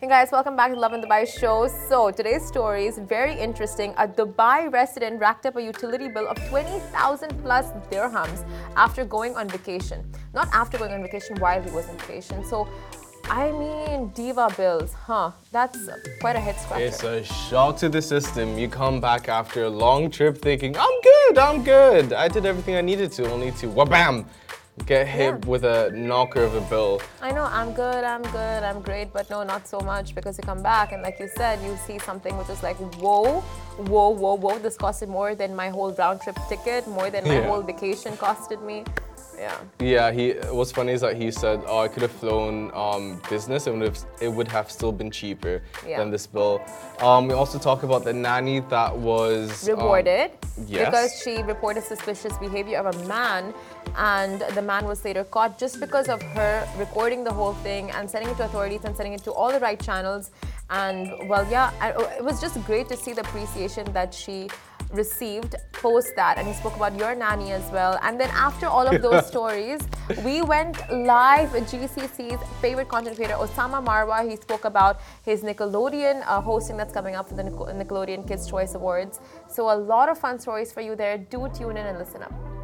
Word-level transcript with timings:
Hey 0.00 0.08
guys, 0.08 0.32
welcome 0.32 0.56
back 0.56 0.72
to 0.72 0.80
Lovin 0.80 1.02
Dubai 1.02 1.28
show. 1.28 1.68
So 1.90 2.10
today's 2.10 2.46
story 2.46 2.86
is 2.86 2.96
very 2.96 3.38
interesting. 3.38 3.92
A 3.98 4.08
Dubai 4.08 4.72
resident 4.72 5.20
racked 5.20 5.44
up 5.44 5.56
a 5.56 5.62
utility 5.62 6.08
bill 6.08 6.26
of 6.26 6.38
20,000 6.48 7.42
plus 7.42 7.66
dirhams 7.90 8.42
after 8.76 9.04
going 9.04 9.36
on 9.36 9.46
vacation. 9.50 10.10
Not 10.32 10.48
after 10.54 10.78
going 10.78 10.94
on 10.94 11.02
vacation, 11.02 11.36
while 11.36 11.60
he 11.60 11.70
was 11.70 11.86
on 11.90 11.98
vacation. 11.98 12.42
So 12.46 12.66
I 13.24 13.52
mean, 13.52 14.08
DEWA 14.12 14.56
bills, 14.56 14.94
huh? 14.94 15.32
That's 15.52 15.90
quite 16.22 16.34
a 16.34 16.40
head 16.40 16.56
scratcher. 16.58 16.84
It's 16.86 17.04
a 17.04 17.22
shock 17.22 17.76
to 17.76 17.90
the 17.90 18.00
system. 18.00 18.56
You 18.56 18.68
come 18.68 19.02
back 19.02 19.28
after 19.28 19.64
a 19.64 19.70
long 19.70 20.10
trip 20.10 20.38
thinking, 20.38 20.76
I'm 20.78 21.00
good, 21.02 21.38
I'm 21.38 21.62
good. 21.62 22.14
I 22.14 22.26
did 22.28 22.46
everything 22.46 22.74
I 22.76 22.80
needed 22.80 23.12
to, 23.12 23.30
only 23.30 23.50
to 23.60 23.66
wabam, 23.68 24.24
get 24.86 25.06
hit 25.06 25.34
Yeah. 25.42 25.46
with 25.50 25.64
a 25.64 25.90
knocker 25.92 26.42
of 26.42 26.54
a 26.54 26.60
bill. 26.62 27.00
I 27.20 27.32
know 27.32 27.44
I'm 27.44 27.72
good, 27.72 28.02
I'm 28.04 28.22
good, 28.22 28.62
I'm 28.62 28.80
great, 28.80 29.12
but 29.12 29.28
no, 29.30 29.42
not 29.42 29.68
so 29.68 29.78
much 29.80 30.14
because 30.14 30.38
you 30.38 30.44
come 30.44 30.62
back 30.62 30.92
and, 30.92 31.02
like 31.02 31.18
you 31.20 31.28
said, 31.36 31.60
you 31.62 31.76
see 31.86 31.98
something 31.98 32.36
which 32.38 32.48
is 32.48 32.62
like, 32.62 32.76
whoa, 33.02 33.40
whoa, 33.76 34.08
whoa, 34.10 34.34
whoa, 34.36 34.58
this 34.58 34.76
costed 34.76 35.08
more 35.08 35.34
than 35.34 35.54
my 35.54 35.68
whole 35.68 35.92
round 35.94 36.20
trip 36.22 36.36
ticket, 36.48 36.86
more 36.88 37.10
than 37.10 37.24
my 37.28 37.34
Yeah. 37.40 37.46
whole 37.48 37.62
vacation 37.62 38.16
costed 38.16 38.62
me. 38.62 38.84
Yeah. 39.40 39.56
Yeah, 39.80 40.12
he. 40.12 40.32
What's 40.56 40.70
funny 40.70 40.92
is 40.92 41.00
that 41.00 41.16
he 41.16 41.30
said, 41.30 41.62
"Oh, 41.66 41.80
I 41.80 41.88
could 41.88 42.02
have 42.02 42.12
flown 42.12 42.70
um, 42.74 43.22
business, 43.30 43.66
and 43.66 43.76
it 43.76 43.78
would 43.80 43.88
have, 43.88 44.06
it 44.20 44.28
would 44.28 44.48
have 44.48 44.70
still 44.70 44.92
been 44.92 45.10
cheaper 45.10 45.62
Yeah. 45.86 45.98
than 45.98 46.10
this 46.10 46.26
bill." 46.26 46.60
Um, 47.00 47.26
we 47.28 47.32
also 47.32 47.58
talk 47.58 47.82
about 47.82 48.04
the 48.04 48.12
nanny 48.12 48.60
that 48.68 48.94
was 48.94 49.66
um, 49.66 49.78
rewarded 49.78 50.32
yes. 50.66 50.84
because 50.84 51.22
she 51.22 51.42
reported 51.42 51.84
suspicious 51.84 52.36
behavior 52.36 52.76
of 52.82 52.94
a 52.94 52.98
man 53.06 53.54
and 53.96 54.42
the 54.54 54.62
man 54.62 54.84
was 54.84 55.04
later 55.04 55.24
caught 55.24 55.58
just 55.58 55.80
because 55.80 56.08
of 56.08 56.20
her 56.22 56.68
recording 56.78 57.24
the 57.24 57.32
whole 57.32 57.54
thing 57.54 57.90
and 57.92 58.08
sending 58.10 58.30
it 58.30 58.36
to 58.36 58.44
authorities 58.44 58.84
and 58.84 58.94
sending 58.94 59.14
it 59.14 59.24
to 59.24 59.32
all 59.32 59.50
the 59.50 59.58
right 59.60 59.80
channels 59.80 60.30
and 60.68 61.10
well 61.28 61.46
yeah 61.50 61.72
I- 61.80 61.92
it 62.18 62.24
was 62.24 62.40
just 62.40 62.62
great 62.66 62.88
to 62.88 62.96
see 62.96 63.12
the 63.14 63.22
appreciation 63.22 63.90
that 63.92 64.12
she 64.14 64.48
received 64.92 65.54
post 65.72 66.14
that 66.16 66.36
and 66.38 66.46
he 66.46 66.54
spoke 66.54 66.76
about 66.76 66.96
your 66.96 67.14
nanny 67.14 67.52
as 67.52 67.70
well. 67.70 67.98
And 68.02 68.20
then 68.20 68.30
after 68.30 68.66
all 68.66 68.86
of 68.86 69.02
those 69.02 69.26
stories 69.32 69.80
we 70.24 70.42
went 70.42 70.76
live 70.90 71.52
with 71.52 71.70
GCC's 71.70 72.40
favorite 72.60 72.88
content 72.88 73.16
creator 73.16 73.34
Osama 73.34 73.84
Marwah. 73.84 74.28
He 74.28 74.36
spoke 74.36 74.64
about 74.64 75.00
his 75.24 75.42
Nickelodeon 75.42 76.22
uh, 76.26 76.40
hosting 76.40 76.76
that's 76.76 76.92
coming 76.92 77.14
up 77.14 77.28
for 77.28 77.34
the 77.34 77.44
Nic- 77.44 77.54
Nickelodeon 77.54 78.26
Kids 78.26 78.48
Choice 78.48 78.74
Awards. 78.74 79.20
So 79.48 79.70
a 79.70 79.76
lot 79.76 80.08
of 80.08 80.18
fun 80.18 80.38
stories 80.38 80.72
for 80.72 80.80
you 80.80 80.96
there. 80.96 81.18
Do 81.18 81.48
tune 81.54 81.76
in 81.76 81.86
and 81.86 81.98
listen 81.98 82.22
up 82.22 82.59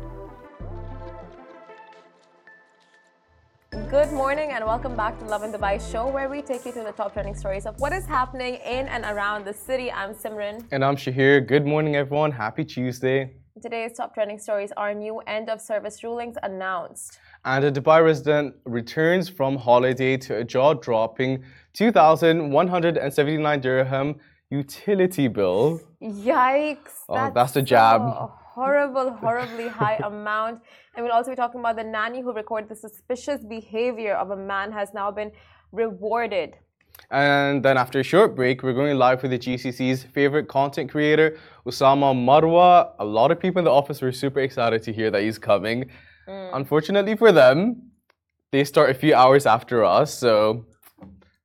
Good 3.91 4.13
morning 4.13 4.51
and 4.51 4.65
welcome 4.65 4.97
back 4.97 5.17
to 5.21 5.25
Lovin 5.27 5.53
Dubai 5.53 5.79
show 5.93 6.09
where 6.09 6.29
we 6.29 6.43
take 6.43 6.65
you 6.67 6.73
through 6.73 6.83
the 6.83 6.91
top 6.91 7.13
trending 7.13 7.37
stories 7.37 7.67
of 7.67 7.79
what 7.79 7.93
is 7.93 8.05
happening 8.05 8.55
in 8.57 8.89
and 8.89 9.05
around 9.05 9.45
the 9.45 9.53
city. 9.53 9.93
I'm 9.93 10.13
Simran. 10.13 10.67
And 10.73 10.85
I'm 10.85 10.97
Shahir. 10.97 11.47
Good 11.47 11.65
morning, 11.65 11.95
everyone. 11.95 12.33
Happy 12.33 12.65
Tuesday. 12.65 13.35
Today's 13.63 13.93
top 13.97 14.13
trending 14.13 14.41
stories 14.41 14.73
are 14.77 14.93
new 14.93 15.19
end 15.29 15.49
of 15.49 15.61
service 15.61 16.03
rulings 16.03 16.35
announced. 16.43 17.21
And 17.45 17.65
a 17.65 17.71
Dubai 17.71 18.05
resident 18.05 18.57
returns 18.65 19.29
from 19.29 19.57
holiday 19.57 20.17
to 20.17 20.39
a 20.39 20.43
jaw-dropping 20.43 21.45
2,179 21.75 23.61
dirham 23.61 24.17
utility 24.51 25.29
bill. 25.29 25.81
Yikes. 26.03 27.05
Oh, 27.09 27.31
that's 27.33 27.55
a 27.55 27.63
jab. 27.63 28.01
A 28.03 28.31
horrible, 28.57 29.09
horribly 29.25 29.69
high 29.69 29.99
amount. 30.13 30.57
And 30.95 31.05
we'll 31.05 31.17
also 31.19 31.31
be 31.31 31.37
talking 31.37 31.61
about 31.61 31.77
the 31.77 31.85
nanny 31.97 32.21
who 32.23 32.33
recorded 32.33 32.69
the 32.71 32.77
suspicious 32.87 33.41
behavior 33.57 34.15
of 34.23 34.31
a 34.31 34.37
man 34.53 34.73
has 34.73 34.89
now 35.01 35.11
been 35.11 35.31
rewarded. 35.73 36.51
And 37.11 37.63
then 37.63 37.77
after 37.85 38.01
a 38.01 38.03
short 38.13 38.35
break, 38.35 38.63
we're 38.63 38.73
going 38.73 38.97
live 38.97 39.23
with 39.23 39.31
the 39.31 39.39
GCC's 39.39 40.03
favorite 40.17 40.49
content 40.49 40.91
creator, 40.91 41.29
Osama 41.67 42.11
Marwah. 42.29 42.93
A 42.99 43.05
lot 43.05 43.31
of 43.31 43.39
people 43.39 43.59
in 43.61 43.67
the 43.67 43.77
office 43.81 44.01
were 44.01 44.13
super 44.25 44.41
excited 44.41 44.83
to 44.87 44.93
hear 44.99 45.11
that 45.11 45.23
he's 45.23 45.39
coming. 45.39 45.91
Unfortunately 46.27 47.15
for 47.17 47.31
them, 47.31 47.59
they 48.51 48.65
start 48.65 48.89
a 48.91 48.95
few 48.95 49.15
hours 49.15 49.45
after 49.47 49.85
us, 49.85 50.13
so 50.13 50.65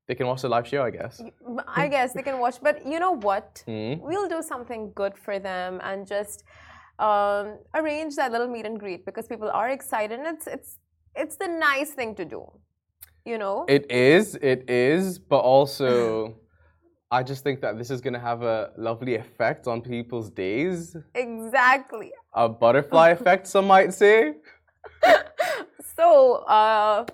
they 0.07 0.15
can 0.15 0.25
watch 0.25 0.41
the 0.41 0.49
live 0.49 0.67
show, 0.67 0.81
I 0.89 0.91
guess. 0.99 1.21
I 1.67 1.87
guess 1.87 2.13
they 2.13 2.23
can 2.23 2.39
watch, 2.39 2.57
but 2.67 2.75
you 2.93 2.99
know 3.03 3.15
what? 3.29 3.63
Hmm? 3.69 3.93
We'll 4.09 4.29
do 4.35 4.41
something 4.41 4.91
good 5.01 5.15
for 5.25 5.35
them 5.37 5.79
and 5.83 6.07
just 6.15 6.43
um, 7.01 7.57
arrange 7.73 8.15
that 8.15 8.31
little 8.31 8.47
meet 8.47 8.65
and 8.65 8.79
greet 8.79 9.05
because 9.05 9.27
people 9.27 9.49
are 9.49 9.69
excited. 9.69 10.19
And 10.19 10.27
it's 10.35 10.47
it's 10.47 10.77
it's 11.15 11.35
the 11.37 11.47
nice 11.47 11.91
thing 11.91 12.15
to 12.15 12.25
do, 12.25 12.41
you 13.25 13.37
know. 13.37 13.65
It 13.67 13.91
is, 13.91 14.35
it 14.35 14.69
is, 14.69 15.19
but 15.19 15.39
also 15.39 16.37
I 17.11 17.23
just 17.23 17.43
think 17.43 17.59
that 17.61 17.77
this 17.77 17.89
is 17.91 17.99
going 17.99 18.13
to 18.13 18.19
have 18.19 18.41
a 18.41 18.71
lovely 18.77 19.15
effect 19.15 19.67
on 19.67 19.81
people's 19.81 20.29
days. 20.29 20.95
exactly. 21.13 22.11
A 22.33 22.47
butterfly 22.47 23.09
effect, 23.17 23.47
some 23.47 23.67
might 23.67 23.93
say. 23.93 24.35
So, 25.95 26.35
uh, 26.47 27.05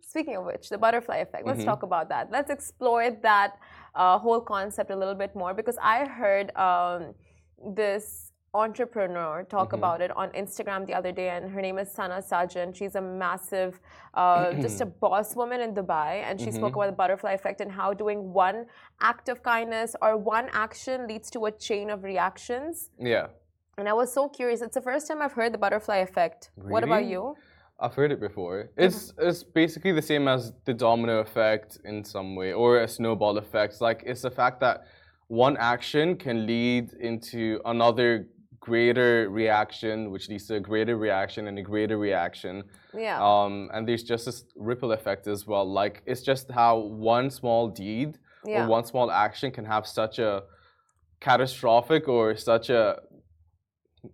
speaking 0.00 0.36
of 0.36 0.44
which, 0.44 0.68
the 0.68 0.78
butterfly 0.78 1.16
effect. 1.16 1.46
Let's 1.46 1.60
Mhm. 1.60 1.66
talk 1.66 1.82
about 1.82 2.08
that. 2.08 2.30
Let's 2.30 2.50
explore 2.50 3.10
that 3.10 3.58
uh, 3.94 4.18
whole 4.18 4.40
concept 4.40 4.90
a 4.90 4.96
little 4.96 5.14
bit 5.14 5.34
more 5.34 5.52
because 5.52 5.76
I 5.82 6.06
heard 6.06 6.54
um, 6.56 7.14
this 7.76 8.31
entrepreneur 8.54 9.44
talk 9.44 9.70
Mhm. 9.70 9.78
about 9.78 10.00
it 10.02 10.10
on 10.14 10.30
Instagram 10.32 10.86
the 10.86 10.94
other 10.94 11.10
day, 11.10 11.30
and 11.30 11.50
her 11.50 11.62
name 11.62 11.78
is 11.78 11.90
Sana 11.90 12.20
Sajan. 12.20 12.74
She's 12.74 12.94
a 12.96 13.00
massive, 13.00 13.80
uh, 14.14 14.52
just 14.64 14.80
a 14.82 14.86
boss 14.86 15.34
woman 15.34 15.60
in 15.60 15.74
Dubai, 15.74 16.22
and 16.28 16.38
she 16.40 16.50
spoke 16.50 16.72
Mhm. 16.72 16.76
about 16.76 16.86
the 16.92 16.98
butterfly 17.02 17.32
effect 17.32 17.60
and 17.62 17.72
how 17.72 17.94
doing 17.94 18.32
one 18.32 18.66
act 19.00 19.28
of 19.30 19.42
kindness 19.42 19.96
or 20.02 20.16
one 20.18 20.48
action 20.52 21.06
leads 21.06 21.30
to 21.30 21.46
a 21.46 21.50
chain 21.50 21.88
of 21.88 22.04
reactions. 22.04 22.90
Yeah. 22.98 23.28
And 23.78 23.88
I 23.88 23.94
was 23.94 24.12
so 24.12 24.28
curious. 24.28 24.60
It's 24.60 24.74
the 24.74 24.82
first 24.82 25.08
time 25.08 25.22
I've 25.22 25.32
heard 25.32 25.52
the 25.54 25.58
butterfly 25.58 25.96
effect. 26.08 26.50
What 26.56 26.84
about 26.84 27.06
you? 27.06 27.34
I've 27.80 27.94
heard 27.94 28.12
it 28.12 28.20
before. 28.20 28.68
It's 28.76 29.12
it's 29.18 29.42
basically 29.42 29.92
the 29.92 30.02
same 30.02 30.28
as 30.28 30.52
the 30.66 30.74
domino 30.74 31.20
effect 31.20 31.78
in 31.84 32.04
some 32.04 32.36
way, 32.36 32.52
or 32.52 32.70
a 32.80 32.86
snowball 32.86 33.38
effect. 33.38 33.80
Like 33.80 34.02
it's 34.04 34.22
the 34.22 34.30
fact 34.30 34.60
that 34.60 34.84
one 35.28 35.56
action 35.56 36.16
can 36.16 36.46
lead 36.46 36.92
into 37.10 37.60
another 37.64 38.28
greater 38.62 39.28
reaction, 39.28 40.12
which 40.12 40.28
leads 40.28 40.46
to 40.46 40.54
a 40.54 40.60
greater 40.60 40.96
reaction 40.96 41.48
and 41.48 41.58
a 41.58 41.62
greater 41.62 41.98
reaction. 41.98 42.62
Yeah. 42.94 43.18
Um, 43.20 43.68
and 43.74 43.88
there's 43.88 44.04
just 44.04 44.24
this 44.26 44.44
ripple 44.54 44.92
effect 44.92 45.26
as 45.26 45.48
well. 45.48 45.66
Like 45.80 46.00
it's 46.06 46.22
just 46.22 46.48
how 46.50 46.78
one 46.78 47.28
small 47.30 47.68
deed 47.68 48.18
Yeah. 48.46 48.64
or 48.64 48.68
one 48.68 48.84
small 48.84 49.10
action 49.10 49.50
can 49.50 49.64
have 49.64 49.84
such 49.84 50.20
a 50.20 50.44
catastrophic 51.20 52.08
or 52.08 52.36
such 52.36 52.70
a 52.70 53.00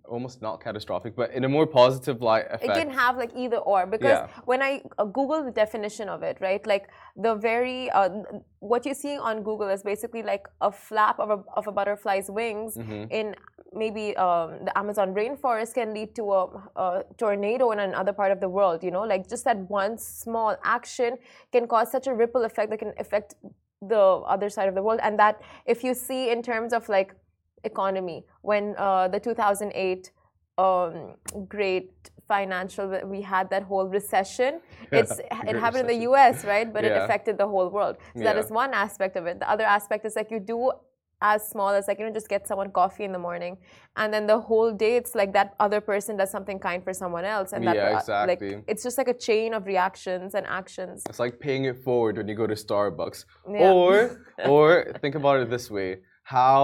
almost 0.04 0.42
not 0.42 0.60
catastrophic, 0.62 1.16
but 1.16 1.30
in 1.32 1.44
a 1.44 1.48
more 1.48 1.66
positive 1.66 2.20
light 2.20 2.46
effect. 2.50 2.76
it 2.76 2.80
can 2.80 2.90
have 2.90 3.16
like 3.16 3.30
either 3.34 3.56
or 3.58 3.86
because 3.86 4.18
Yeah. 4.18 4.26
when 4.44 4.60
i 4.62 4.82
uh, 4.98 5.04
google 5.04 5.42
the 5.42 5.50
definition 5.50 6.08
of 6.08 6.22
it 6.22 6.36
right 6.40 6.66
like 6.66 6.88
the 7.16 7.34
very 7.34 7.90
uh, 7.90 8.08
what 8.60 8.84
you 8.84 8.94
see 8.94 9.16
on 9.18 9.42
google 9.42 9.68
is 9.68 9.82
basically 9.82 10.22
like 10.22 10.44
a 10.60 10.70
flap 10.70 11.18
of 11.18 11.30
a, 11.30 11.38
of 11.58 11.66
a 11.66 11.72
butterfly's 11.72 12.28
wings 12.30 12.76
Mhm. 12.76 13.10
in 13.10 13.34
maybe 13.72 14.16
um, 14.16 14.48
the 14.66 14.74
amazon 14.82 15.14
rainforest 15.14 15.74
can 15.74 15.94
lead 15.94 16.14
to 16.14 16.24
a, 16.32 16.42
a 16.76 17.04
tornado 17.16 17.70
in 17.70 17.78
another 17.78 18.12
part 18.12 18.30
of 18.32 18.40
the 18.40 18.48
world 18.48 18.82
you 18.86 18.90
know 18.90 19.04
like 19.12 19.28
just 19.28 19.44
that 19.44 19.58
one 19.70 19.96
small 19.98 20.56
action 20.64 21.16
can 21.52 21.66
cause 21.66 21.90
such 21.90 22.06
a 22.06 22.14
ripple 22.14 22.44
effect 22.44 22.68
that 22.70 22.78
can 22.78 22.92
affect 22.98 23.34
the 23.80 24.04
other 24.34 24.48
side 24.50 24.68
of 24.68 24.74
the 24.74 24.82
world 24.82 25.00
and 25.02 25.18
that 25.18 25.40
if 25.64 25.84
you 25.84 25.94
see 25.94 26.30
in 26.30 26.42
terms 26.42 26.72
of 26.72 26.88
like 26.88 27.14
economy 27.72 28.18
when 28.50 28.64
uh, 28.86 29.06
the 29.14 29.20
2008 29.20 30.10
um, 30.66 31.14
great 31.56 31.92
financial 32.32 32.86
we 33.14 33.20
had 33.34 33.46
that 33.54 33.62
whole 33.70 33.86
recession 33.98 34.52
it's 34.98 35.14
it 35.50 35.56
happened 35.64 35.84
in 35.88 35.90
the. 35.94 36.00
US 36.10 36.36
right 36.52 36.68
but 36.74 36.82
it 36.88 36.92
affected 37.02 37.34
the 37.42 37.48
whole 37.52 37.68
world 37.76 37.94
so 38.16 38.22
that 38.28 38.36
Yeah. 38.36 38.42
is 38.44 38.48
one 38.64 38.72
aspect 38.86 39.14
of 39.20 39.24
it 39.30 39.34
the 39.42 39.48
other 39.54 39.66
aspect 39.78 40.02
is 40.08 40.14
like 40.20 40.30
you 40.34 40.40
do 40.54 40.60
as 41.34 41.40
small 41.52 41.70
as 41.78 41.84
like 41.88 41.98
you 41.98 42.04
know 42.06 42.12
just 42.20 42.28
get 42.34 42.42
someone 42.50 42.70
coffee 42.80 43.04
in 43.08 43.12
the 43.16 43.22
morning 43.28 43.54
and 44.00 44.08
then 44.14 44.24
the 44.32 44.38
whole 44.48 44.70
day 44.84 44.92
it's 45.00 45.14
like 45.20 45.30
that 45.38 45.48
other 45.64 45.80
person 45.92 46.12
does 46.20 46.30
something 46.36 46.58
kind 46.68 46.80
for 46.86 46.92
someone 47.02 47.24
else 47.36 47.48
and 47.54 47.60
that 47.68 47.74
Yeah, 47.76 47.88
uh, 47.88 48.26
like 48.30 48.40
exactly. 48.42 48.52
it's 48.72 48.82
just 48.88 48.96
like 49.00 49.10
a 49.16 49.18
chain 49.28 49.48
of 49.58 49.62
reactions 49.74 50.28
and 50.38 50.44
actions 50.60 50.96
It's 51.10 51.22
like 51.26 51.34
paying 51.46 51.64
it 51.70 51.76
forward 51.86 52.14
when 52.18 52.26
you 52.30 52.36
go 52.42 52.46
to 52.54 52.58
Starbucks. 52.66 53.18
Yeah. 53.60 53.72
Or 53.72 53.92
or 54.52 54.66
think 55.02 55.14
about 55.20 55.36
it 55.42 55.48
this 55.56 55.66
way. 55.78 55.90
How 56.36 56.62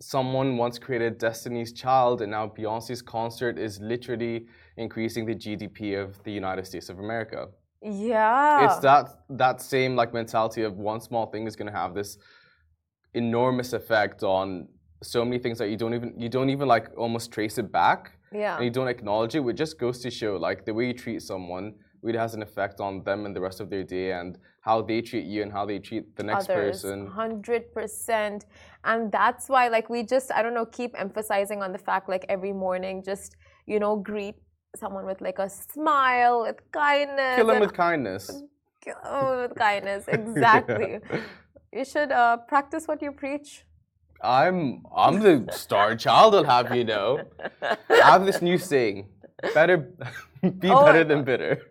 someone 0.00 0.56
once 0.56 0.78
created 0.78 1.18
Destiny's 1.18 1.72
Child 1.72 2.22
and 2.22 2.30
now 2.30 2.48
Beyonce's 2.48 3.02
concert 3.02 3.58
is 3.58 3.80
literally 3.80 4.46
increasing 4.76 5.26
the 5.26 5.34
GDP 5.34 6.02
of 6.02 6.22
the 6.24 6.32
United 6.32 6.66
States 6.66 6.88
of 6.88 6.98
America. 6.98 7.48
yeah. 7.82 8.66
It's 8.66 8.78
that 8.80 9.06
that 9.30 9.60
same 9.60 9.96
like 9.96 10.12
mentality 10.12 10.62
of 10.62 10.76
one 10.76 11.00
small 11.00 11.26
thing 11.26 11.46
is 11.46 11.56
gonna 11.56 11.78
have 11.82 11.94
this 11.94 12.18
enormous 13.14 13.72
effect 13.72 14.22
on 14.22 14.68
so 15.02 15.24
many 15.24 15.38
things 15.38 15.58
that 15.58 15.68
you 15.70 15.76
don't 15.76 15.94
even 15.94 16.12
you 16.18 16.28
don't 16.28 16.50
even 16.50 16.68
like 16.68 16.88
almost 16.96 17.32
trace 17.32 17.56
it 17.58 17.72
back. 17.72 18.12
Yeah. 18.32 18.56
And 18.56 18.64
you 18.64 18.70
don't 18.70 18.88
acknowledge 18.88 19.34
it, 19.34 19.40
which 19.40 19.56
just 19.56 19.78
goes 19.78 19.98
to 20.00 20.10
show 20.10 20.36
like 20.36 20.64
the 20.64 20.74
way 20.74 20.86
you 20.86 20.92
treat 20.94 21.22
someone 21.22 21.74
really 22.02 22.18
has 22.18 22.34
an 22.34 22.42
effect 22.42 22.80
on 22.80 23.02
them 23.04 23.26
and 23.26 23.34
the 23.36 23.40
rest 23.40 23.60
of 23.60 23.68
their 23.70 23.84
day 23.84 24.12
and 24.12 24.38
how 24.60 24.80
they 24.82 25.00
treat 25.02 25.24
you 25.26 25.42
and 25.42 25.52
how 25.52 25.64
they 25.66 25.78
treat 25.78 26.16
the 26.16 26.22
next 26.22 26.48
Others, 26.48 26.82
person. 26.82 27.06
Hundred 27.06 27.72
percent, 27.72 28.46
and 28.84 29.10
that's 29.12 29.48
why, 29.48 29.68
like, 29.68 29.90
we 29.90 30.02
just 30.02 30.32
I 30.32 30.42
don't 30.42 30.54
know, 30.54 30.66
keep 30.66 30.92
emphasizing 30.98 31.62
on 31.62 31.72
the 31.72 31.78
fact, 31.78 32.08
like, 32.08 32.24
every 32.28 32.52
morning, 32.52 33.02
just 33.02 33.36
you 33.66 33.78
know, 33.78 33.96
greet 33.96 34.36
someone 34.76 35.04
with 35.06 35.20
like 35.20 35.38
a 35.38 35.48
smile, 35.48 36.42
with 36.42 36.60
kindness. 36.72 37.36
Kill 37.36 37.46
them 37.46 37.60
with 37.60 37.72
kindness. 37.72 38.42
kill 38.80 38.94
'em 39.04 39.40
with 39.42 39.54
kindness. 39.56 40.04
Exactly. 40.18 40.98
You 41.72 41.84
should 41.84 42.10
uh, 42.10 42.38
practice 42.48 42.88
what 42.88 43.00
you 43.02 43.12
preach. 43.12 43.64
I'm 44.22 44.82
I'm 44.94 45.20
the 45.20 45.46
star 45.52 45.96
child. 45.96 46.34
I'll 46.34 46.44
have 46.44 46.74
you 46.74 46.84
know. 46.84 47.20
I 47.62 47.76
have 48.12 48.26
this 48.26 48.42
new 48.42 48.58
saying: 48.58 49.08
better 49.54 49.76
be 50.58 50.70
Oh 50.70 50.84
better 50.84 51.04
than 51.04 51.24
bitter. 51.24 51.62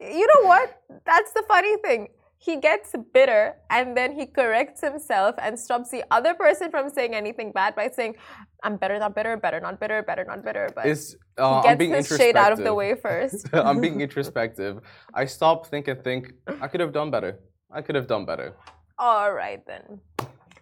You 0.00 0.26
know 0.26 0.48
what? 0.48 0.82
That's 1.04 1.32
the 1.32 1.42
funny 1.48 1.76
thing. 1.78 2.08
He 2.40 2.56
gets 2.60 2.94
bitter 3.12 3.56
and 3.68 3.96
then 3.96 4.12
he 4.12 4.24
corrects 4.24 4.80
himself 4.80 5.34
and 5.42 5.58
stops 5.58 5.90
the 5.90 6.04
other 6.12 6.34
person 6.34 6.70
from 6.70 6.88
saying 6.88 7.12
anything 7.14 7.50
bad 7.50 7.74
by 7.74 7.88
saying, 7.88 8.14
I'm 8.62 8.76
better, 8.76 8.96
not 9.00 9.16
bitter, 9.16 9.36
better, 9.36 9.58
not 9.58 9.80
bitter, 9.80 10.04
better, 10.04 10.24
not 10.24 10.44
bitter. 10.44 10.68
But 10.72 10.86
It's 10.86 11.12
he 11.12 11.16
uh, 11.42 11.62
I'm 11.62 11.76
gets 11.76 12.08
his 12.08 12.18
shade 12.18 12.36
out 12.36 12.52
of 12.52 12.58
the 12.58 12.72
way 12.72 12.94
first. 13.02 13.48
I'm 13.52 13.80
being 13.80 14.00
introspective. 14.00 14.78
I 15.14 15.24
stop, 15.24 15.66
think, 15.66 15.88
and 15.88 16.02
think. 16.04 16.32
I 16.60 16.68
could 16.68 16.80
have 16.80 16.92
done 16.92 17.10
better. 17.10 17.40
I 17.72 17.82
could 17.82 17.96
have 17.96 18.06
done 18.06 18.24
better. 18.24 18.54
All 19.00 19.32
right, 19.32 19.60
then. 19.66 20.00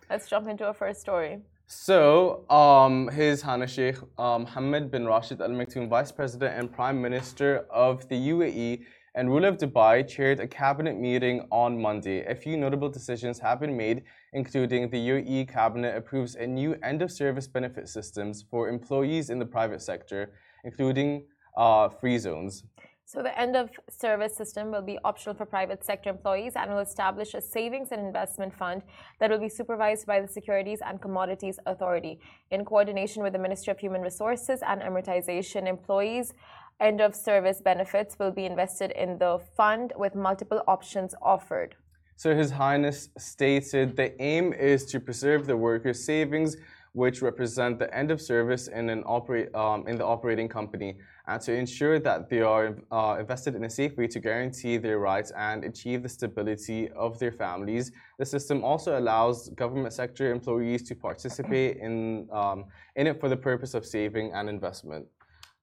Let's 0.08 0.30
jump 0.30 0.48
into 0.48 0.64
our 0.66 0.74
first 0.74 1.00
story. 1.02 1.40
So, 1.66 2.48
um, 2.48 3.08
His 3.08 3.42
Highness 3.42 3.72
Sheikh 3.72 3.96
um, 4.18 4.42
Mohammed 4.42 4.90
bin 4.90 5.04
Rashid 5.06 5.42
Al 5.42 5.50
Maktoum, 5.50 5.88
Vice 5.88 6.12
President 6.12 6.56
and 6.58 6.72
Prime 6.72 7.02
Minister 7.02 7.66
of 7.70 8.08
the 8.08 8.14
UAE 8.30 8.84
and 9.16 9.30
ruler 9.30 9.48
of 9.48 9.56
Dubai, 9.56 10.06
chaired 10.06 10.40
a 10.40 10.46
cabinet 10.46 10.98
meeting 10.98 11.48
on 11.50 11.80
Monday. 11.80 12.22
A 12.26 12.34
few 12.34 12.54
notable 12.58 12.90
decisions 12.90 13.38
have 13.38 13.58
been 13.60 13.74
made, 13.74 14.02
including 14.34 14.90
the 14.90 14.98
UAE 15.08 15.48
cabinet 15.48 15.96
approves 15.96 16.34
a 16.34 16.46
new 16.46 16.76
end-of-service 16.82 17.48
benefit 17.48 17.88
systems 17.88 18.44
for 18.50 18.68
employees 18.68 19.30
in 19.30 19.38
the 19.38 19.46
private 19.46 19.80
sector, 19.80 20.32
including 20.64 21.24
uh, 21.56 21.88
free 21.88 22.18
zones. 22.18 22.64
So 23.08 23.22
the 23.22 23.38
end 23.38 23.54
of 23.54 23.70
service 23.88 24.36
system 24.36 24.72
will 24.72 24.82
be 24.82 24.98
optional 25.04 25.36
for 25.36 25.46
private 25.46 25.84
sector 25.84 26.10
employees 26.10 26.54
and 26.56 26.68
will 26.72 26.80
establish 26.80 27.34
a 27.34 27.40
savings 27.40 27.92
and 27.92 28.00
investment 28.04 28.52
fund 28.52 28.82
that 29.20 29.30
will 29.30 29.38
be 29.38 29.48
supervised 29.48 30.06
by 30.06 30.20
the 30.20 30.26
Securities 30.26 30.80
and 30.84 31.00
Commodities 31.00 31.60
Authority 31.66 32.18
in 32.50 32.64
coordination 32.64 33.22
with 33.22 33.32
the 33.32 33.38
Ministry 33.38 33.70
of 33.70 33.78
Human 33.78 34.02
Resources 34.02 34.60
and 34.66 34.82
Emiratisation. 34.82 35.68
Employees 35.68 36.34
end 36.80 37.00
of 37.00 37.14
service 37.14 37.60
benefits 37.60 38.18
will 38.18 38.30
be 38.30 38.44
invested 38.44 38.90
in 38.92 39.18
the 39.18 39.40
fund 39.56 39.92
with 39.96 40.14
multiple 40.14 40.62
options 40.66 41.14
offered. 41.22 41.74
So 42.16 42.34
His 42.34 42.50
Highness 42.50 43.10
stated 43.18 43.96
the 43.96 44.20
aim 44.22 44.52
is 44.52 44.86
to 44.86 45.00
preserve 45.00 45.46
the 45.46 45.56
workers' 45.56 46.04
savings, 46.04 46.56
which 46.92 47.20
represent 47.20 47.78
the 47.78 47.94
end 47.94 48.10
of 48.10 48.22
service 48.22 48.68
in 48.68 48.88
an 48.88 49.04
um, 49.06 49.86
in 49.86 49.98
the 49.98 50.04
operating 50.04 50.48
company, 50.48 50.96
and 51.26 51.42
to 51.42 51.52
ensure 51.52 51.98
that 51.98 52.30
they 52.30 52.40
are 52.40 52.78
uh, 52.90 53.16
invested 53.20 53.54
in 53.54 53.64
a 53.64 53.70
safe 53.70 53.94
way 53.98 54.06
to 54.06 54.18
guarantee 54.18 54.78
their 54.78 54.98
rights 54.98 55.30
and 55.36 55.62
achieve 55.62 56.02
the 56.02 56.08
stability 56.08 56.88
of 56.92 57.18
their 57.18 57.32
families. 57.32 57.92
The 58.18 58.24
system 58.24 58.64
also 58.64 58.98
allows 58.98 59.50
government 59.50 59.92
sector 59.92 60.32
employees 60.32 60.82
to 60.84 60.94
participate 60.94 61.76
in 61.76 62.28
um, 62.32 62.64
in 62.94 63.06
it 63.06 63.20
for 63.20 63.28
the 63.28 63.36
purpose 63.36 63.74
of 63.74 63.84
saving 63.84 64.32
and 64.32 64.48
investment. 64.48 65.06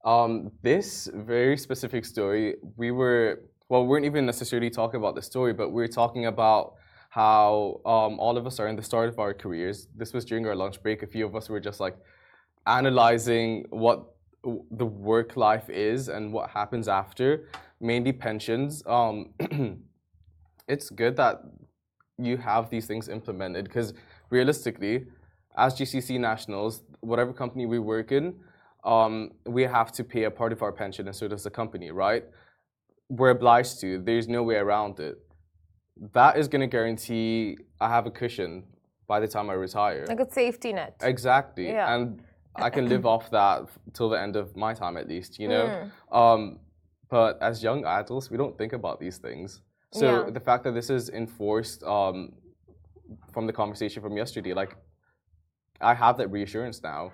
Um, 0.04 0.52
this 0.62 1.10
very 1.14 1.58
specific 1.58 2.06
story, 2.06 2.56
we 2.76 2.92
were 2.92 3.44
well, 3.70 3.84
we 3.84 3.88
weren't 3.88 4.06
even 4.06 4.26
necessarily 4.26 4.70
talking 4.70 5.00
about 5.00 5.16
the 5.16 5.22
story, 5.22 5.54
but 5.54 5.70
we 5.70 5.82
were 5.82 5.88
talking 5.88 6.26
about 6.26 6.76
how 7.10 7.80
um, 7.86 8.20
all 8.20 8.38
of 8.38 8.46
us 8.46 8.60
are 8.60 8.68
in 8.68 8.76
the 8.76 8.84
start 8.84 9.08
of 9.10 9.18
our 9.20 9.34
careers. 9.34 9.88
This 9.96 10.14
was 10.14 10.26
during 10.26 10.46
our 10.46 10.56
lunch 10.56 10.82
break. 10.84 11.02
A 11.04 11.08
few 11.08 11.26
of 11.26 11.36
us 11.36 11.50
were 11.50 11.60
just 11.60 11.80
like 11.80 11.96
analyzing 12.68 13.66
what 13.70 14.14
the 14.72 14.86
work 14.86 15.38
life 15.38 15.70
is 15.70 16.10
and 16.10 16.34
what 16.34 16.50
happens 16.50 16.88
after, 16.88 17.48
mainly 17.80 18.12
pensions. 18.12 18.84
Um, 18.86 19.34
it's 20.68 20.90
good 20.90 21.16
that 21.16 21.42
you 22.18 22.38
have 22.38 22.70
these 22.70 22.86
things 22.86 23.10
implemented 23.10 23.66
because 23.66 23.94
realistically, 24.30 25.06
as 25.56 25.76
GCC 25.76 26.20
nationals, 26.20 26.84
whatever 27.00 27.32
company 27.32 27.66
we 27.66 27.80
work 27.80 28.12
in, 28.12 28.36
um, 28.84 29.32
we 29.46 29.64
have 29.64 29.92
to 29.94 30.04
pay 30.04 30.24
a 30.24 30.32
part 30.32 30.52
of 30.52 30.62
our 30.62 30.72
pension, 30.72 31.08
and 31.08 31.16
so 31.16 31.28
does 31.28 31.44
the 31.44 31.50
company, 31.50 31.92
right? 31.92 32.26
We're 33.10 33.30
obliged 33.30 33.80
to. 33.82 34.00
There's 34.00 34.28
no 34.28 34.44
way 34.44 34.56
around 34.56 35.00
it. 35.00 35.18
That 36.14 36.38
is 36.38 36.48
going 36.48 36.62
to 36.62 36.68
guarantee 36.68 37.58
I 37.80 37.90
have 37.90 38.06
a 38.06 38.12
cushion 38.12 38.64
by 39.08 39.20
the 39.20 39.28
time 39.28 39.50
I 39.50 39.54
retire. 39.54 40.06
Like 40.08 40.20
a 40.20 40.32
safety 40.32 40.74
net. 40.74 40.96
Exactly. 41.02 41.68
Yeah. 41.68 41.94
And 41.94 42.22
I 42.56 42.70
can 42.70 42.90
live 42.90 43.06
off 43.06 43.30
that 43.32 43.68
till 43.94 44.10
the 44.10 44.20
end 44.20 44.36
of 44.36 44.56
my 44.56 44.74
time 44.74 44.98
at 44.98 45.08
least, 45.08 45.40
you 45.40 45.48
know? 45.48 45.66
Mm. 46.12 46.16
Um, 46.16 46.60
but 47.10 47.42
as 47.42 47.62
young 47.62 47.86
adults, 47.86 48.32
we 48.32 48.38
don't 48.38 48.58
think 48.58 48.74
about 48.74 49.00
these 49.00 49.18
things. 49.18 49.62
So 49.92 50.26
Yeah. 50.26 50.32
the 50.32 50.40
fact 50.40 50.64
that 50.64 50.74
this 50.74 50.90
is 50.90 51.10
enforced 51.10 51.84
um, 51.84 52.34
from 53.32 53.46
the 53.46 53.54
conversation 53.54 54.02
from 54.02 54.18
yesterday, 54.18 54.54
like, 54.54 54.76
I 55.82 55.94
have 55.94 56.18
that 56.18 56.30
reassurance 56.30 56.82
now. 56.82 57.12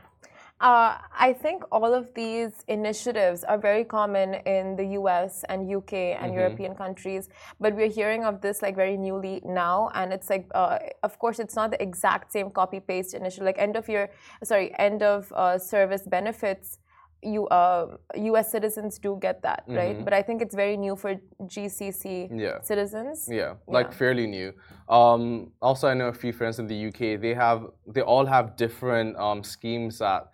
Uh, 0.61 0.97
I 1.17 1.31
think 1.31 1.63
all 1.71 1.93
of 1.93 2.13
these 2.15 2.65
initiatives 2.67 3.45
are 3.45 3.57
very 3.57 3.85
common 3.85 4.33
in 4.45 4.75
the 4.75 4.87
US 4.99 5.45
and 5.47 5.69
UK 5.73 6.17
and 6.19 6.33
European 6.33 6.75
countries, 6.75 7.29
but 7.61 7.73
we're 7.73 7.89
hearing 7.89 8.25
of 8.25 8.41
this 8.41 8.61
like 8.61 8.75
very 8.75 8.97
newly 8.97 9.41
now. 9.45 9.89
And 9.95 10.11
it's 10.11 10.29
like, 10.29 10.47
uh, 10.53 10.79
of 11.01 11.17
course, 11.17 11.39
it's 11.39 11.55
not 11.55 11.71
the 11.71 11.81
exact 11.81 12.33
same 12.33 12.51
copy 12.51 12.81
paste 12.81 13.13
initiative, 13.13 13.45
like 13.45 13.57
end 13.57 13.77
of 13.77 13.87
year, 13.87 14.09
sorry, 14.43 14.77
end 14.77 15.01
of 15.01 15.31
uh, 15.31 15.57
service 15.57 16.01
benefits. 16.01 16.79
You, 17.21 17.47
uh, 17.47 17.97
US 18.15 18.51
citizens 18.51 18.99
do 18.99 19.17
get 19.21 19.41
that, 19.43 19.63
right? 19.67 20.03
But 20.03 20.13
I 20.13 20.21
think 20.21 20.41
it's 20.41 20.55
very 20.55 20.75
new 20.77 20.95
for 20.95 21.15
GCC 21.47 22.29
Yeah. 22.33 22.61
citizens. 22.61 23.27
Yeah, 23.29 23.55
like 23.67 23.87
Yeah. 23.87 23.97
fairly 23.97 24.27
new. 24.27 24.53
Um, 24.89 25.51
also, 25.61 25.87
I 25.87 25.93
know 25.93 26.07
a 26.07 26.13
few 26.13 26.33
friends 26.33 26.59
in 26.59 26.67
the 26.67 26.75
UK. 26.75 27.15
They 27.15 27.33
have, 27.33 27.67
they 27.87 28.01
all 28.01 28.25
have 28.25 28.55
different 28.57 29.17
um, 29.17 29.43
schemes 29.43 29.99
that 29.99 30.29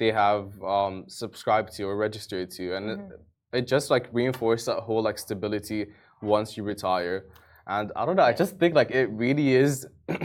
they 0.00 0.10
have 0.10 0.46
um, 0.62 1.04
subscribed 1.06 1.70
to 1.76 1.82
or 1.84 1.96
registered 1.96 2.50
to, 2.56 2.74
and 2.76 2.84
it, 2.90 3.00
it 3.58 3.64
just 3.74 3.90
like 3.90 4.08
reinforces 4.12 4.66
that 4.66 4.80
whole 4.80 5.02
like 5.02 5.18
stability 5.18 5.80
once 6.22 6.56
you 6.56 6.62
retire. 6.64 7.26
And 7.66 7.92
I 7.94 8.06
don't 8.06 8.16
know. 8.16 8.24
I 8.24 8.32
just 8.32 8.58
think 8.58 8.74
like 8.74 8.90
it 8.90 9.08
really 9.24 9.54
is 9.54 9.86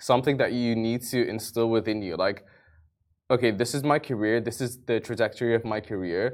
something 0.00 0.36
that 0.38 0.52
you 0.52 0.74
need 0.76 1.00
to 1.12 1.18
instill 1.28 1.70
within 1.70 2.02
you. 2.02 2.16
Like, 2.16 2.44
okay, 3.30 3.52
this 3.52 3.72
is 3.76 3.82
my 3.84 3.98
career. 4.00 4.40
This 4.40 4.60
is 4.60 4.78
the 4.84 4.98
trajectory 5.00 5.54
of 5.54 5.64
my 5.64 5.80
career. 5.80 6.24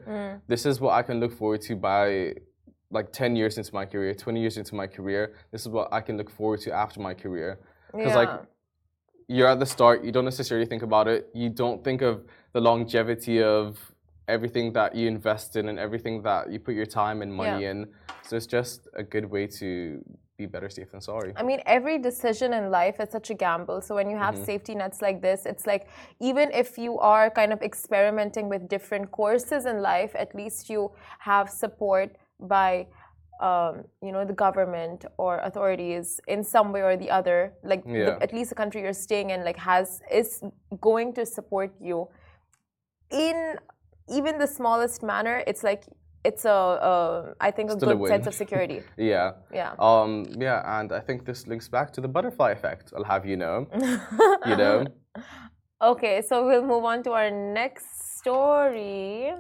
This 0.49 0.65
is 0.65 0.81
what 0.81 0.95
I 0.95 1.03
can 1.03 1.21
look 1.21 1.33
forward 1.41 1.61
to 1.69 1.77
by 1.77 2.35
like 2.91 3.13
10 3.13 3.37
years 3.37 3.59
into 3.59 3.73
my 3.75 3.85
career, 3.85 4.15
20 4.15 4.41
years 4.41 4.57
into 4.57 4.75
my 4.75 4.87
career. 4.87 5.37
This 5.53 5.61
is 5.61 5.69
what 5.69 5.89
I 5.93 6.01
can 6.01 6.17
look 6.17 6.31
forward 6.31 6.61
to 6.63 6.73
after 6.73 6.99
my 7.01 7.15
career. 7.15 7.61
Because 7.93 8.15
like 8.15 8.29
Yeah. 8.31 8.47
You're 9.31 9.47
at 9.55 9.61
the 9.61 9.71
start, 9.77 10.03
you 10.05 10.11
don't 10.11 10.25
necessarily 10.25 10.67
think 10.67 10.83
about 10.83 11.07
it. 11.07 11.31
You 11.33 11.51
don't 11.63 11.85
think 11.85 12.03
of 12.03 12.25
the 12.53 12.61
longevity 12.61 13.41
of 13.43 13.65
everything 14.27 14.73
that 14.73 14.91
you 14.99 15.07
invest 15.07 15.55
in 15.59 15.69
and 15.71 15.79
everything 15.79 16.23
that 16.23 16.51
you 16.53 16.59
put 16.59 16.75
your 16.75 16.91
time 17.03 17.23
and 17.23 17.31
money 17.43 17.63
Yeah. 17.63 17.71
in. 17.71 17.79
So 18.27 18.37
it's 18.37 18.51
just 18.59 18.89
a 19.03 19.05
good 19.15 19.27
way 19.35 19.45
to 19.61 19.71
be 20.37 20.47
better 20.47 20.71
safe 20.77 20.91
than 20.93 21.01
sorry. 21.13 21.31
I 21.37 21.45
mean, 21.51 21.61
every 21.77 21.99
decision 22.11 22.49
in 22.59 22.65
life 22.81 22.97
is 23.03 23.09
such 23.19 23.29
a 23.31 23.37
gamble. 23.45 23.81
So 23.87 23.95
when 23.99 24.09
you 24.13 24.19
have 24.27 24.35
mm-hmm. 24.35 24.53
safety 24.53 24.75
nets 24.81 25.01
like 25.07 25.19
this, 25.29 25.41
it's 25.53 25.67
like 25.73 25.85
even 26.31 26.47
if 26.63 26.69
you 26.85 26.93
are 26.99 27.27
kind 27.41 27.53
of 27.53 27.61
experimenting 27.71 28.49
with 28.53 28.63
different 28.69 29.07
courses 29.21 29.63
in 29.73 29.77
life, 29.93 30.13
at 30.25 30.31
least 30.41 30.71
you 30.73 30.91
have 31.31 31.47
support 31.63 32.09
by, 32.55 32.71
um, 33.41 33.85
you 34.03 34.13
know, 34.13 34.25
the 34.25 34.33
government 34.35 35.05
or 35.17 35.39
authorities 35.39 36.21
in 36.29 36.45
some 36.45 36.73
way 36.73 36.83
or 36.83 36.97
the 36.97 37.11
other. 37.11 37.55
Like 37.65 37.85
the, 37.85 38.19
at 38.21 38.33
least 38.33 38.51
the 38.51 38.57
country 38.57 38.83
you're 38.83 38.93
staying 39.09 39.31
in, 39.31 39.45
like 39.45 39.57
has 39.57 40.01
is 40.11 40.43
going 40.81 41.15
to 41.15 41.25
support 41.27 41.73
you 41.81 42.09
in 43.11 43.57
even 44.09 44.39
the 44.39 44.47
smallest 44.47 45.03
manner. 45.03 45.43
It's 45.47 45.63
like 45.63 45.85
it's 46.25 46.45
a, 46.45 46.51
a 46.51 47.35
I 47.41 47.51
think 47.51 47.71
a 47.71 47.73
Still 47.73 47.91
good 47.91 47.99
win. 47.99 48.11
sense 48.11 48.27
of 48.27 48.35
security. 48.35 48.83
Yeah. 48.97 49.33
Yeah. 49.53 49.75
Um, 49.79 50.27
yeah, 50.39 50.81
and 50.81 50.93
I 50.93 51.01
think 51.01 51.25
this 51.25 51.47
links 51.47 51.69
back 51.69 51.93
to 51.95 52.01
the 52.01 52.09
butterfly 52.09 52.51
effect, 52.51 52.93
I'll 52.97 53.05
have 53.05 53.25
you 53.25 53.37
know. 53.37 53.67
you 54.47 54.57
know? 54.57 54.87
Okay, 55.83 56.21
so 56.21 56.47
we'll 56.47 56.63
move 56.75 56.85
on 56.85 57.03
to 57.05 57.13
our 57.13 57.31
next 57.31 58.19
story. 58.19 59.33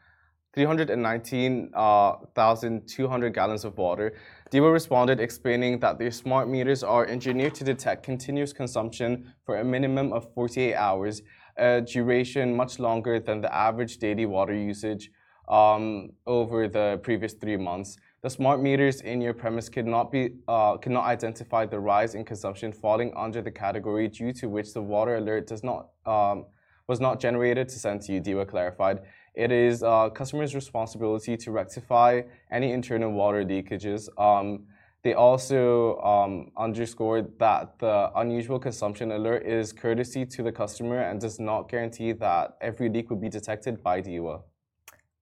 319,200 0.55 1.75
uh, 1.75 3.29
gallons 3.33 3.65
of 3.65 3.79
water. 3.79 4.15
DEWA 4.51 4.73
responded 4.73 5.21
explaining 5.21 5.79
that 5.79 5.99
their 5.99 6.11
smart 6.11 6.49
meters 6.49 6.83
are 6.83 7.07
engineered 7.07 7.55
to 7.55 7.63
detect 7.65 8.03
continuous 8.03 8.53
consumption 8.53 9.33
for 9.47 9.59
a 9.59 9.65
minimum 9.65 10.13
of 10.13 10.27
48 10.35 10.75
hours, 10.75 11.23
a 11.57 11.81
duration 11.83 12.57
much 12.57 12.81
longer 12.81 13.21
than 13.21 13.41
the 13.41 13.55
average 13.55 13.99
daily 13.99 14.27
water 14.27 14.55
usage 14.55 15.11
um, 15.49 16.11
over 16.27 16.67
the 16.67 16.99
previous 17.03 17.35
three 17.35 17.57
months. 17.57 17.97
The 18.23 18.31
smart 18.31 18.61
meters 18.61 19.01
in 19.01 19.21
your 19.21 19.33
premise 19.33 19.69
cannot 19.69 20.11
be 20.13 20.31
uh, 20.47 20.77
cannot 20.77 21.05
identify 21.05 21.65
the 21.65 21.81
rise 21.81 22.15
in 22.15 22.25
consumption 22.25 22.71
falling 22.73 23.13
under 23.17 23.41
the 23.41 23.51
category 23.51 24.09
due 24.09 24.33
to 24.35 24.49
which 24.49 24.75
the 24.75 24.83
water 24.83 25.17
alert 25.17 25.47
does 25.47 25.65
not 25.65 25.89
um, 26.05 26.45
was 26.87 27.01
not 27.01 27.19
generated 27.21 27.69
to 27.69 27.79
send 27.79 28.03
to 28.03 28.13
you. 28.13 28.21
DEWA 28.21 28.47
clarified. 28.47 29.01
It 29.41 29.51
is 29.53 29.83
uh, 29.83 30.11
customers' 30.11 30.55
responsibility 30.55 31.35
to 31.39 31.51
rectify 31.51 32.21
any 32.53 32.73
internal 32.73 33.11
water 33.11 33.43
leakages. 33.43 34.01
Um, 34.19 34.67
they 35.03 35.15
also 35.15 35.97
um, 36.01 36.51
underscored 36.59 37.39
that 37.39 37.79
the 37.79 38.11
unusual 38.17 38.59
consumption 38.59 39.13
alert 39.13 39.47
is 39.47 39.73
courtesy 39.73 40.27
to 40.27 40.43
the 40.43 40.53
customer 40.53 41.01
and 41.01 41.19
does 41.19 41.41
not 41.41 41.71
guarantee 41.71 42.13
that 42.13 42.59
every 42.61 42.91
leak 42.91 43.09
will 43.09 43.17
be 43.17 43.31
detected 43.31 43.83
by 43.83 44.03
DEWA. 44.03 44.43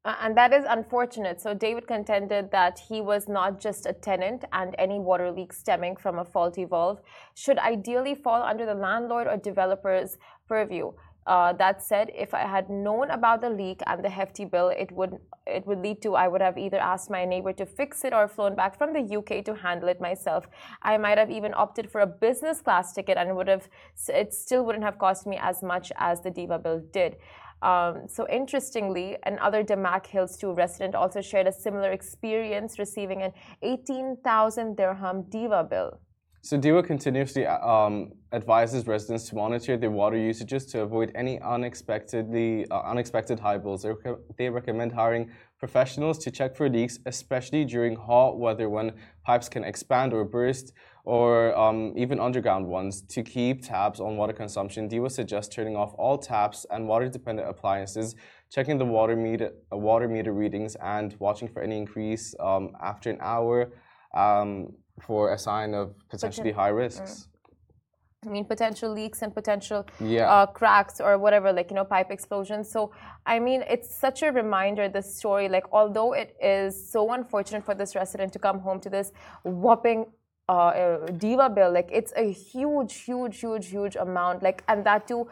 Uh, 0.04 0.14
and 0.22 0.36
that 0.36 0.52
is 0.52 0.64
unfortunate. 0.68 1.40
So, 1.40 1.54
David 1.54 1.86
contended 1.86 2.50
that 2.50 2.80
he 2.88 3.00
was 3.00 3.28
not 3.28 3.60
just 3.60 3.86
a 3.86 3.92
tenant, 3.92 4.44
and 4.52 4.74
any 4.78 4.98
water 4.98 5.30
leak 5.30 5.52
stemming 5.52 5.94
from 5.94 6.18
a 6.18 6.24
faulty 6.24 6.64
valve 6.64 7.00
should 7.34 7.58
ideally 7.58 8.16
fall 8.16 8.42
under 8.42 8.66
the 8.66 8.74
landlord 8.74 9.28
or 9.28 9.36
developer's 9.36 10.18
purview. 10.48 10.90
Uh, 11.28 11.52
that 11.52 11.82
said, 11.82 12.10
if 12.14 12.32
I 12.32 12.46
had 12.46 12.70
known 12.70 13.10
about 13.10 13.42
the 13.42 13.50
leak 13.50 13.82
and 13.86 14.02
the 14.02 14.08
hefty 14.08 14.46
bill, 14.46 14.70
it 14.70 14.90
would 14.92 15.18
it 15.46 15.66
would 15.66 15.80
lead 15.80 16.00
to 16.02 16.14
I 16.14 16.26
would 16.26 16.40
have 16.40 16.56
either 16.56 16.78
asked 16.78 17.10
my 17.10 17.26
neighbor 17.26 17.52
to 17.52 17.66
fix 17.66 18.02
it 18.06 18.14
or 18.14 18.28
flown 18.28 18.54
back 18.54 18.78
from 18.78 18.94
the 18.94 19.04
UK 19.18 19.44
to 19.44 19.54
handle 19.54 19.90
it 19.90 20.00
myself. 20.00 20.48
I 20.80 20.96
might 20.96 21.18
have 21.18 21.30
even 21.30 21.52
opted 21.54 21.90
for 21.90 22.00
a 22.00 22.06
business 22.06 22.62
class 22.62 22.94
ticket 22.94 23.18
and 23.18 23.36
would 23.36 23.48
have 23.48 23.68
it 24.08 24.32
still 24.32 24.64
wouldn't 24.64 24.84
have 24.84 24.98
cost 24.98 25.26
me 25.26 25.38
as 25.38 25.62
much 25.62 25.92
as 25.96 26.22
the 26.22 26.30
DEWA 26.30 26.62
bill 26.62 26.80
did. 26.92 27.16
Um, 27.60 28.04
so 28.08 28.26
interestingly, 28.30 29.18
another 29.26 29.62
Damac 29.62 30.06
Hills 30.06 30.38
2 30.38 30.52
resident 30.52 30.94
also 30.94 31.20
shared 31.20 31.46
a 31.46 31.52
similar 31.52 31.90
experience 31.90 32.78
receiving 32.78 33.20
an 33.20 33.32
18,000 33.62 34.76
dirham 34.76 35.24
DEWA 35.24 35.68
bill. 35.68 36.00
So 36.40 36.56
DEWA 36.56 36.84
continuously 36.86 37.46
uh, 37.46 37.58
um, 37.66 38.12
advises 38.32 38.86
residents 38.86 39.28
to 39.28 39.34
monitor 39.34 39.76
their 39.76 39.90
water 39.90 40.16
usages 40.16 40.66
to 40.66 40.82
avoid 40.82 41.10
any 41.16 41.40
unexpectedly 41.40 42.64
uh, 42.70 42.80
unexpected 42.82 43.40
high 43.40 43.58
bills. 43.58 43.82
They, 43.82 43.90
rec 43.90 44.18
they, 44.36 44.48
recommend 44.48 44.92
hiring 44.92 45.30
professionals 45.58 46.16
to 46.18 46.30
check 46.30 46.56
for 46.56 46.68
leaks, 46.68 47.00
especially 47.06 47.64
during 47.64 47.96
hot 47.96 48.38
weather 48.38 48.68
when 48.70 48.92
pipes 49.24 49.48
can 49.48 49.64
expand 49.64 50.12
or 50.12 50.24
burst, 50.24 50.72
or 51.04 51.58
um, 51.58 51.92
even 51.96 52.20
underground 52.20 52.66
ones. 52.66 53.02
To 53.02 53.24
keep 53.24 53.66
tabs 53.66 53.98
on 53.98 54.16
water 54.16 54.32
consumption, 54.32 54.88
DEWA 54.88 55.10
suggests 55.10 55.52
turning 55.52 55.74
off 55.74 55.92
all 55.98 56.18
taps 56.18 56.64
and 56.70 56.86
water-dependent 56.86 57.48
appliances, 57.48 58.14
checking 58.48 58.78
the 58.78 58.84
water 58.84 59.16
meter, 59.16 59.54
uh, 59.72 59.76
water 59.76 60.06
meter 60.06 60.32
readings, 60.32 60.76
and 60.76 61.16
watching 61.18 61.48
for 61.48 61.62
any 61.62 61.76
increase 61.76 62.32
um, 62.38 62.70
after 62.80 63.10
an 63.10 63.18
hour. 63.20 63.72
For 65.00 65.32
a 65.32 65.38
sign 65.38 65.74
of 65.74 65.94
potentially 66.08 66.52
high 66.52 66.68
risks. 66.68 67.10
Mm. 67.10 67.26
I 68.26 68.30
mean, 68.30 68.44
potential 68.46 68.92
leaks 68.92 69.22
and 69.22 69.32
potential 69.32 69.86
yeah. 70.00 70.28
uh, 70.28 70.46
cracks 70.46 71.00
or 71.00 71.18
whatever, 71.18 71.52
like, 71.52 71.70
you 71.70 71.76
know, 71.76 71.84
pipe 71.84 72.10
explosions. 72.10 72.68
So, 72.68 72.90
I 73.24 73.38
mean, 73.38 73.62
it's 73.68 73.94
such 73.94 74.24
a 74.24 74.32
reminder, 74.32 74.88
this 74.88 75.14
story, 75.16 75.48
like, 75.48 75.66
although 75.70 76.14
it 76.14 76.36
is 76.42 76.90
so 76.90 77.12
unfortunate 77.12 77.64
for 77.64 77.76
this 77.76 77.94
resident 77.94 78.32
to 78.32 78.40
come 78.40 78.58
home 78.58 78.80
to 78.80 78.90
this 78.90 79.12
whopping 79.44 80.06
uh, 80.48 80.52
uh, 80.52 81.06
DEWA 81.06 81.54
bill, 81.54 81.72
like, 81.72 81.90
it's 81.92 82.12
a 82.16 82.32
huge, 82.32 82.94
huge, 83.02 83.38
huge, 83.38 83.68
huge 83.68 83.94
amount. 83.94 84.42
Like, 84.42 84.64
and 84.66 84.84
that 84.84 85.06
too, 85.06 85.28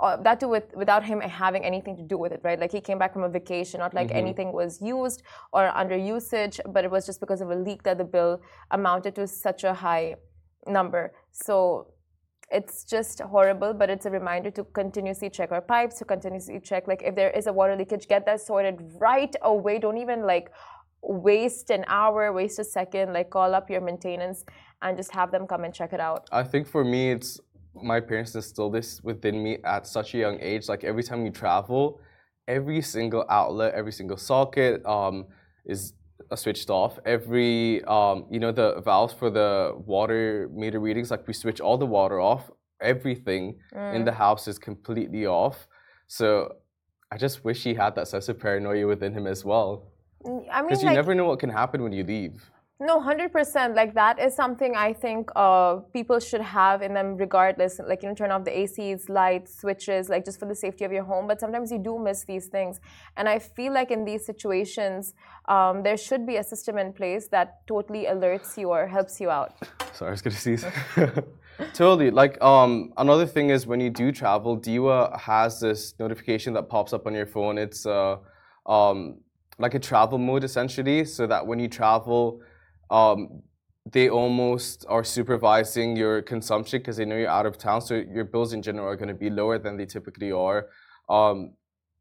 uh, 0.00 0.16
that 0.18 0.40
too 0.40 0.48
with, 0.48 0.64
without 0.76 1.04
him 1.04 1.20
having 1.20 1.64
anything 1.64 1.96
to 1.96 2.02
do 2.02 2.16
with 2.16 2.32
it, 2.32 2.40
right? 2.44 2.58
Like 2.58 2.72
he 2.72 2.80
came 2.80 2.98
back 2.98 3.12
from 3.12 3.24
a 3.24 3.28
vacation, 3.28 3.80
not 3.80 3.94
like 3.94 4.08
mm-hmm. 4.08 4.16
anything 4.16 4.52
was 4.52 4.80
used 4.80 5.22
or 5.52 5.68
under 5.76 5.96
usage, 5.96 6.60
but 6.72 6.84
it 6.84 6.90
was 6.90 7.06
just 7.06 7.20
because 7.20 7.40
of 7.40 7.50
a 7.50 7.56
leak 7.56 7.82
that 7.82 7.98
the 7.98 8.04
bill 8.04 8.40
amounted 8.70 9.14
to 9.16 9.26
such 9.26 9.64
a 9.64 9.74
high 9.74 10.14
number. 10.66 11.12
So 11.32 11.94
it's 12.50 12.84
just 12.84 13.20
horrible, 13.20 13.74
but 13.74 13.90
it's 13.90 14.06
a 14.06 14.10
reminder 14.10 14.50
to 14.52 14.64
continuously 14.64 15.30
check 15.30 15.52
our 15.52 15.60
pipes, 15.60 15.98
to 15.98 16.04
continuously 16.04 16.60
check 16.60 16.86
like 16.86 17.02
if 17.04 17.14
there 17.14 17.30
is 17.30 17.46
a 17.46 17.52
water 17.52 17.76
leakage, 17.76 18.08
get 18.08 18.24
that 18.26 18.40
sorted 18.40 18.80
right 19.00 19.34
away. 19.42 19.78
Don't 19.78 19.98
even 19.98 20.22
like 20.22 20.50
waste 21.02 21.70
an 21.70 21.84
hour, 21.88 22.32
waste 22.32 22.58
a 22.58 22.64
second, 22.64 23.12
like 23.12 23.30
call 23.30 23.54
up 23.54 23.70
your 23.70 23.80
maintenance 23.80 24.44
and 24.82 24.96
just 24.96 25.12
have 25.12 25.30
them 25.30 25.46
come 25.46 25.64
and 25.64 25.74
check 25.74 25.92
it 25.92 26.00
out. 26.00 26.28
I 26.32 26.42
think 26.42 26.66
for 26.66 26.84
me 26.84 27.10
it's 27.10 27.40
my 27.82 28.00
parents 28.00 28.34
instilled 28.34 28.74
this 28.74 29.02
within 29.02 29.42
me 29.42 29.58
at 29.64 29.86
such 29.86 30.14
a 30.14 30.18
young 30.18 30.38
age. 30.40 30.68
Like 30.68 30.84
every 30.84 31.02
time 31.02 31.22
we 31.22 31.30
travel, 31.30 32.00
every 32.46 32.82
single 32.82 33.24
outlet, 33.28 33.74
every 33.74 33.92
single 33.92 34.16
socket 34.16 34.84
um, 34.86 35.26
is 35.66 35.92
switched 36.34 36.70
off. 36.70 36.98
Every 37.04 37.84
um, 37.84 38.26
you 38.30 38.40
know 38.40 38.52
the 38.52 38.80
valves 38.80 39.14
for 39.14 39.30
the 39.30 39.74
water 39.86 40.48
meter 40.52 40.80
readings, 40.80 41.10
like 41.10 41.26
we 41.26 41.34
switch 41.34 41.60
all 41.60 41.78
the 41.78 41.86
water 41.86 42.20
off. 42.20 42.50
Everything 42.80 43.58
mm. 43.74 43.94
in 43.94 44.04
the 44.04 44.12
house 44.12 44.46
is 44.48 44.58
completely 44.58 45.26
off. 45.26 45.66
So 46.06 46.56
I 47.10 47.16
just 47.16 47.44
wish 47.44 47.64
he 47.64 47.74
had 47.74 47.94
that 47.96 48.08
sense 48.08 48.28
of 48.28 48.38
paranoia 48.38 48.86
within 48.86 49.12
him 49.12 49.26
as 49.26 49.44
well. 49.44 49.88
Mm, 50.24 50.46
I 50.50 50.60
mean, 50.60 50.68
because 50.68 50.82
you 50.82 50.88
like, 50.88 50.96
never 50.96 51.14
know 51.14 51.24
what 51.24 51.38
can 51.38 51.50
happen 51.50 51.82
when 51.82 51.92
you 51.92 52.04
leave. 52.04 52.50
No, 52.80 53.00
100%. 53.00 53.74
Like 53.74 53.94
that 53.94 54.20
is 54.20 54.36
something 54.36 54.76
I 54.76 54.92
think 54.92 55.30
uh, 55.34 55.76
people 55.92 56.20
should 56.20 56.40
have 56.40 56.80
in 56.80 56.94
them 56.94 57.16
regardless. 57.16 57.80
Like, 57.84 58.04
you 58.04 58.08
know, 58.08 58.14
turn 58.14 58.30
off 58.30 58.44
the 58.44 58.52
ACs, 58.52 59.08
lights, 59.08 59.58
switches, 59.60 60.08
like 60.08 60.24
just 60.24 60.38
for 60.38 60.46
the 60.46 60.54
safety 60.54 60.84
of 60.84 60.92
your 60.92 61.02
home. 61.02 61.26
But 61.26 61.40
sometimes 61.40 61.72
you 61.72 61.78
do 61.78 61.98
miss 61.98 62.24
these 62.24 62.46
things. 62.46 62.78
And 63.16 63.28
I 63.28 63.40
feel 63.40 63.72
like 63.72 63.90
in 63.90 64.04
these 64.04 64.24
situations, 64.24 65.14
um, 65.48 65.82
there 65.82 65.96
should 65.96 66.24
be 66.24 66.36
a 66.36 66.44
system 66.44 66.78
in 66.78 66.92
place 66.92 67.26
that 67.28 67.66
totally 67.66 68.04
alerts 68.04 68.56
you 68.56 68.68
or 68.68 68.86
helps 68.86 69.20
you 69.20 69.28
out. 69.28 69.54
Sorry, 69.92 70.10
I 70.10 70.12
was 70.12 70.22
to 70.22 70.30
sneeze. 70.46 70.64
totally. 71.74 72.12
Like, 72.12 72.40
um, 72.40 72.92
another 72.96 73.26
thing 73.26 73.50
is 73.50 73.66
when 73.66 73.80
you 73.80 73.90
do 73.90 74.12
travel, 74.12 74.56
DEWA 74.56 75.18
has 75.18 75.58
this 75.58 75.94
notification 75.98 76.52
that 76.52 76.68
pops 76.68 76.92
up 76.92 77.08
on 77.08 77.14
your 77.14 77.26
phone. 77.26 77.58
It's 77.58 77.86
uh, 77.86 78.18
um, 78.66 79.16
like 79.58 79.74
a 79.74 79.80
travel 79.80 80.18
mode 80.18 80.44
essentially, 80.44 81.04
so 81.04 81.26
that 81.26 81.44
when 81.44 81.58
you 81.58 81.66
travel, 81.66 82.40
um, 82.90 83.42
they 83.90 84.08
almost 84.10 84.84
are 84.88 85.04
supervising 85.04 85.96
your 85.96 86.20
consumption 86.22 86.80
because 86.80 86.96
they 86.98 87.04
know 87.04 87.16
you're 87.16 87.28
out 87.28 87.46
of 87.46 87.56
town. 87.56 87.80
So 87.80 87.94
your 87.94 88.24
bills 88.24 88.52
in 88.52 88.60
general 88.62 88.86
are 88.86 88.96
going 88.96 89.08
to 89.08 89.14
be 89.14 89.30
lower 89.30 89.58
than 89.58 89.76
they 89.76 89.86
typically 89.86 90.30
are. 90.30 90.68
Um, 91.08 91.54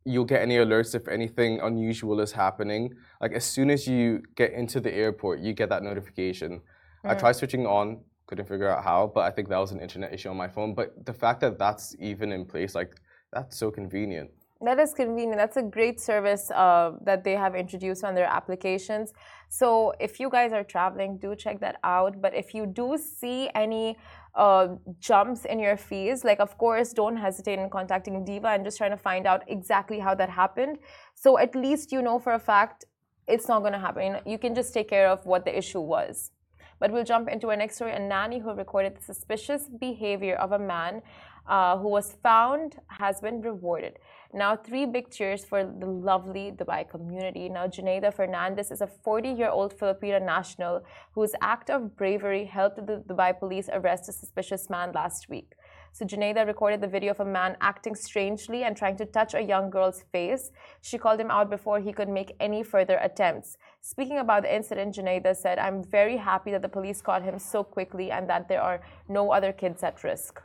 you'll 0.03 0.25
get 0.25 0.41
any 0.41 0.56
alerts 0.56 0.96
if 0.96 1.08
anything 1.08 1.60
unusual 1.62 2.20
is 2.22 2.32
happening. 2.32 2.94
Like 3.22 3.34
as 3.34 3.46
soon 3.46 3.70
as 3.70 3.88
you 3.88 4.22
get 4.36 4.51
into 4.53 4.79
the 4.79 4.94
airport, 4.94 5.39
you 5.39 5.53
get 5.53 5.70
that 5.70 5.84
notification. 5.84 6.62
I 7.03 7.13
Mm. 7.15 7.20
tried 7.20 7.34
switching 7.34 7.65
on, 7.65 8.03
couldn't 8.25 8.46
figure 8.48 8.70
out 8.70 8.84
how, 8.84 9.08
but 9.08 9.22
I 9.22 9.32
think 9.32 9.48
that 9.50 9.58
was 9.58 9.72
an 9.72 9.79
internet 9.79 10.13
issue 10.13 10.29
on 10.29 10.38
my 10.38 10.48
phone. 10.50 10.74
But 10.74 11.06
the 11.06 11.13
fact 11.13 11.39
that 11.41 11.58
that's 11.58 11.96
even 12.00 12.32
in 12.32 12.46
place, 12.46 12.75
like 12.75 13.00
that's 13.32 13.58
so 13.58 13.72
convenient. 13.72 14.32
That 14.61 14.79
is 14.79 14.93
convenient. 14.93 15.37
That's 15.37 15.57
a 15.57 15.61
great 15.61 15.99
service 15.99 16.49
uh, 16.49 16.93
that 17.03 17.23
they 17.23 17.33
have 17.33 17.55
introduced 17.55 18.03
on 18.03 18.15
their 18.15 18.25
applications. 18.25 19.13
So 19.49 19.93
if 19.99 20.19
you 20.19 20.29
guys 20.29 20.51
are 20.51 20.63
traveling, 20.63 21.19
do 21.19 21.35
check 21.35 21.59
that 21.59 21.77
out. 21.83 22.21
But 22.21 22.33
if 22.33 22.55
you 22.55 22.65
do 22.65 22.97
see 22.97 23.49
any 23.53 23.97
uh, 24.33 24.75
jumps 24.99 25.45
in 25.45 25.59
your 25.59 25.77
fees, 25.77 26.23
like 26.23 26.39
of 26.39 26.57
course, 26.57 26.91
don't 26.91 27.17
hesitate 27.17 27.59
in 27.59 27.69
contacting 27.69 28.25
DEWA 28.25 28.55
and 28.55 28.65
just 28.65 28.77
trying 28.77 28.91
to 28.91 28.97
find 28.97 29.27
out 29.27 29.43
exactly 29.47 29.99
how 29.99 30.15
that 30.15 30.29
happened. 30.29 30.79
So 31.13 31.37
at 31.37 31.55
least 31.55 31.91
you 31.91 32.01
know 32.01 32.17
for 32.17 32.33
a 32.33 32.39
fact 32.39 32.85
it's 33.27 33.47
not 33.47 33.59
going 33.59 33.73
to 33.73 33.79
happen. 33.79 34.17
You 34.25 34.37
can 34.37 34.55
just 34.55 34.73
take 34.73 34.89
care 34.89 35.09
of 35.09 35.25
what 35.25 35.45
the 35.45 35.55
issue 35.55 35.81
was. 35.81 36.31
But 36.79 36.91
we'll 36.91 37.03
jump 37.03 37.27
into 37.29 37.50
our 37.50 37.55
next 37.55 37.75
story. 37.75 37.93
A 37.93 38.00
nanny 38.00 38.39
who 38.39 38.51
recorded 38.53 38.98
the 38.98 39.03
suspicious 39.03 39.63
behavior 39.67 40.36
of 40.36 40.51
a 40.51 40.60
man 40.60 41.01
uh, 41.48 41.77
who 41.77 41.88
was 41.88 42.17
found 42.22 42.75
has 42.88 43.22
been 43.22 43.41
rewarded. 43.41 44.00
Now, 44.34 44.55
three 44.57 44.86
big 44.86 45.10
cheers 45.10 45.46
for 45.46 45.63
the 45.63 45.86
lovely 45.86 46.51
Dubai 46.51 46.88
community. 46.89 47.48
Now, 47.48 47.67
Junaida 47.67 48.13
Fernandez 48.13 48.72
is 48.72 48.81
a 48.81 48.88
40 48.88 49.29
year 49.29 49.50
old 49.50 49.74
Filipino 49.74 50.19
national 50.19 50.84
whose 51.13 51.34
act 51.41 51.69
of 51.69 51.96
bravery 51.96 52.46
helped 52.46 52.86
the 52.86 53.03
Dubai 53.07 53.38
police 53.38 53.69
arrest 53.72 54.10
a 54.10 54.12
suspicious 54.12 54.69
man 54.69 54.91
last 54.93 55.29
week. 55.29 55.53
So, 55.97 56.05
Junaida 56.05 56.45
recorded 56.45 56.79
the 56.79 56.87
video 56.87 57.09
of 57.09 57.21
a 57.21 57.25
man 57.25 57.57
acting 57.59 57.95
strangely 57.95 58.63
and 58.63 58.77
trying 58.77 58.97
to 58.97 59.05
touch 59.07 59.33
a 59.33 59.41
young 59.41 59.71
girl's 59.71 60.03
face. 60.11 60.51
She 60.83 60.99
called 60.99 61.19
him 61.19 61.31
out 61.31 61.49
before 61.49 61.79
he 61.79 61.91
could 61.91 62.07
make 62.07 62.35
any 62.39 62.61
further 62.61 62.99
attempts. 63.01 63.57
Speaking 63.81 64.19
about 64.19 64.43
the 64.43 64.55
incident, 64.55 64.93
Junaida 64.93 65.35
said, 65.35 65.57
I'm 65.57 65.83
very 65.83 66.15
happy 66.15 66.51
that 66.51 66.61
the 66.61 66.69
police 66.69 67.01
caught 67.01 67.23
him 67.23 67.39
so 67.39 67.63
quickly 67.63 68.11
and 68.11 68.29
that 68.29 68.47
there 68.47 68.61
are 68.61 68.79
no 69.09 69.31
other 69.31 69.51
kids 69.51 69.81
at 69.81 70.03
risk. 70.03 70.39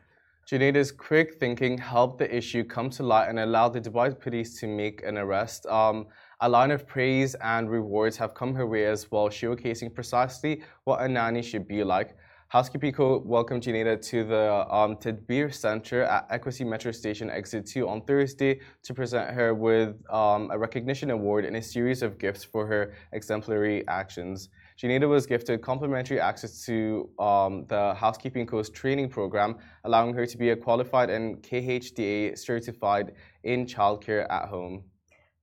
Junaida's 0.50 0.90
quick 0.90 1.38
thinking 1.38 1.76
helped 1.76 2.18
the 2.18 2.35
issue 2.35 2.64
come 2.64 2.88
to 2.88 3.02
light 3.02 3.28
and 3.28 3.38
allowed 3.38 3.75
the 3.75 3.80
Dubai 3.82 4.18
police 4.18 4.59
to 4.61 4.66
make 4.66 5.02
an 5.02 5.18
arrest. 5.18 5.66
Um, 5.66 6.06
a 6.40 6.49
line 6.49 6.71
of 6.71 6.87
praise 6.87 7.35
and 7.42 7.71
rewards 7.71 8.16
have 8.16 8.32
come 8.32 8.54
her 8.54 8.66
way 8.66 8.87
as 8.87 9.11
well, 9.11 9.28
showcasing 9.28 9.94
precisely 9.94 10.62
what 10.85 11.02
a 11.02 11.09
nanny 11.09 11.42
should 11.42 11.68
be 11.68 11.85
like. 11.85 12.16
Housekeeping 12.52 12.92
Co 12.92 13.23
welcomed 13.25 13.62
Junaida 13.62 13.99
to 14.11 14.25
the 14.25 14.66
um, 14.71 14.97
Tadbeer 14.97 15.54
Center 15.54 16.02
at 16.02 16.28
Equiti 16.28 16.66
Metro 16.66 16.92
Station 16.92 17.30
Exit 17.30 17.64
2 17.64 17.88
on 17.88 18.02
Thursday 18.02 18.61
to 18.82 18.92
present 18.92 19.30
her 19.30 19.54
with 19.54 19.97
um, 20.11 20.50
a 20.50 20.59
recognition 20.59 21.12
award 21.12 21.47
and 21.47 21.56
a 21.56 21.62
series 21.62 22.02
of 22.02 22.18
gifts 22.18 22.44
for 22.44 22.66
her 22.66 22.92
exemplary 23.12 23.88
actions. 23.88 24.50
Junaida 24.78 25.09
was 25.09 25.25
gifted 25.25 25.62
complimentary 25.62 26.21
access 26.21 26.62
to 26.66 27.09
um, 27.18 27.64
the 27.68 27.94
Housekeeping 27.94 28.44
Co's 28.44 28.68
training 28.68 29.09
program, 29.09 29.56
allowing 29.85 30.12
her 30.12 30.26
to 30.26 30.37
be 30.37 30.50
a 30.50 30.56
qualified 30.56 31.09
and 31.09 31.42
KHDA 31.42 32.37
certified 32.37 33.12
in 33.44 33.64
childcare 33.64 34.30
at 34.30 34.50
home. 34.50 34.85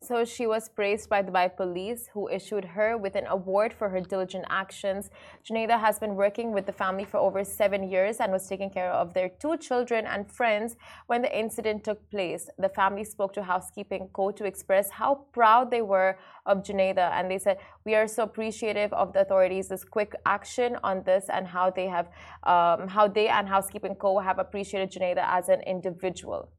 So 0.01 0.23
she 0.23 0.47
was 0.47 0.69
praised 0.69 1.09
by 1.09 1.21
Dubai 1.21 1.55
police, 1.55 2.09
who 2.13 2.29
issued 2.29 2.63
her 2.63 2.97
with 2.97 3.15
an 3.15 3.27
award 3.27 3.73
for 3.73 3.89
her 3.89 3.99
diligent 3.99 4.45
actions. 4.49 5.09
Junaida 5.45 5.77
has 5.77 5.99
been 5.99 6.15
working 6.15 6.53
with 6.53 6.65
the 6.65 6.71
family 6.71 7.03
for 7.03 7.17
over 7.17 7.43
seven 7.43 7.83
years 7.83 8.21
and 8.21 8.31
was 8.31 8.47
taking 8.47 8.69
care 8.69 8.91
of 8.91 9.13
their 9.13 9.27
two 9.27 9.57
children 9.57 10.05
and 10.05 10.31
friends 10.31 10.77
when 11.07 11.21
the 11.21 11.37
incident 11.37 11.83
took 11.83 12.09
place. 12.09 12.49
The 12.57 12.69
family 12.69 13.03
spoke 13.03 13.33
to 13.33 13.43
Housekeeping 13.43 14.09
Co. 14.13 14.31
to 14.31 14.45
express 14.45 14.89
how 14.89 15.25
proud 15.33 15.69
they 15.69 15.81
were 15.81 16.17
of 16.45 16.63
Junaida, 16.63 17.11
and 17.11 17.29
they 17.29 17.37
said, 17.37 17.57
"We 17.85 17.93
are 17.93 18.07
so 18.07 18.23
appreciative 18.23 18.93
of 18.93 19.11
the 19.13 19.21
authorities' 19.21 19.67
this 19.67 19.83
quick 19.83 20.15
action 20.25 20.77
on 20.81 21.03
this 21.03 21.25
and 21.29 21.45
how 21.47 21.71
they 21.71 21.87
have, 21.87 22.07
um, 22.43 22.87
how 22.87 23.09
they 23.09 23.27
and 23.27 23.49
Housekeeping 23.49 23.95
Co. 23.95 24.19
have 24.19 24.39
appreciated 24.39 24.91
Junaida 24.91 25.23
as 25.27 25.49
an 25.49 25.61
individual." 25.61 26.49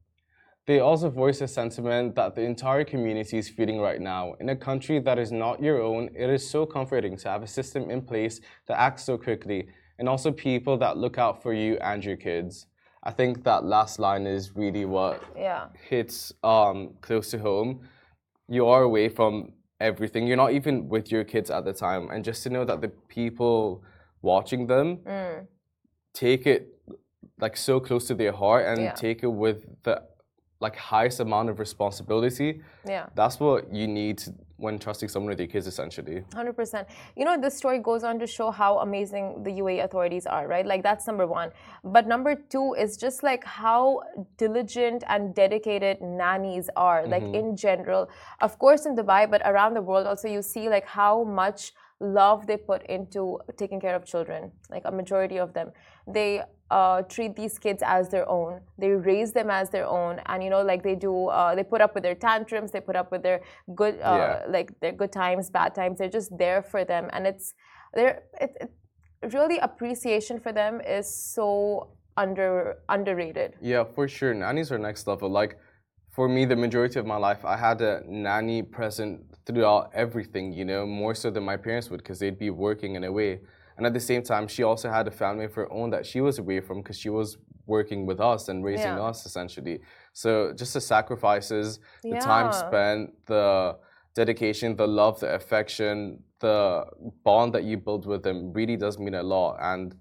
They 0.71 0.79
also 0.79 1.09
voice 1.09 1.41
a 1.41 1.49
sentiment 1.49 2.15
that 2.15 2.33
the 2.33 2.43
entire 2.43 2.85
community 2.85 3.37
is 3.37 3.49
feeling 3.49 3.81
right 3.81 3.99
now. 3.99 4.35
In 4.39 4.47
a 4.47 4.55
country 4.55 4.99
that 4.99 5.19
is 5.19 5.29
not 5.29 5.61
your 5.61 5.81
own, 5.81 6.09
it 6.15 6.29
is 6.29 6.49
so 6.49 6.65
comforting 6.65 7.17
to 7.17 7.27
have 7.27 7.43
a 7.43 7.47
system 7.59 7.89
in 7.89 8.01
place 8.01 8.39
that 8.67 8.79
acts 8.79 9.03
so 9.03 9.17
quickly, 9.17 9.67
and 9.99 10.07
also 10.07 10.31
people 10.31 10.77
that 10.77 10.95
look 10.95 11.17
out 11.17 11.43
for 11.43 11.51
you 11.51 11.77
and 11.81 12.05
your 12.05 12.15
kids. 12.15 12.67
I 13.03 13.11
think 13.11 13.43
that 13.43 13.65
last 13.65 13.99
line 13.99 14.25
is 14.25 14.55
really 14.55 14.85
what 14.85 15.21
Yeah. 15.35 15.67
hits 15.89 16.31
um, 16.41 16.93
close 17.01 17.29
to 17.31 17.39
home. 17.39 17.81
You 18.47 18.65
are 18.67 18.83
away 18.83 19.09
from 19.09 19.51
everything. 19.81 20.25
You're 20.25 20.37
not 20.45 20.53
even 20.53 20.87
with 20.87 21.11
your 21.11 21.25
kids 21.25 21.51
at 21.51 21.65
the 21.65 21.73
time, 21.73 22.09
and 22.11 22.23
just 22.23 22.43
to 22.43 22.49
know 22.49 22.63
that 22.63 22.79
the 22.79 22.91
people 23.09 23.83
watching 24.21 24.67
them 24.67 24.99
Mm. 25.05 25.47
take 26.13 26.47
it 26.47 26.61
like 27.41 27.57
so 27.57 27.81
close 27.81 28.07
to 28.07 28.15
their 28.15 28.31
heart 28.31 28.65
and 28.67 28.79
Yeah. 28.79 28.93
take 28.93 29.21
it 29.21 29.33
with 29.45 29.65
the 29.83 30.01
like 30.61 30.75
highest 30.75 31.19
amount 31.19 31.49
of 31.49 31.59
responsibility. 31.59 32.61
Yeah. 32.87 33.07
That's 33.15 33.39
what 33.39 33.73
you 33.73 33.87
need 33.87 34.19
to, 34.19 34.33
when 34.57 34.77
trusting 34.77 35.09
someone 35.09 35.31
with 35.31 35.39
your 35.39 35.47
kids, 35.47 35.65
essentially. 35.65 36.23
Hundred 36.35 36.53
percent. 36.53 36.87
You 37.15 37.25
know, 37.25 37.35
this 37.41 37.57
story 37.57 37.79
goes 37.79 38.03
on 38.03 38.19
to 38.19 38.27
show 38.27 38.51
how 38.51 38.77
amazing 38.79 39.43
the 39.43 39.49
UAE 39.49 39.83
authorities 39.83 40.27
are, 40.27 40.47
right? 40.47 40.65
Like 40.65 40.83
that's 40.83 41.07
number 41.07 41.25
one. 41.25 41.49
But 41.83 42.07
number 42.07 42.35
two 42.35 42.75
is 42.75 42.95
just 42.95 43.23
like 43.23 43.43
how 43.43 44.01
diligent 44.37 45.03
and 45.07 45.33
dedicated 45.33 46.01
nannies 46.01 46.69
are, 46.75 47.07
like 47.07 47.23
mm-hmm. 47.23 47.35
in 47.35 47.57
general. 47.57 48.09
Of 48.39 48.59
course, 48.59 48.85
in 48.85 48.95
Dubai, 48.95 49.29
but 49.29 49.41
around 49.45 49.73
the 49.73 49.81
world 49.81 50.05
also, 50.05 50.27
you 50.27 50.43
see 50.43 50.69
like 50.69 50.85
how 50.85 51.23
much 51.23 51.73
love 51.99 52.47
they 52.47 52.57
put 52.57 52.85
into 52.87 53.39
taking 53.57 53.79
care 53.79 53.95
of 53.95 54.05
children. 54.05 54.51
Like 54.69 54.83
a 54.85 54.91
majority 54.91 55.37
of 55.37 55.53
them, 55.53 55.71
they 56.07 56.41
uh, 56.71 57.01
treat 57.15 57.35
these 57.35 57.59
kids 57.59 57.83
as 57.85 58.09
their 58.09 58.27
own. 58.37 58.61
They 58.77 58.91
raise 58.91 59.31
them 59.33 59.49
as 59.51 59.69
their 59.69 59.85
own, 59.85 60.21
and 60.27 60.41
you 60.43 60.49
know, 60.49 60.63
like 60.71 60.81
they 60.83 60.95
do. 60.95 61.27
Uh, 61.27 61.53
they 61.53 61.63
put 61.63 61.81
up 61.81 61.93
with 61.93 62.03
their 62.03 62.15
tantrums. 62.15 62.71
They 62.71 62.79
put 62.79 62.95
up 62.95 63.11
with 63.11 63.23
their 63.23 63.41
good, 63.75 63.95
uh, 64.11 64.19
Yeah. 64.19 64.45
like 64.57 64.69
their 64.79 64.93
good 65.01 65.11
times, 65.11 65.49
bad 65.49 65.75
times. 65.75 65.99
They're 65.99 66.15
just 66.21 66.31
there 66.37 66.61
for 66.71 66.81
them, 66.85 67.09
and 67.13 67.27
it's 67.31 67.53
they're 67.93 68.23
it, 68.39 68.51
it, 68.61 68.69
really 69.37 69.59
appreciation 69.59 70.39
for 70.39 70.51
them 70.53 70.81
is 70.97 71.07
so 71.35 71.47
under 72.15 72.77
underrated. 72.87 73.49
Yeah, 73.61 73.83
for 73.83 74.07
sure. 74.07 74.33
Nannies 74.33 74.71
are 74.71 74.79
next 74.79 75.07
level. 75.07 75.29
Like, 75.29 75.57
for 76.09 76.29
me, 76.35 76.45
the 76.45 76.55
majority 76.55 76.99
of 76.99 77.05
my 77.05 77.17
life, 77.17 77.43
I 77.43 77.57
had 77.57 77.81
a 77.81 78.01
nanny 78.07 78.63
present 78.63 79.13
throughout 79.45 79.91
everything, 79.93 80.53
you 80.53 80.65
know, 80.71 80.85
more 80.85 81.15
so 81.15 81.29
than 81.29 81.43
my 81.43 81.57
parents 81.57 81.89
would 81.89 82.01
because 82.03 82.19
they'd 82.19 82.39
be 82.39 82.49
working 82.49 82.95
in 82.95 83.03
a 83.03 83.07
away. 83.07 83.41
And 83.81 83.87
at 83.87 83.95
the 83.95 83.99
same 83.99 84.21
time, 84.21 84.47
she 84.47 84.61
also 84.61 84.91
had 84.91 85.07
a 85.07 85.11
family 85.23 85.45
of 85.45 85.55
her 85.55 85.67
own 85.73 85.89
that 85.89 86.05
she 86.05 86.21
was 86.21 86.37
away 86.37 86.59
from 86.59 86.83
because 86.83 86.99
she 86.99 87.09
was 87.09 87.39
working 87.65 88.05
with 88.05 88.19
us 88.19 88.47
and 88.47 88.63
raising 88.63 88.93
Yeah. 88.93 89.09
us 89.09 89.25
essentially. 89.25 89.79
So 90.13 90.53
just 90.53 90.75
the 90.75 90.81
sacrifices, 90.81 91.79
the 92.03 92.15
time 92.15 92.51
spent, 92.51 93.09
the 93.25 93.79
dedication, 94.13 94.75
the 94.75 94.87
love, 94.87 95.19
the 95.19 95.33
affection, 95.33 96.21
the 96.41 96.85
bond 97.23 97.53
that 97.53 97.63
you 97.63 97.77
build 97.77 98.05
with 98.05 98.21
them 98.21 98.53
really 98.53 98.77
does 98.77 98.99
mean 98.99 99.15
a 99.15 99.23
lot. 99.23 99.57
And 99.59 99.95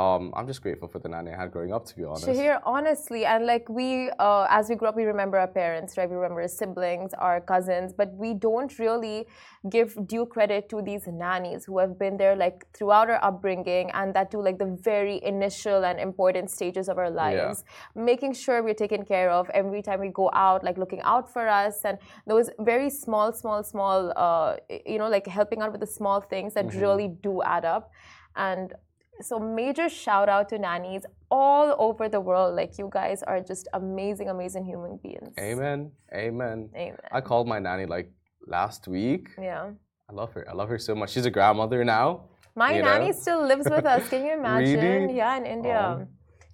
um, 0.00 0.32
I'm 0.34 0.46
just 0.46 0.62
grateful 0.62 0.88
for 0.88 0.98
the 0.98 1.10
nanny 1.10 1.30
I 1.30 1.36
had 1.42 1.52
growing 1.52 1.72
up, 1.74 1.84
to 1.88 1.94
be 1.94 2.04
honest. 2.04 2.26
Shahir, 2.26 2.58
honestly, 2.64 3.26
and 3.26 3.44
like 3.44 3.68
we, 3.68 4.10
uh, 4.18 4.46
as 4.48 4.70
we 4.70 4.74
grow 4.74 4.88
up, 4.88 4.96
we 4.96 5.04
remember 5.04 5.36
our 5.38 5.52
parents, 5.62 5.98
right? 5.98 6.08
We 6.08 6.16
remember 6.16 6.40
our 6.40 6.48
siblings, 6.48 7.12
our 7.26 7.38
cousins, 7.52 7.92
but 7.92 8.08
we 8.14 8.32
don't 8.32 8.72
really 8.78 9.26
give 9.68 9.88
due 10.06 10.24
credit 10.24 10.70
to 10.70 10.80
these 10.80 11.06
nannies 11.06 11.66
who 11.66 11.78
have 11.78 11.98
been 11.98 12.16
there 12.16 12.34
like 12.34 12.66
throughout 12.72 13.10
our 13.10 13.22
upbringing 13.22 13.90
and 13.92 14.14
that 14.14 14.30
to 14.30 14.38
like 14.40 14.58
the 14.58 14.74
very 14.90 15.22
initial 15.22 15.84
and 15.84 16.00
important 16.00 16.50
stages 16.50 16.88
of 16.88 16.96
our 16.96 17.10
lives, 17.10 17.64
making 17.94 18.32
sure 18.32 18.62
we're 18.62 18.80
taken 18.86 19.04
care 19.04 19.30
of 19.30 19.50
every 19.50 19.82
time 19.82 20.00
we 20.00 20.08
go 20.08 20.30
out, 20.32 20.64
like 20.64 20.78
looking 20.78 21.02
out 21.02 21.30
for 21.30 21.46
us, 21.46 21.84
and 21.84 21.98
those 22.26 22.48
very 22.60 22.88
small, 22.88 23.34
small, 23.34 23.62
small, 23.62 24.14
uh, 24.16 24.56
you 24.86 24.96
know, 24.96 25.10
like 25.10 25.26
helping 25.26 25.60
out 25.60 25.72
with 25.72 25.82
the 25.82 25.92
small 26.00 26.22
things 26.22 26.54
that 26.54 26.74
really 26.74 27.08
do 27.22 27.42
add 27.42 27.66
up, 27.66 27.92
and 28.36 28.72
so 29.22 29.38
major 29.38 29.88
shout 29.88 30.28
out 30.28 30.48
to 30.48 30.58
nannies 30.58 31.04
all 31.30 31.74
over 31.78 32.08
the 32.08 32.20
world 32.20 32.54
like 32.56 32.72
you 32.78 32.88
guys 32.92 33.22
are 33.22 33.40
just 33.40 33.68
amazing 33.74 34.28
amazing 34.28 34.64
human 34.64 34.98
beings 35.02 35.34
Amen. 35.38 35.90
Amen. 36.14 36.68
amen 36.76 36.96
I 37.12 37.20
called 37.20 37.46
my 37.48 37.58
nanny 37.58 37.86
like 37.86 38.10
last 38.46 38.88
week. 38.88 39.28
yeah 39.40 39.70
I 40.10 40.12
love 40.12 40.32
her. 40.32 40.44
I 40.50 40.54
love 40.54 40.68
her 40.68 40.78
so 40.78 40.92
much. 40.96 41.10
She's 41.10 41.26
a 41.26 41.30
grandmother 41.30 41.84
now. 41.84 42.06
my 42.56 42.72
nanny 42.88 43.06
know? 43.06 43.12
still 43.12 43.42
lives 43.46 43.68
with 43.76 43.86
us 43.94 44.08
can 44.08 44.20
you 44.26 44.32
imagine 44.42 44.80
Really? 44.80 45.16
yeah 45.16 45.36
in 45.40 45.44
india 45.56 45.80
Oh. 46.00 46.06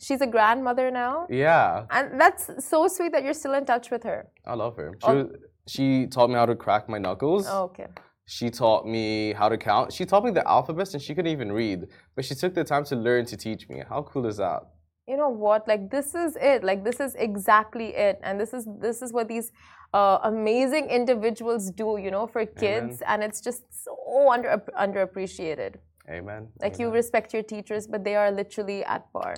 she's 0.07 0.20
a 0.20 0.31
grandmother 0.37 0.87
now 0.90 1.14
Yeah, 1.31 1.87
and 1.96 2.20
that's 2.20 2.44
so 2.72 2.79
sweet 2.96 3.12
that 3.14 3.22
you're 3.24 3.38
still 3.42 3.55
in 3.61 3.64
touch 3.72 3.87
with 3.94 4.02
her 4.11 4.18
I 4.52 4.55
love 4.62 4.74
her. 4.81 4.88
She, 5.02 5.09
Oh. 5.11 5.14
was, 5.16 5.26
she 5.74 5.87
taught 6.14 6.29
me 6.33 6.37
how 6.40 6.46
to 6.52 6.57
crack 6.64 6.83
my 6.94 6.98
knuckles. 7.05 7.44
oh, 7.48 7.62
okay 7.70 7.88
She 8.26 8.50
taught 8.50 8.86
me 8.86 9.32
how 9.32 9.48
to 9.48 9.56
count. 9.56 9.92
She 9.92 10.04
taught 10.04 10.24
me 10.24 10.32
the 10.32 10.46
alphabet 10.48 10.92
and 10.92 11.02
she 11.02 11.14
couldn't 11.14 11.30
even 11.30 11.52
read. 11.52 11.86
But 12.16 12.24
she 12.24 12.34
took 12.34 12.54
the 12.54 12.64
time 12.64 12.84
to 12.86 12.96
learn 12.96 13.24
to 13.26 13.36
teach 13.36 13.68
me. 13.68 13.82
How 13.88 14.02
cool 14.02 14.26
is 14.26 14.38
that? 14.38 14.62
You 15.06 15.16
know 15.16 15.28
what? 15.28 15.68
Like 15.68 15.90
this 15.90 16.16
is 16.16 16.36
it. 16.40 16.64
Like 16.64 16.84
this 16.84 16.98
is 16.98 17.14
exactly 17.14 17.94
it. 17.94 18.18
And 18.24 18.40
this 18.40 18.52
is 18.52 18.66
this 18.80 19.00
is 19.00 19.12
what 19.12 19.28
these 19.28 19.52
uh, 19.94 20.18
amazing 20.24 20.90
individuals 20.90 21.70
do, 21.70 21.98
you 22.02 22.10
know, 22.10 22.26
for 22.26 22.44
kids. 22.44 23.00
Amen. 23.02 23.06
And 23.06 23.22
it's 23.22 23.40
just 23.40 23.62
so 23.84 24.32
under 24.32 24.60
underappreciated. 24.76 25.76
Amen. 26.10 26.48
Like 26.60 26.74
Amen. 26.74 26.80
you 26.80 26.90
respect 26.90 27.32
your 27.32 27.44
teachers, 27.44 27.86
but 27.86 28.02
they 28.02 28.16
are 28.16 28.32
literally 28.32 28.84
at 28.84 29.12
par. 29.12 29.34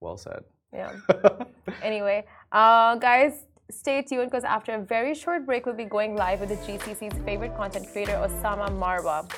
Well 0.00 0.16
said. 0.16 0.44
Yeah. 0.72 0.92
anyway, 1.82 2.24
uh, 2.52 2.94
guys, 2.96 3.46
stay 3.70 4.02
tuned 4.02 4.30
because 4.30 4.44
after 4.44 4.72
a 4.74 4.78
very 4.78 5.14
short 5.14 5.46
break, 5.46 5.66
we'll 5.66 5.74
be 5.74 5.84
going 5.84 6.16
live 6.16 6.40
with 6.40 6.48
the 6.50 6.56
GCC's 6.56 7.18
favorite 7.24 7.56
content 7.56 7.86
creator, 7.92 8.12
Osama 8.12 8.68
Marwah. 8.68 9.30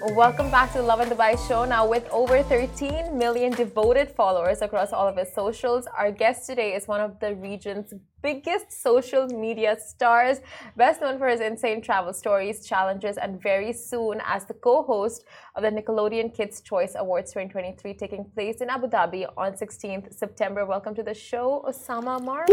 Welcome 0.00 0.48
back 0.52 0.70
to 0.72 0.78
the 0.78 0.84
Lovin 0.84 1.08
Dubai 1.08 1.36
show. 1.48 1.64
Now, 1.64 1.84
with 1.84 2.08
over 2.10 2.40
13 2.44 3.18
million 3.18 3.50
devoted 3.50 4.08
followers 4.12 4.62
across 4.62 4.92
all 4.92 5.08
of 5.08 5.16
his 5.16 5.32
socials, 5.34 5.88
our 5.88 6.12
guest 6.12 6.46
today 6.46 6.74
is 6.74 6.86
one 6.86 7.00
of 7.00 7.18
the 7.18 7.34
region's 7.34 7.92
biggest 8.22 8.70
social 8.70 9.26
media 9.26 9.76
stars, 9.84 10.38
best 10.76 11.00
known 11.00 11.18
for 11.18 11.26
his 11.26 11.40
insane 11.40 11.82
travel 11.82 12.12
stories, 12.12 12.64
challenges, 12.64 13.16
and 13.16 13.42
very 13.42 13.72
soon 13.72 14.22
as 14.24 14.44
the 14.44 14.54
co 14.54 14.84
host 14.84 15.24
of 15.56 15.64
the 15.64 15.70
Nickelodeon 15.70 16.32
Kids' 16.32 16.60
Choice 16.60 16.94
Awards 16.96 17.32
2023, 17.32 17.94
taking 17.94 18.24
place 18.36 18.60
in 18.60 18.70
Abu 18.70 18.86
Dhabi 18.86 19.26
on 19.36 19.54
16th 19.54 20.14
September. 20.14 20.64
Welcome 20.64 20.94
to 20.94 21.02
the 21.02 21.14
show, 21.14 21.64
Osama 21.68 22.22
Mar. 22.22 22.46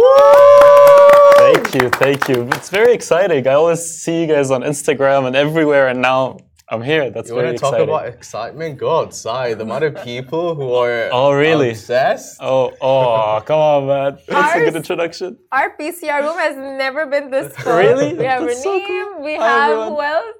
Thank 1.37 1.75
you, 1.75 1.89
thank 1.89 2.27
you. 2.27 2.49
It's 2.53 2.71
very 2.71 2.93
exciting. 2.93 3.47
I 3.47 3.53
always 3.53 3.85
see 3.85 4.21
you 4.21 4.27
guys 4.27 4.49
on 4.49 4.63
Instagram 4.63 5.27
and 5.27 5.35
everywhere, 5.35 5.89
and 5.89 6.01
now 6.01 6.39
I'm 6.69 6.81
here. 6.81 7.11
That's 7.11 7.29
you 7.29 7.35
very 7.35 7.47
want 7.49 7.57
to 7.57 7.61
talk 7.61 7.73
exciting. 7.73 7.89
about 7.89 8.07
excitement? 8.07 8.77
Go 8.79 8.99
outside. 9.01 9.59
The 9.59 9.63
amount 9.63 9.83
of 9.83 10.03
people 10.03 10.55
who 10.55 10.73
are 10.73 11.09
oh 11.13 11.31
really 11.33 11.69
obsessed. 11.71 12.37
Oh 12.41 12.73
oh, 12.81 13.41
come 13.45 13.59
on, 13.59 13.87
man. 13.87 14.17
That's 14.27 14.55
a 14.55 14.59
good 14.65 14.75
introduction. 14.75 15.37
Our 15.51 15.77
PCR 15.77 16.21
room 16.23 16.37
has 16.39 16.55
never 16.57 17.05
been 17.05 17.29
this 17.29 17.55
full. 17.57 17.77
Really? 17.77 18.13
We 18.15 18.23
have 18.25 18.43
That's 18.43 18.63
so 18.63 18.79
Raneem. 18.79 18.87
cool. 18.87 19.23
We 19.23 19.35
Hi, 19.37 19.45
have 19.45 19.71
everyone. 19.71 19.87
who 19.89 20.01
else? 20.01 20.35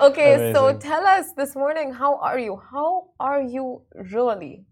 okay, 0.00 0.52
so 0.54 0.76
tell 0.78 1.04
us 1.06 1.32
this 1.36 1.54
morning, 1.54 1.92
how 1.92 2.16
are 2.18 2.38
you? 2.38 2.60
How 2.70 3.08
are 3.20 3.42
you 3.42 3.82
really? 3.94 4.64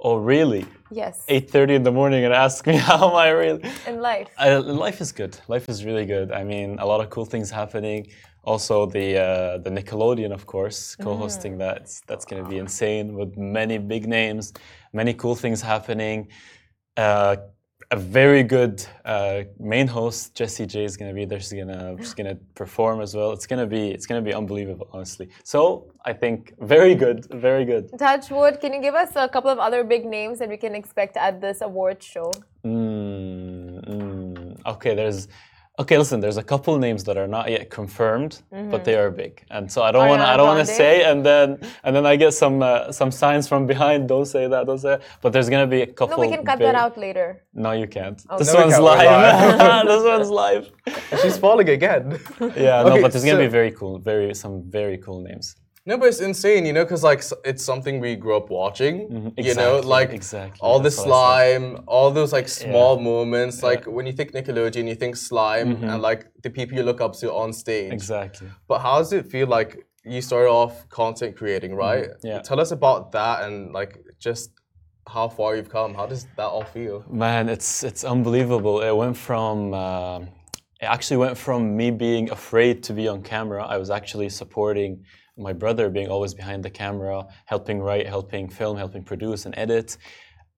Oh 0.00 0.16
really? 0.16 0.64
Yes, 0.90 1.24
8:30 1.28 1.74
in 1.74 1.82
the 1.82 1.92
morning 1.92 2.24
and 2.24 2.32
ask 2.32 2.66
me 2.66 2.76
how 2.88 3.10
am 3.10 3.16
I 3.16 3.28
really? 3.30 3.62
in 3.86 4.00
life. 4.00 4.28
Uh, 4.38 4.60
life 4.62 5.00
is 5.00 5.12
good. 5.12 5.36
Life 5.48 5.68
is 5.68 5.84
really 5.84 6.06
good. 6.06 6.30
I 6.30 6.44
mean, 6.44 6.78
a 6.78 6.86
lot 6.86 7.00
of 7.00 7.10
cool 7.10 7.24
things 7.24 7.50
happening. 7.50 8.06
Also, 8.44 8.86
the 8.86 9.18
uh, 9.18 9.58
the 9.58 9.70
Nickelodeon, 9.70 10.32
of 10.32 10.46
course, 10.46 10.96
co-hosting 10.96 11.58
that. 11.58 11.90
That's 12.06 12.24
going 12.24 12.42
to 12.42 12.48
be 12.48 12.58
insane 12.58 13.14
with 13.14 13.36
many 13.36 13.78
big 13.78 14.06
names, 14.06 14.52
many 14.92 15.12
cool 15.14 15.34
things 15.34 15.60
happening. 15.60 16.28
Uh, 16.96 17.36
a 17.90 17.96
very 17.96 18.42
good 18.42 18.84
uh, 19.04 19.44
main 19.58 19.86
host, 19.86 20.34
Jessie 20.34 20.66
J, 20.66 20.84
is 20.84 20.96
going 20.96 21.10
to 21.10 21.14
be 21.14 21.24
there. 21.24 21.40
She's 21.40 21.54
gonna 21.54 21.96
she's 21.98 22.14
gonna 22.14 22.36
perform 22.54 23.00
as 23.00 23.14
well. 23.14 23.32
It's 23.32 23.46
gonna 23.46 23.66
be 23.66 23.90
it's 23.90 24.06
gonna 24.06 24.22
be 24.22 24.34
unbelievable, 24.34 24.88
honestly. 24.92 25.30
So 25.42 25.90
I 26.04 26.12
think 26.12 26.54
very 26.60 26.94
good, 26.94 27.26
very 27.30 27.64
good. 27.64 27.90
Touchwood, 27.98 28.60
can 28.60 28.74
you 28.74 28.82
give 28.82 28.94
us 28.94 29.12
a 29.16 29.28
couple 29.28 29.50
of 29.50 29.58
other 29.58 29.84
big 29.84 30.04
names 30.04 30.38
that 30.40 30.48
we 30.50 30.58
can 30.58 30.74
expect 30.74 31.16
at 31.16 31.40
this 31.40 31.62
award 31.62 32.02
show? 32.02 32.30
Mm, 32.64 33.84
mm, 33.88 34.66
okay, 34.66 34.94
there's 34.94 35.28
okay. 35.78 35.96
Listen, 35.98 36.20
there's 36.20 36.36
a 36.36 36.42
couple 36.42 36.76
names 36.78 37.04
that 37.04 37.16
are 37.16 37.26
not 37.26 37.50
yet 37.50 37.70
confirmed, 37.70 38.42
but 38.72 38.84
they 38.84 38.96
are 38.96 39.10
big, 39.10 39.42
and 39.50 39.70
so 39.70 39.82
I 39.82 39.90
don't 39.92 40.08
want 40.08 40.22
I 40.22 40.36
don't 40.36 40.46
want 40.46 40.66
to 40.66 40.74
say, 40.80 41.04
and 41.10 41.24
then 41.24 41.58
and 41.84 41.94
then 41.96 42.06
I 42.06 42.16
get 42.16 42.32
some 42.34 42.62
uh, 42.62 42.92
some 42.92 43.10
signs 43.10 43.48
from 43.48 43.66
behind. 43.66 44.08
Don't 44.08 44.26
say 44.26 44.46
that. 44.48 44.66
Don't 44.66 44.78
say. 44.78 44.90
That. 44.90 45.02
But 45.22 45.32
there's 45.32 45.48
gonna 45.48 45.66
be 45.66 45.82
a 45.82 45.86
couple. 45.86 46.16
No, 46.16 46.20
we 46.20 46.34
can 46.34 46.44
cut 46.44 46.58
big- 46.58 46.66
that 46.68 46.74
out 46.74 46.96
later. 46.98 47.42
No, 47.54 47.72
you 47.72 47.86
can't. 47.86 48.18
Oh. 48.30 48.38
This 48.38 48.52
No, 48.52 48.60
one's 48.60 48.74
can't. 48.74 48.84
We're 48.84 48.90
live. 48.90 49.58
live. 49.58 49.86
this 49.92 50.04
one's 50.04 50.30
live. 50.30 50.64
She's 51.22 51.38
falling 51.38 51.68
again. 51.68 52.18
Yeah, 52.56 52.82
no, 52.82 53.00
but 53.02 53.12
there's 53.12 53.24
gonna 53.24 53.38
be 53.48 53.54
very 53.60 53.72
cool, 53.72 53.98
very 53.98 54.34
some 54.34 54.62
very 54.70 54.98
cool 54.98 55.20
names. 55.22 55.56
No, 55.88 55.96
but 56.00 56.06
it's 56.12 56.20
insane, 56.30 56.62
you 56.68 56.74
know, 56.76 56.84
because 56.84 57.02
like 57.10 57.22
it's 57.50 57.64
something 57.70 57.94
we 58.06 58.10
grew 58.24 58.36
up 58.40 58.48
watching. 58.62 58.94
You 59.00 59.08
know, 59.08 59.18
Mm-hmm. 59.18 59.38
Exactly, 59.38 59.88
like 59.96 60.10
exactly, 60.20 60.60
all 60.66 60.78
the 60.78 60.90
that's 60.90 60.98
I 60.98 61.04
slime, 61.08 61.66
all 61.94 62.08
those 62.18 62.32
like 62.38 62.48
small 62.64 62.92
moments. 63.12 63.56
Like 63.70 63.82
when 63.96 64.04
you 64.08 64.14
think 64.18 64.28
Nickelodeon, 64.38 64.84
you 64.92 64.96
think 65.02 65.14
slime 65.30 65.68
Mm-hmm. 65.68 65.88
and 65.90 65.98
like 66.10 66.20
the 66.44 66.50
people 66.56 66.72
you 66.78 66.84
look 66.90 67.00
up 67.06 67.12
to 67.20 67.26
on 67.42 67.48
stage. 67.64 67.92
Exactly. 68.00 68.48
But 68.70 68.78
how 68.86 68.94
does 69.00 69.12
it 69.18 69.24
feel 69.34 69.48
like 69.58 69.70
you 70.14 70.20
started 70.30 70.50
off 70.60 70.74
content 71.00 71.32
creating, 71.40 71.72
right? 71.86 72.04
Mm-hmm. 72.10 72.26
yeah. 72.30 72.40
Tell 72.48 72.60
us 72.64 72.70
about 72.78 73.00
that 73.18 73.36
and 73.46 73.54
like 73.80 73.92
just 74.26 74.44
how 75.16 75.26
far 75.36 75.56
you've 75.56 75.72
come. 75.78 75.90
How 76.00 76.06
does 76.12 76.22
that 76.38 76.48
all 76.54 76.66
feel? 76.76 76.96
Man, 77.26 77.48
it's 77.54 77.70
it's 77.90 78.04
unbelievable. 78.14 78.76
It 78.88 78.94
went 79.04 79.16
from 79.28 79.56
um 79.86 80.20
it 80.84 80.88
actually 80.96 81.20
went 81.26 81.36
from 81.46 81.60
me 81.80 81.86
being 81.90 82.26
afraid 82.38 82.74
to 82.86 82.92
be 83.00 83.04
on 83.12 83.18
camera. 83.34 83.60
I 83.74 83.76
was 83.82 83.90
actually 83.98 84.28
supporting 84.42 84.92
my 85.38 85.52
brother 85.52 85.88
being 85.88 86.08
always 86.08 86.34
behind 86.34 86.64
the 86.64 86.70
camera, 86.70 87.26
helping 87.46 87.80
write, 87.80 88.06
helping 88.06 88.48
film, 88.48 88.76
helping 88.76 89.02
produce 89.02 89.46
and 89.46 89.54
edit, 89.56 89.96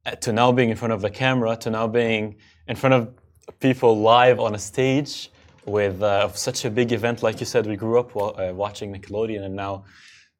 uh, 0.07 0.12
to 0.12 0.33
now 0.33 0.51
being 0.53 0.71
in 0.71 0.77
front 0.77 0.93
of 0.93 1.01
the 1.03 1.11
camera, 1.11 1.57
to 1.57 1.71
now 1.71 1.87
being 1.87 2.37
in 2.69 2.77
front 2.77 2.95
of 2.95 3.14
people 3.61 4.01
live 4.01 4.40
on 4.40 4.55
a 4.55 4.59
stage 4.59 5.31
with 5.66 6.03
uh, 6.03 6.33
such 6.33 6.64
a 6.64 6.71
big 6.71 6.93
event. 6.93 7.23
Like 7.23 7.40
you 7.40 7.47
said, 7.47 7.66
we 7.66 7.77
grew 7.77 7.99
up 7.99 8.14
wa- 8.14 8.29
uh, 8.29 8.53
watching 8.55 8.95
Nickelodeon, 8.95 9.43
and 9.43 9.55
now 9.55 9.85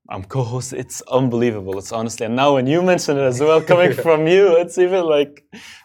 I'm 0.09 0.25
co-host. 0.25 0.73
It's 0.73 1.03
unbelievable. 1.03 1.79
It's 1.79 1.93
honestly, 1.93 2.27
and 2.27 2.35
now 2.35 2.55
when 2.55 2.67
you 2.67 2.83
mention 2.83 3.17
it 3.17 3.23
as 3.23 3.41
well, 3.41 3.61
coming 3.61 3.93
from 4.07 4.27
you, 4.27 4.57
it's 4.57 4.77
even 4.77 5.05
like, 5.05 5.45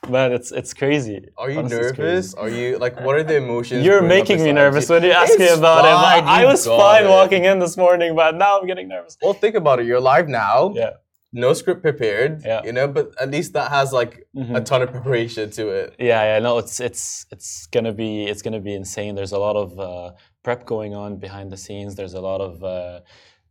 man, 0.10 0.32
it's 0.32 0.52
it's 0.52 0.74
crazy. 0.74 1.28
Are 1.38 1.52
you 1.52 1.60
Honestly, 1.60 1.78
nervous? 1.78 2.34
Are 2.34 2.50
you 2.50 2.78
like 2.80 3.00
what 3.02 3.16
are 3.16 3.24
the 3.24 3.36
emotions? 3.38 3.86
You're 3.86 4.02
making 4.02 4.44
me 4.44 4.52
nervous 4.52 4.90
when 4.90 5.04
you 5.04 5.12
ask 5.12 5.38
me 5.38 5.48
about 5.50 5.86
it. 5.86 5.92
fine, 5.92 6.24
but 6.24 6.30
I 6.30 6.42
you 6.42 6.48
was 6.48 6.66
fine 6.66 7.06
it. 7.06 7.10
walking 7.10 7.46
in 7.46 7.60
this 7.60 7.78
morning, 7.78 8.16
but 8.16 8.36
now 8.36 8.60
I'm 8.60 8.66
getting 8.66 8.88
nervous. 8.88 9.16
Well, 9.22 9.34
think 9.34 9.56
about 9.56 9.80
it. 9.80 9.86
You're 9.86 10.00
live 10.00 10.28
now. 10.28 10.74
Yeah. 10.76 10.92
No 11.32 11.52
script 11.54 11.82
prepared. 11.82 12.42
Yeah. 12.46 12.60
Mm-hmm. 12.60 12.68
You 12.68 12.74
know, 12.74 12.88
but 12.88 13.12
at 13.22 13.30
least 13.30 13.54
that 13.54 13.70
has 13.70 13.92
like 13.92 14.26
a 14.54 14.62
ton 14.62 14.82
of 14.82 14.90
preparation 14.90 15.52
to 15.52 15.68
it. 15.70 15.96
Yeah, 16.00 16.24
yeah, 16.24 16.40
no, 16.40 16.58
it's 16.58 16.80
it's 16.80 17.26
it's 17.30 17.68
gonna 17.68 17.92
be 17.92 18.24
it's 18.24 18.42
gonna 18.42 18.62
be 18.62 18.74
insane. 18.74 19.16
There's 19.16 19.34
a 19.34 19.38
lot 19.38 19.58
of 19.58 19.78
uh, 19.78 20.12
prep 20.44 20.66
going 20.66 20.96
on 20.96 21.18
behind 21.18 21.52
the 21.52 21.58
scenes. 21.58 21.96
There's 21.96 22.14
a 22.14 22.22
lot 22.22 22.40
of 22.40 22.64
uh, 22.64 23.02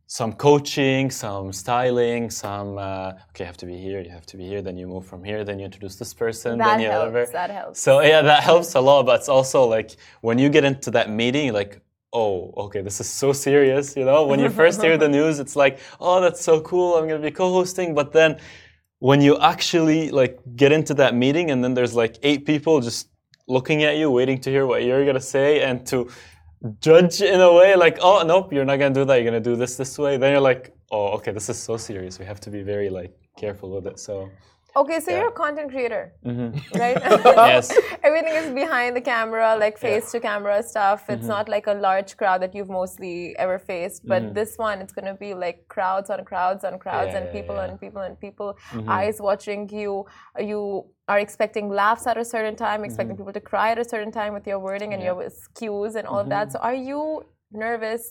some 0.07 0.33
coaching, 0.33 1.09
some 1.09 1.51
styling, 1.51 2.29
some 2.29 2.77
uh, 2.77 3.13
okay, 3.29 3.43
you 3.43 3.45
have 3.45 3.57
to 3.57 3.65
be 3.65 3.77
here, 3.77 4.01
you 4.01 4.11
have 4.11 4.25
to 4.27 4.37
be 4.37 4.45
here. 4.45 4.61
Then 4.61 4.77
you 4.77 4.87
move 4.87 5.05
from 5.05 5.23
here. 5.23 5.43
Then 5.43 5.59
you 5.59 5.65
introduce 5.65 5.95
this 5.95 6.13
person. 6.13 6.57
That 6.57 6.77
then 6.77 6.81
you 6.81 6.89
helps. 6.89 7.11
whatever. 7.11 7.31
That 7.31 7.49
helps. 7.49 7.81
So 7.81 8.01
yeah, 8.01 8.21
that 8.21 8.43
helps 8.43 8.75
a 8.75 8.81
lot. 8.81 9.05
But 9.05 9.21
it's 9.21 9.29
also 9.29 9.65
like 9.65 9.95
when 10.21 10.37
you 10.37 10.49
get 10.49 10.63
into 10.63 10.91
that 10.91 11.09
meeting, 11.09 11.53
like, 11.53 11.81
oh, 12.13 12.53
okay, 12.55 12.81
this 12.81 12.99
is 12.99 13.09
so 13.09 13.33
serious. 13.33 13.97
You 13.97 14.05
know, 14.05 14.27
when 14.27 14.39
you 14.39 14.49
first 14.49 14.81
hear 14.81 14.97
the 14.97 15.09
news, 15.19 15.39
it's 15.39 15.55
like, 15.55 15.79
oh, 15.99 16.21
that's 16.21 16.41
so 16.41 16.61
cool. 16.61 16.95
I'm 16.95 17.07
gonna 17.07 17.19
be 17.19 17.31
co-hosting. 17.31 17.95
But 17.95 18.13
then 18.13 18.37
when 18.99 19.21
you 19.21 19.39
actually 19.39 20.11
like 20.11 20.39
get 20.55 20.71
into 20.71 20.93
that 20.95 21.15
meeting, 21.15 21.49
and 21.49 21.63
then 21.63 21.73
there's 21.73 21.95
like 21.95 22.17
eight 22.21 22.45
people 22.45 22.79
just 22.79 23.09
looking 23.47 23.83
at 23.83 23.97
you, 23.97 24.11
waiting 24.11 24.39
to 24.41 24.51
hear 24.51 24.67
what 24.67 24.83
you're 24.83 25.05
gonna 25.05 25.19
say, 25.19 25.61
and 25.61 25.85
to 25.87 26.09
judge 26.79 27.21
in 27.21 27.41
a 27.41 27.53
way 27.53 27.75
like, 27.75 27.97
oh, 28.01 28.23
nope, 28.25 28.51
you're 28.53 28.65
not 28.65 28.77
gonna 28.77 28.93
do 28.93 29.05
that. 29.05 29.15
You're 29.15 29.25
gonna 29.25 29.39
do 29.39 29.55
this 29.55 29.75
this 29.75 29.97
way. 29.97 30.17
Then 30.17 30.31
you're 30.31 30.41
like, 30.41 30.75
oh, 30.91 31.07
okay, 31.09 31.31
this 31.31 31.49
is 31.49 31.57
so 31.57 31.77
serious. 31.77 32.19
We 32.19 32.25
have 32.25 32.39
to 32.41 32.49
be 32.49 32.63
very 32.63 32.89
like 32.89 33.13
careful 33.37 33.69
with 33.71 33.87
it. 33.87 33.99
So 33.99 34.29
Okay, 34.77 34.99
so 34.99 35.09
you're 35.11 35.29
a 35.29 35.31
content 35.31 35.69
creator, 35.71 36.13
Mm-hmm. 36.25 36.49
right? 36.83 36.97
yes. 37.53 37.71
Everything 38.03 38.35
is 38.35 38.51
behind 38.51 38.93
the 38.97 39.01
camera, 39.01 39.55
like 39.57 39.77
face 39.77 40.11
to 40.11 40.19
camera 40.19 40.61
stuff. 40.63 41.09
It's 41.09 41.21
Mm-hmm. 41.21 41.27
not 41.35 41.45
like 41.55 41.67
a 41.67 41.73
large 41.87 42.17
crowd 42.17 42.41
that 42.41 42.53
you've 42.55 42.69
mostly 42.81 43.35
ever 43.37 43.57
faced. 43.57 44.01
But 44.05 44.33
this 44.33 44.51
one, 44.57 44.81
it's 44.83 44.91
going 44.97 45.05
to 45.13 45.17
be 45.25 45.33
like 45.33 45.57
crowds 45.75 46.09
on 46.09 46.25
crowds 46.25 46.65
on 46.65 46.77
crowds 46.85 47.11
Yeah, 47.13 47.19
and 47.19 47.25
yeah, 47.27 47.31
people 47.37 47.55
yeah. 47.55 47.61
Mm-hmm. 47.61 47.71
and 47.71 47.79
people 47.85 48.01
and 48.07 48.19
people, 48.19 48.49
eyes 48.99 49.17
watching 49.21 49.61
you. 49.69 50.05
You 50.51 50.61
are 51.07 51.19
expecting 51.19 51.69
laughs 51.69 52.05
at 52.11 52.17
a 52.17 52.25
certain 52.35 52.55
time, 52.65 52.83
expecting 52.83 53.15
Mm-hmm. 53.15 53.21
people 53.29 53.33
to 53.39 53.45
cry 53.51 53.67
at 53.71 53.79
a 53.79 53.87
certain 53.93 54.11
time 54.11 54.33
with 54.33 54.45
your 54.51 54.59
wording 54.59 54.93
and 54.93 55.01
your 55.01 55.17
cues 55.57 55.95
and 55.95 56.05
all 56.05 56.19
of 56.19 56.27
Mm-hmm. 56.27 56.35
that. 56.35 56.51
So 56.51 56.59
are 56.59 56.73
you 56.89 57.01
nervous? 57.51 58.03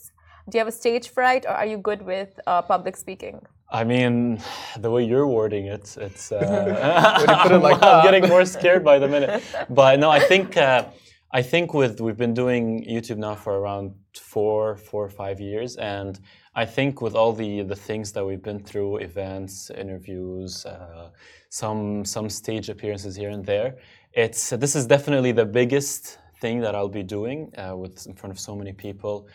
Do 0.49 0.57
you 0.57 0.61
have 0.65 0.69
a 0.69 0.79
stage 0.83 1.07
fright 1.17 1.45
or 1.47 1.55
are 1.61 1.67
you 1.67 1.79
good 1.79 2.03
with 2.03 2.31
uh, 2.47 2.63
public 2.63 2.97
speaking? 2.97 3.37
I 3.75 3.83
mean, 3.83 4.41
the 4.79 4.89
way 4.89 5.03
you're 5.03 5.27
wording 5.27 5.67
it, 5.67 5.97
it's. 6.01 6.31
Uh, 6.31 7.49
it 7.51 7.59
like 7.69 7.83
I'm 7.83 8.05
getting 8.05 8.29
more 8.29 8.45
scared 8.45 8.85
by 8.85 9.01
the 9.01 9.09
minute. 9.09 9.43
But 9.69 9.99
no, 9.99 10.11
I 10.11 10.21
think 10.21 10.57
uh, 10.57 10.85
I 11.33 11.43
think 11.43 11.75
with 11.75 12.01
we've 12.01 12.17
been 12.17 12.35
doing 12.35 12.87
YouTube 12.89 13.17
now 13.17 13.35
for 13.35 13.59
around 13.59 13.93
four, 14.17 14.77
four 14.77 15.05
or 15.05 15.09
five 15.11 15.41
years, 15.41 15.75
and 15.75 16.21
I 16.55 16.67
think 16.67 17.03
with 17.03 17.17
all 17.17 17.33
the 17.33 17.63
the 17.63 17.75
things 17.75 18.13
that 18.13 18.25
we've 18.25 18.45
been 18.51 18.63
through, 18.63 18.99
events, 18.99 19.71
interviews, 19.71 20.65
uh, 20.67 21.11
some 21.49 22.05
some 22.05 22.31
stage 22.31 22.69
appearances 22.69 23.17
here 23.17 23.31
and 23.31 23.45
there, 23.45 23.75
it's 24.13 24.51
this 24.51 24.77
is 24.77 24.87
definitely 24.87 25.33
the 25.33 25.47
biggest 25.61 26.19
thing 26.41 26.61
that 26.61 26.77
I'll 26.77 26.97
be 27.03 27.03
doing 27.03 27.51
uh, 27.59 27.77
with 27.77 28.07
in 28.07 28.15
front 28.15 28.31
of 28.31 28.39
so 28.39 28.55
many 28.55 28.73
people. 28.73 29.27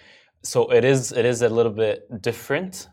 So 0.43 0.71
it 0.71 0.86
is 0.86 1.12
it 1.12 1.25
is 1.25 1.41
a 1.41 1.49
little 1.49 1.73
bit 1.73 2.21
different, 2.21 2.88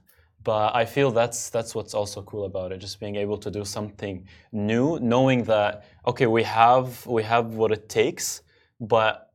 but 0.46 0.76
I 0.76 0.84
feel 0.94 1.10
that's 1.10 1.50
that's 1.50 1.74
what's 1.74 1.92
also 2.00 2.22
cool 2.22 2.44
about 2.44 2.70
it. 2.72 2.78
Just 2.78 3.00
being 3.00 3.16
able 3.16 3.38
to 3.38 3.50
do 3.50 3.64
something 3.64 4.16
new, 4.52 4.98
knowing 5.00 5.44
that 5.52 5.84
okay, 6.06 6.28
we 6.38 6.44
have 6.44 7.04
we 7.06 7.22
have 7.24 7.46
what 7.60 7.72
it 7.72 7.88
takes 7.88 8.42
but 8.80 9.26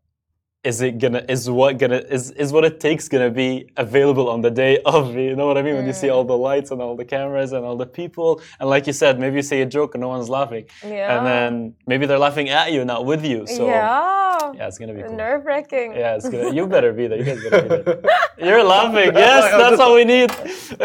is 0.63 0.81
it 0.81 0.99
gonna 0.99 1.25
is 1.27 1.49
what 1.49 1.79
gonna 1.79 1.97
is 1.97 2.29
is 2.31 2.53
what 2.53 2.63
it 2.63 2.79
takes 2.79 3.07
gonna 3.07 3.31
be 3.31 3.67
available 3.77 4.29
on 4.29 4.41
the 4.41 4.51
day 4.51 4.79
of 4.85 5.15
you 5.15 5.35
know 5.35 5.47
what 5.47 5.57
I 5.57 5.63
mean 5.63 5.75
when 5.75 5.87
you 5.87 5.93
see 5.93 6.09
all 6.09 6.23
mm. 6.23 6.27
the 6.27 6.37
lights 6.37 6.69
and 6.69 6.81
all 6.81 6.95
the 6.95 7.05
cameras 7.05 7.51
and 7.51 7.65
all 7.65 7.75
the 7.75 7.87
people 7.87 8.41
and 8.59 8.69
like 8.69 8.85
you 8.85 8.93
said 8.93 9.19
maybe 9.19 9.37
you 9.37 9.41
say 9.41 9.61
a 9.61 9.65
joke 9.65 9.95
and 9.95 10.01
no 10.01 10.09
one's 10.09 10.29
laughing 10.29 10.65
Yeah. 10.83 11.17
and 11.17 11.25
then 11.25 11.75
maybe 11.87 12.05
they're 12.05 12.19
laughing 12.19 12.49
at 12.49 12.71
you 12.71 12.85
not 12.85 13.05
with 13.05 13.25
you 13.25 13.47
so 13.47 13.65
yeah. 13.65 14.51
yeah 14.53 14.67
it's 14.67 14.77
gonna 14.77 14.93
be 14.93 15.01
cool 15.01 15.15
Nerve 15.15 15.45
wracking. 15.45 15.93
yeah 15.93 16.15
it's 16.15 16.29
gonna 16.29 16.53
you 16.53 16.67
better 16.67 16.93
be 16.93 17.07
there 17.07 17.17
you 17.17 17.25
guys 17.25 17.43
better 17.49 17.67
be 17.67 17.83
there 17.83 18.01
you're 18.37 18.63
laughing 18.63 19.11
yes 19.25 19.51
that's 19.51 19.79
all 19.79 19.93
we 19.95 20.05
need 20.05 20.29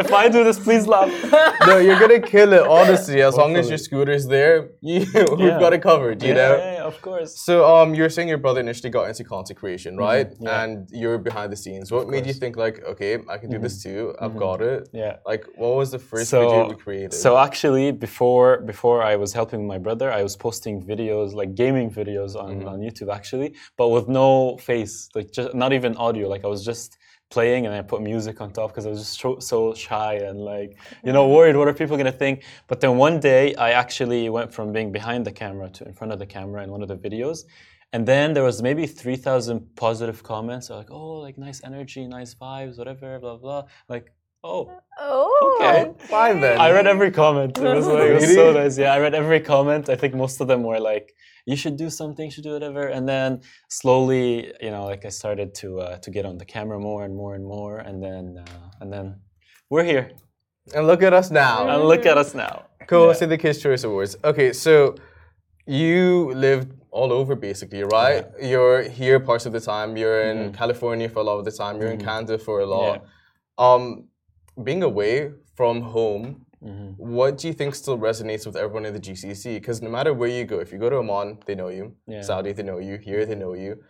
if 0.03 0.13
I 0.13 0.29
do 0.29 0.45
this 0.45 0.59
please 0.59 0.87
laugh 0.87 1.11
no, 1.67 1.79
you're 1.79 1.99
gonna 1.99 2.21
kill 2.21 2.53
it. 2.53 2.63
Honestly, 2.63 3.23
as 3.23 3.37
long 3.37 3.57
as 3.57 3.69
your 3.69 3.79
scooter's 3.79 4.27
there, 4.27 4.71
you, 4.81 5.01
we've 5.37 5.39
Yeah. 5.41 5.59
got 5.61 5.73
it 5.73 5.83
covered. 5.83 6.23
You 6.23 6.29
yeah, 6.29 6.35
know. 6.35 6.57
yeah, 6.57 6.85
of 6.85 7.01
course 7.03 7.31
So, 7.49 7.55
um, 7.75 7.95
you're 7.95 8.09
saying 8.11 8.29
your 8.29 8.39
brother 8.39 8.61
initially 8.61 8.91
got 8.91 9.05
into 9.09 9.25
content 9.25 9.59
creation, 9.59 9.97
right? 9.97 10.29
Mm-hmm. 10.31 10.45
yeah. 10.47 10.63
And 10.63 10.89
you're 10.93 11.19
behind 11.19 11.51
the 11.53 11.57
scenes. 11.57 11.91
What 11.91 12.09
made 12.09 12.19
you 12.19 12.23
course. 12.25 12.37
Mm-hmm. 12.37 12.41
think 12.41 12.57
like, 12.57 12.77
okay, 12.93 13.19
I 13.29 13.37
can 13.39 13.51
do 13.51 13.59
this 13.59 13.83
too. 13.83 14.15
I've 14.21 14.37
got 14.37 14.61
it. 14.63 14.89
yeah 14.93 15.17
Like, 15.27 15.45
what 15.57 15.75
was 15.77 15.91
the 15.91 15.99
first 15.99 16.31
video 16.31 16.69
you 16.71 16.77
created? 16.77 17.15
So 17.15 17.37
actually, 17.37 17.91
before 17.93 18.61
before 18.73 19.03
I 19.03 19.15
was 19.17 19.33
helping 19.33 19.67
my 19.67 19.79
brother, 19.79 20.09
I 20.13 20.23
was 20.23 20.35
posting 20.37 20.75
videos 20.93 21.29
like 21.41 21.51
gaming 21.55 21.91
videos 21.91 22.33
on, 22.37 22.47
Mm-hmm. 22.57 22.69
on 22.69 22.79
YouTube 22.87 23.11
actually, 23.19 23.49
but 23.77 23.89
with 23.89 24.07
no 24.09 24.57
face, 24.59 24.95
like 25.17 25.29
just 25.39 25.55
not 25.63 25.73
even 25.79 25.97
audio. 25.97 26.25
Like 26.35 26.45
I 26.45 26.49
was 26.57 26.65
just 26.65 26.97
playing 27.31 27.67
and 27.67 27.75
I 27.75 27.83
put 27.83 28.03
music 28.03 28.41
on 28.41 28.53
top 28.53 28.71
because 28.71 28.87
I 28.87 28.91
was 28.91 29.01
just 29.01 29.21
so, 29.21 29.39
so 29.39 29.75
shy 29.75 30.15
and 30.15 30.39
like 30.41 30.79
you 31.05 31.12
know 31.12 31.29
worried 31.29 31.57
what 31.57 31.69
are 31.69 31.75
people 31.75 31.97
gonna 31.97 32.12
think. 32.12 32.45
But 32.69 32.81
then 32.81 32.97
one 32.97 33.21
day 33.21 33.55
I 33.57 33.71
actually 33.73 34.29
went 34.29 34.53
from 34.53 34.73
being 34.73 34.93
behind 34.93 35.27
the 35.27 35.33
camera 35.33 35.69
to 35.71 35.87
in 35.87 35.95
front 35.95 36.12
of 36.12 36.19
the 36.19 36.27
camera 36.27 36.62
in 36.62 36.71
one 36.71 36.83
of 36.83 36.89
the 36.89 36.97
videos. 36.97 37.45
And 37.93 38.07
then 38.07 38.35
there 38.35 38.43
was 38.43 38.62
maybe 38.62 38.87
3,000 38.87 39.75
positive 39.77 40.23
comments 40.23 40.71
like, 40.71 40.91
oh, 40.91 41.21
like 41.21 41.39
nice 41.39 41.62
energy, 41.65 42.07
nice 42.07 42.35
vibes, 42.35 42.79
whatever, 42.79 43.19
blah, 43.21 43.37
blah. 43.37 43.62
Like, 43.89 44.12
oh, 44.43 44.71
Oh. 44.99 45.59
Okay. 45.61 45.93
Fine 46.07 46.41
then. 46.41 46.59
I 46.59 46.71
read 46.71 46.87
every 46.87 47.11
comment. 47.11 47.59
It 47.59 47.62
was 47.62 47.87
like 47.87 48.11
it 48.11 48.15
was 48.15 48.35
so 48.35 48.53
nice. 48.53 48.79
Yeah, 48.79 48.93
I 48.95 48.99
read 48.99 49.15
every 49.15 49.41
comment. 49.41 49.89
I 49.89 49.97
think 49.97 50.15
most 50.15 50.41
of 50.41 50.49
them 50.49 50.62
were 50.62 50.81
like, 50.81 51.15
"You 51.47 51.57
should 51.57 51.77
do 51.77 51.89
something. 51.91 52.27
You 52.27 52.31
should 52.31 52.45
do 52.45 52.53
whatever." 52.53 52.89
And 52.89 53.09
then 53.09 53.41
slowly, 53.69 54.53
you 54.61 54.71
know, 54.71 54.85
like 54.85 55.05
I 55.05 55.11
started 55.11 55.55
to 55.61 55.81
uh, 55.81 55.97
to 56.05 56.11
get 56.11 56.25
on 56.27 56.37
the 56.39 56.45
camera 56.45 56.79
more 56.79 57.05
and 57.05 57.15
more 57.15 57.35
and 57.35 57.45
more, 57.45 57.79
and 57.79 58.03
then 58.03 58.25
uh, 58.47 58.81
and 58.81 58.93
then 58.93 59.07
we're 59.71 59.85
here. 59.85 60.11
And 60.75 60.87
look 60.87 61.03
at 61.03 61.13
us 61.13 61.31
now. 61.31 61.69
And 61.69 61.85
look 61.85 62.07
at 62.07 62.19
us 62.19 62.35
now. 62.35 62.67
Cool. 62.87 63.09
Yeah. 63.09 63.13
See 63.15 63.27
the 63.27 63.39
Kids 63.39 63.59
Choice 63.59 63.85
Awards. 63.85 64.17
Okay, 64.25 64.53
so 64.53 64.97
you 65.67 66.33
lived 66.35 66.73
all 66.91 67.13
over 67.13 67.35
basically, 67.35 67.83
right? 67.85 68.27
You're 68.41 68.83
here 68.83 69.21
parts 69.21 69.47
of 69.47 69.53
the 69.53 69.61
time. 69.61 69.97
You're 69.97 70.23
in 70.23 70.53
California 70.53 71.09
for 71.09 71.21
a 71.21 71.23
lot 71.25 71.39
of 71.39 71.45
the 71.45 71.53
time. 71.53 71.81
You're 71.81 71.91
in 71.91 72.01
Canada 72.01 72.39
for 72.39 72.61
a 72.61 72.67
lot. 72.67 73.05
Um, 73.59 74.09
being 74.63 74.83
away 74.83 75.33
from 75.55 75.83
home, 75.83 76.46
Mm-hmm. 76.64 76.92
what 76.97 77.38
do 77.38 77.49
you 77.49 77.53
think 77.55 77.75
still 77.75 77.99
resonates 77.99 78.47
with 78.47 78.57
everyone 78.57 78.87
in 78.87 78.95
the 78.95 79.01
GCC? 79.01 79.55
Because 79.55 79.83
no 79.83 79.90
matter 79.90 80.14
where 80.14 80.29
you 80.29 80.45
go, 80.45 80.59
if 80.59 80.73
you 80.73 80.79
go 80.79 80.88
to 80.88 80.97
Oman, 80.97 81.38
they 81.47 81.55
know 81.55 81.69
you. 81.69 81.95
Yeah. 82.07 82.23
Saudi, 82.23 82.53
they 82.53 82.62
know 82.62 82.79
you. 82.79 82.97
Here, 82.97 83.27
they 83.27 83.35
know 83.35 83.55
you. 83.55 83.83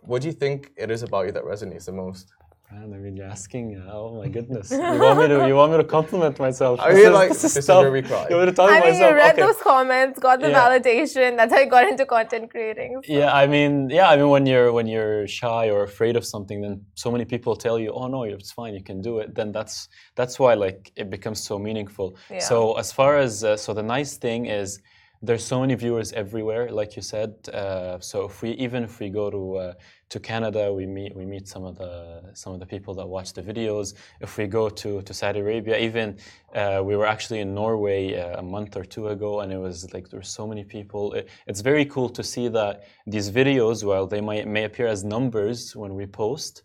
What 0.00 0.22
do 0.22 0.28
you 0.28 0.34
think 0.34 0.72
it 0.76 0.90
is 0.90 1.02
about 1.02 1.26
you 1.26 1.32
that 1.32 1.44
resonates 1.44 1.86
the 1.86 1.92
most? 1.92 2.32
Man, 2.72 2.92
I 2.94 2.96
mean, 2.96 3.14
you're 3.16 3.26
asking. 3.26 3.76
Uh, 3.86 3.92
oh 3.92 4.16
my 4.20 4.28
goodness! 4.36 4.70
You 4.70 4.78
want 4.80 5.18
me 5.20 5.28
to? 5.28 5.46
You 5.46 5.54
want 5.54 5.72
me 5.72 5.78
to 5.78 5.84
compliment 5.84 6.38
myself? 6.38 6.80
I 6.80 6.90
This 6.92 6.98
feel 7.00 7.08
is- 7.12 7.14
like 7.20 7.28
this 7.28 7.42
this 7.42 7.50
is 7.52 7.56
is 7.58 7.66
tough. 7.66 7.82
where 7.82 7.92
we 7.92 8.02
cry. 8.02 8.26
You 8.30 8.36
want 8.36 8.46
me 8.46 8.52
to 8.52 8.56
talk 8.56 8.70
I 8.70 8.80
mean, 8.80 8.90
myself? 8.94 9.10
you 9.10 9.16
read 9.16 9.34
Okay. 9.34 9.42
those 9.42 9.60
comments, 9.72 10.18
got 10.18 10.40
the 10.40 10.48
Yeah. 10.50 10.60
validation. 10.62 11.36
That's 11.36 11.52
how 11.52 11.60
you 11.60 11.70
got 11.78 11.86
into 11.86 12.06
content 12.06 12.50
creating. 12.50 12.90
so- 13.04 13.12
Yeah, 13.12 13.30
I 13.42 13.46
mean, 13.46 13.90
yeah, 13.90 14.08
I 14.08 14.16
mean, 14.16 14.30
when 14.30 14.46
you're 14.46 14.72
when 14.72 14.86
you're 14.86 15.26
shy 15.28 15.64
or 15.74 15.82
afraid 15.84 16.16
of 16.16 16.24
something, 16.24 16.62
then 16.62 16.74
so 16.94 17.10
many 17.14 17.26
people 17.26 17.54
tell 17.54 17.78
you, 17.78 17.90
"Oh 17.92 18.06
no, 18.08 18.22
it's 18.24 18.52
fine, 18.60 18.72
you 18.78 18.82
can 18.90 18.98
do 19.08 19.12
it." 19.22 19.34
Then 19.38 19.52
that's 19.52 19.76
that's 20.18 20.34
why 20.42 20.54
like 20.54 20.90
it 20.96 21.08
becomes 21.16 21.40
so 21.50 21.58
meaningful. 21.58 22.08
Yeah. 22.30 22.38
So 22.50 22.56
as 22.82 22.88
far 22.98 23.12
as 23.18 23.44
uh, 23.44 23.56
so 23.64 23.68
the 23.74 23.86
nice 23.96 24.12
thing 24.16 24.40
is 24.46 24.80
there's 25.26 25.44
so 25.44 25.60
many 25.60 25.74
viewers 25.74 26.12
everywhere, 26.12 26.70
like 26.70 26.96
you 26.96 27.02
said. 27.02 27.34
Uh, 27.52 27.98
so 28.00 28.24
if 28.26 28.42
we 28.42 28.50
even 28.52 28.84
if 28.84 29.00
we 29.00 29.08
go 29.08 29.30
to 29.30 29.56
uh, 29.56 29.72
to 30.10 30.20
Canada, 30.20 30.72
we 30.72 30.86
meet 30.86 31.16
we 31.16 31.24
meet 31.24 31.48
some 31.48 31.64
of 31.64 31.78
the 31.78 32.22
some 32.34 32.52
of 32.52 32.60
the 32.60 32.66
people 32.66 32.92
that 32.94 33.06
watch 33.06 33.32
the 33.32 33.42
videos. 33.42 33.94
If 34.20 34.36
we 34.36 34.46
go 34.46 34.68
to 34.68 35.02
to 35.02 35.14
Saudi 35.14 35.40
Arabia, 35.40 35.78
even 35.78 36.18
uh, 36.54 36.82
we 36.84 36.96
were 36.96 37.06
actually 37.06 37.40
in 37.40 37.54
Norway 37.54 38.14
uh, 38.14 38.40
a 38.40 38.42
month 38.42 38.76
or 38.76 38.84
two 38.84 39.08
ago, 39.08 39.40
and 39.40 39.52
it 39.52 39.58
was 39.58 39.92
like 39.94 40.10
there 40.10 40.20
were 40.20 40.32
so 40.40 40.46
many 40.46 40.64
people. 40.64 41.14
It, 41.14 41.28
it's 41.46 41.60
very 41.60 41.86
cool 41.86 42.08
to 42.10 42.22
see 42.22 42.48
that 42.48 42.84
these 43.06 43.30
videos, 43.30 43.82
while 43.84 44.06
they 44.06 44.20
might 44.20 44.46
may 44.46 44.64
appear 44.64 44.88
as 44.88 45.04
numbers 45.04 45.74
when 45.74 45.94
we 45.94 46.06
post, 46.06 46.63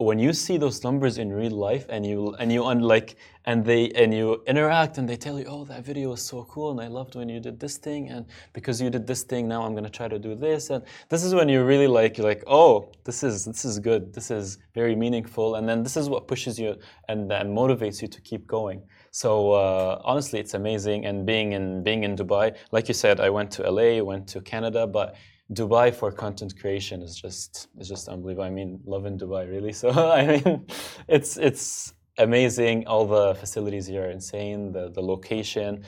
when 0.00 0.18
you 0.18 0.32
see 0.32 0.56
those 0.56 0.82
numbers 0.82 1.18
in 1.18 1.30
real 1.30 1.52
life 1.52 1.84
and 1.90 2.06
you 2.06 2.34
and 2.40 2.50
you 2.50 2.64
unlike 2.64 3.16
and 3.44 3.62
they 3.64 3.90
and 3.90 4.14
you 4.14 4.42
interact 4.46 4.96
and 4.96 5.06
they 5.06 5.16
tell 5.16 5.38
you 5.38 5.44
oh 5.46 5.64
that 5.64 5.84
video 5.84 6.08
was 6.08 6.22
so 6.22 6.42
cool 6.44 6.70
and 6.70 6.80
i 6.80 6.86
loved 6.86 7.14
when 7.16 7.28
you 7.28 7.38
did 7.38 7.60
this 7.60 7.76
thing 7.76 8.08
and 8.08 8.24
because 8.54 8.80
you 8.80 8.88
did 8.88 9.06
this 9.06 9.24
thing 9.24 9.46
now 9.46 9.62
i'm 9.62 9.72
going 9.72 9.84
to 9.84 9.90
try 9.90 10.08
to 10.08 10.18
do 10.18 10.34
this. 10.34 10.70
And 10.70 10.82
this 11.10 11.22
is 11.22 11.34
when 11.34 11.48
you 11.50 11.64
really 11.64 11.86
like 11.86 12.16
you're 12.16 12.26
like 12.26 12.44
oh 12.46 12.90
this 13.04 13.22
is 13.22 13.44
this 13.44 13.64
is 13.64 13.78
good. 13.78 14.14
This 14.14 14.30
is 14.30 14.58
very 14.74 14.96
meaningful. 14.96 15.56
And 15.56 15.68
then 15.68 15.82
this 15.82 15.96
is 15.96 16.08
what 16.08 16.26
pushes 16.26 16.58
you 16.58 16.76
and, 17.08 17.30
and 17.32 17.56
motivates 17.56 18.00
you 18.00 18.08
to 18.08 18.20
keep 18.22 18.46
going. 18.46 18.82
So 19.10 19.52
uh, 19.52 20.00
honestly 20.04 20.40
it's 20.40 20.54
amazing 20.54 21.04
and 21.04 21.26
being 21.26 21.52
in 21.52 21.82
being 21.82 22.04
in 22.04 22.16
dubai 22.16 22.56
like 22.72 22.88
you 22.88 22.94
said 22.94 23.20
i 23.20 23.28
went 23.28 23.50
to 23.52 23.70
la 23.70 24.02
went 24.02 24.28
to 24.28 24.40
canada 24.40 24.86
but 24.86 25.16
Dubai 25.52 25.92
for 25.92 26.12
content 26.12 26.52
creation 26.60 27.02
is 27.02 27.14
just 27.16 27.68
is 27.80 27.88
just 27.88 28.08
unbelievable. 28.08 28.44
I 28.44 28.50
mean, 28.50 28.80
love 28.84 29.04
in 29.06 29.18
Dubai 29.18 29.42
really. 29.50 29.72
So 29.82 29.88
I 29.90 30.22
mean, 30.30 30.66
it's 31.08 31.36
it's 31.36 31.92
amazing. 32.18 32.86
All 32.86 33.06
the 33.06 33.34
facilities 33.34 33.86
here 33.86 34.04
are 34.06 34.10
insane. 34.10 34.72
The 34.72 34.90
the 34.96 35.02
location, 35.14 35.82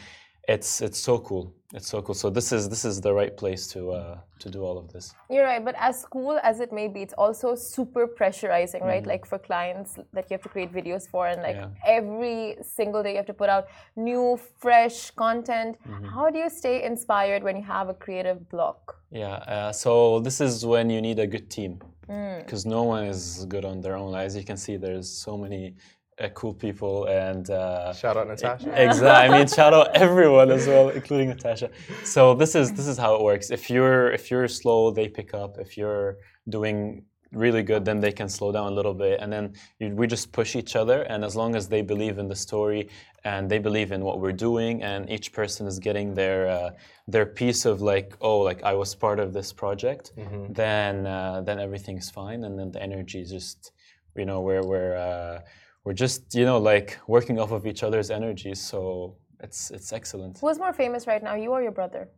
it's 0.54 0.80
it's 0.86 0.98
so 0.98 1.18
cool. 1.18 1.54
It's 1.74 1.88
so 1.88 2.02
cool. 2.02 2.14
So 2.14 2.28
this 2.28 2.48
is 2.52 2.68
this 2.68 2.84
is 2.84 3.00
the 3.00 3.14
right 3.20 3.34
place 3.36 3.66
to 3.74 3.80
uh, 3.92 4.18
to 4.40 4.50
do 4.50 4.60
all 4.64 4.76
of 4.82 4.86
this. 4.92 5.14
You're 5.30 5.44
right, 5.44 5.64
but 5.64 5.76
as 5.78 6.04
cool 6.10 6.36
as 6.50 6.56
it 6.64 6.70
may 6.72 6.88
be, 6.88 7.00
it's 7.06 7.14
also 7.24 7.54
super 7.54 8.04
pressurizing, 8.18 8.82
right? 8.92 9.06
Like 9.06 9.24
for 9.24 9.38
clients 9.38 9.90
that 10.12 10.24
you 10.28 10.34
have 10.36 10.42
to 10.42 10.48
create 10.54 10.72
videos 10.80 11.04
for, 11.12 11.22
and 11.32 11.40
like 11.42 11.56
Mm-hmm. 11.56 11.74
Yeah. 11.86 11.98
every 11.98 12.56
single 12.78 13.02
day 13.04 13.12
you 13.12 13.20
have 13.22 13.30
to 13.34 13.38
put 13.42 13.48
out 13.48 13.64
new, 13.96 14.24
fresh 14.64 14.98
content. 15.24 15.72
Mm-hmm. 15.78 16.06
How 16.14 16.26
do 16.30 16.38
you 16.44 16.50
stay 16.50 16.76
inspired 16.82 17.42
when 17.46 17.56
you 17.60 17.66
have 17.76 17.88
a 17.88 17.94
creative 17.94 18.40
block? 18.54 18.80
Yeah. 19.12 19.34
Uh, 19.54 19.72
so 19.72 20.20
this 20.20 20.40
is 20.40 20.64
when 20.64 20.88
you 20.90 21.00
need 21.00 21.18
a 21.18 21.26
good 21.26 21.48
team 21.50 21.80
Mm. 22.08 22.38
because 22.44 22.66
no 22.66 22.82
one 22.82 23.04
is 23.04 23.46
good 23.48 23.64
on 23.64 23.80
their 23.80 23.96
own. 23.96 24.14
As 24.16 24.34
you 24.36 24.44
can 24.44 24.56
see, 24.56 24.76
there's 24.76 25.08
so 25.08 25.38
many 25.38 25.74
uh, 26.20 26.28
cool 26.30 26.52
people 26.52 27.06
and. 27.06 27.48
Uh, 27.48 27.92
Shout 27.92 28.16
out 28.16 28.26
Natasha. 28.26 28.68
exactly. 28.86 29.08
I 29.08 29.28
mean, 29.38 29.46
shout 29.46 29.72
out 29.72 29.88
everyone 29.94 30.50
as 30.50 30.66
well, 30.66 30.88
including 30.88 31.28
Natasha. 31.28 31.70
So 32.04 32.34
this 32.34 32.52
is 32.60 32.72
this 32.72 32.88
is 32.92 32.98
how 32.98 33.14
it 33.14 33.22
works. 33.22 33.50
If 33.50 33.70
you're 33.70 34.10
if 34.18 34.30
you're 34.30 34.48
slow, 34.48 34.90
they 34.90 35.08
pick 35.08 35.32
up. 35.42 35.58
If 35.58 35.70
you're 35.78 36.18
doing 36.48 37.04
really 37.32 37.62
good, 37.62 37.84
then 37.84 38.00
they 38.00 38.12
can 38.12 38.28
slow 38.28 38.52
down 38.52 38.72
a 38.72 38.74
little 38.74 38.94
bit, 38.94 39.20
and 39.20 39.32
then 39.32 39.54
you, 39.78 39.88
we 39.90 40.06
just 40.06 40.32
push 40.32 40.56
each 40.56 40.76
other. 40.76 41.02
And 41.02 41.24
as 41.24 41.34
long 41.36 41.54
as 41.54 41.68
they 41.68 41.82
believe 41.82 42.18
in 42.18 42.28
the 42.28 42.36
story 42.36 42.88
and 43.24 43.50
they 43.50 43.58
believe 43.58 43.92
in 43.92 44.02
what 44.04 44.20
we're 44.20 44.32
doing, 44.32 44.82
and 44.82 45.08
each 45.10 45.32
person 45.32 45.66
is 45.66 45.78
getting 45.78 46.14
their 46.14 46.48
uh, 46.48 46.70
their 47.08 47.26
piece 47.26 47.64
of 47.64 47.80
like, 47.80 48.16
oh, 48.20 48.38
like 48.38 48.62
I 48.62 48.74
was 48.74 48.94
part 48.94 49.18
of 49.20 49.32
this 49.32 49.52
project, 49.52 50.12
then 50.54 51.06
uh, 51.06 51.40
then 51.42 51.58
everything's 51.58 52.10
fine, 52.10 52.44
and 52.44 52.58
then 52.58 52.70
the 52.70 52.82
energy 52.82 53.20
is 53.20 53.30
just, 53.30 53.72
you 54.16 54.26
know, 54.26 54.40
we're 54.40 54.62
we're 54.62 54.96
uh, 54.96 55.40
we're 55.84 55.94
just 55.94 56.34
you 56.34 56.44
know 56.44 56.58
like 56.58 56.98
working 57.06 57.38
off 57.38 57.52
of 57.52 57.66
each 57.66 57.82
other's 57.82 58.10
energy. 58.10 58.54
So 58.54 59.16
it's 59.40 59.70
it's 59.70 59.92
excellent. 59.92 60.38
Who's 60.38 60.58
more 60.58 60.72
famous 60.72 61.06
right 61.06 61.22
now, 61.22 61.34
you 61.34 61.50
or 61.50 61.62
your 61.62 61.72
brother? 61.72 62.08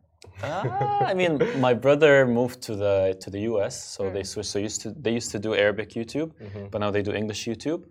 Ah, 0.43 1.05
I 1.11 1.13
mean, 1.13 1.33
my 1.59 1.73
brother 1.73 2.25
moved 2.27 2.61
to 2.67 2.75
the 2.75 3.17
to 3.21 3.29
the 3.29 3.41
U.S., 3.51 3.75
so 3.95 4.09
they 4.15 4.23
switched. 4.23 4.49
So 4.49 4.59
used 4.59 4.81
to 4.83 4.87
they 4.91 5.11
used 5.19 5.31
to 5.35 5.39
do 5.39 5.49
Arabic 5.55 5.89
YouTube, 5.97 6.29
but 6.71 6.79
now 6.83 6.91
they 6.91 7.01
do 7.09 7.11
English 7.21 7.41
YouTube. 7.51 7.81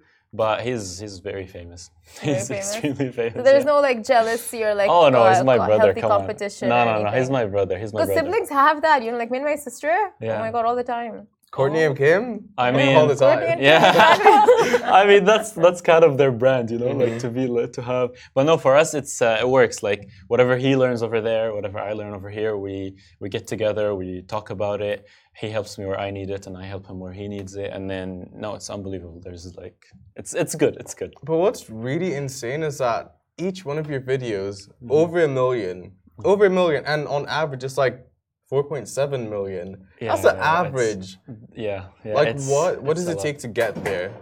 but 0.45 0.57
he's 0.67 0.85
he's 1.03 1.17
very 1.31 1.47
famous. 1.59 1.81
he's 2.29 2.49
famous? 2.49 2.51
extremely 2.61 3.09
famous. 3.21 3.37
So 3.39 3.43
there's 3.49 3.65
yeah. 3.65 3.73
no 3.75 3.79
like 3.89 3.99
jealousy 4.13 4.61
or 4.67 4.73
like 4.81 4.91
Oh 4.97 5.07
no, 5.17 5.21
he's 5.31 5.45
my 5.53 5.59
brother. 5.69 5.91
Come 5.95 6.11
competition. 6.17 6.67
on. 6.71 6.75
No, 6.75 6.81
no, 6.93 6.97
no. 7.07 7.11
He's 7.19 7.31
my 7.39 7.45
brother. 7.55 7.75
He's 7.83 7.93
my 7.93 8.01
Because 8.01 8.11
brother. 8.15 8.27
siblings 8.27 8.51
have 8.63 8.77
that, 8.87 8.99
you 9.05 9.11
know, 9.13 9.19
like 9.23 9.31
me 9.35 9.39
and 9.43 9.47
my 9.53 9.59
sister. 9.69 9.93
Oh 9.95 10.25
Yeah. 10.29 10.41
my 10.45 10.51
god, 10.55 10.63
all 10.69 10.77
the 10.83 10.89
time. 10.99 11.15
Kourtney 11.55 11.83
and 11.89 11.97
Kim. 12.03 12.23
I 12.59 12.69
mean, 12.79 12.97
all 12.97 13.07
the 13.07 13.21
time. 13.27 13.41
Yeah, 13.71 13.83
I 15.01 15.03
mean 15.11 15.23
that's 15.31 15.51
that's 15.65 15.81
kind 15.93 16.05
of 16.09 16.13
their 16.21 16.33
brand, 16.43 16.67
you 16.73 16.79
know, 16.83 16.91
Mm-hmm. 16.93 17.05
like 17.13 17.19
to 17.25 17.31
be 17.39 17.45
to 17.77 17.83
have. 17.93 18.09
But 18.35 18.43
no, 18.51 18.55
for 18.65 18.73
us, 18.83 18.89
it's 19.01 19.15
uh, 19.29 19.39
it 19.45 19.49
works. 19.59 19.77
Like 19.89 20.03
whatever 20.33 20.55
he 20.65 20.71
learns 20.83 21.01
over 21.07 21.19
there, 21.31 21.47
whatever 21.57 21.79
I 21.91 21.93
learn 22.01 22.13
over 22.19 22.31
here, 22.39 22.53
we 22.67 22.75
we 23.23 23.27
get 23.37 23.45
together, 23.55 23.87
we 24.03 24.09
talk 24.35 24.47
about 24.57 24.81
it. 24.91 24.99
He 25.43 25.49
helps 25.57 25.73
me 25.79 25.85
where 25.91 26.01
I 26.07 26.11
need 26.19 26.31
it, 26.37 26.43
and 26.49 26.55
I 26.63 26.65
help 26.75 26.85
him 26.91 26.99
where 27.05 27.13
he 27.21 27.27
needs 27.37 27.53
it. 27.65 27.71
And 27.75 27.85
then 27.93 28.07
no, 28.45 28.49
it's 28.59 28.69
unbelievable. 28.77 29.21
There's 29.25 29.45
like 29.65 29.79
it's 30.21 30.33
it's 30.43 30.55
good. 30.63 30.75
It's 30.83 30.95
good. 31.01 31.13
But 31.29 31.37
what's 31.45 31.63
really 31.89 32.15
insane 32.23 32.63
is 32.71 32.79
that 32.79 33.03
each 33.47 33.61
one 33.71 33.79
of 33.83 33.87
your 33.93 34.01
videos 34.13 34.57
Mm-hmm. 34.69 34.91
over 35.01 35.17
a 35.29 35.29
million, 35.41 35.79
over 36.25 36.45
a 36.47 36.51
million, 36.61 36.83
and 36.93 37.01
on 37.17 37.23
average 37.41 37.65
it's 37.69 37.79
like 37.85 37.97
4.7 38.51 39.29
million. 39.29 39.87
That's 40.01 40.23
the 40.23 40.29
Yeah, 40.29 40.35
yeah, 40.35 40.61
it's- 40.61 40.67
average. 40.67 41.19
Yeah, 41.55 41.85
yeah. 42.05 42.15
Like 42.15 42.29
it's- 42.29 42.49
what? 42.49 42.83
What 42.83 42.93
it's 42.93 43.01
does 43.01 43.09
a 43.09 43.13
it 43.13 43.17
lot. 43.17 43.23
take 43.23 43.39
to 43.39 43.49
get 43.49 43.75
there? 43.85 44.13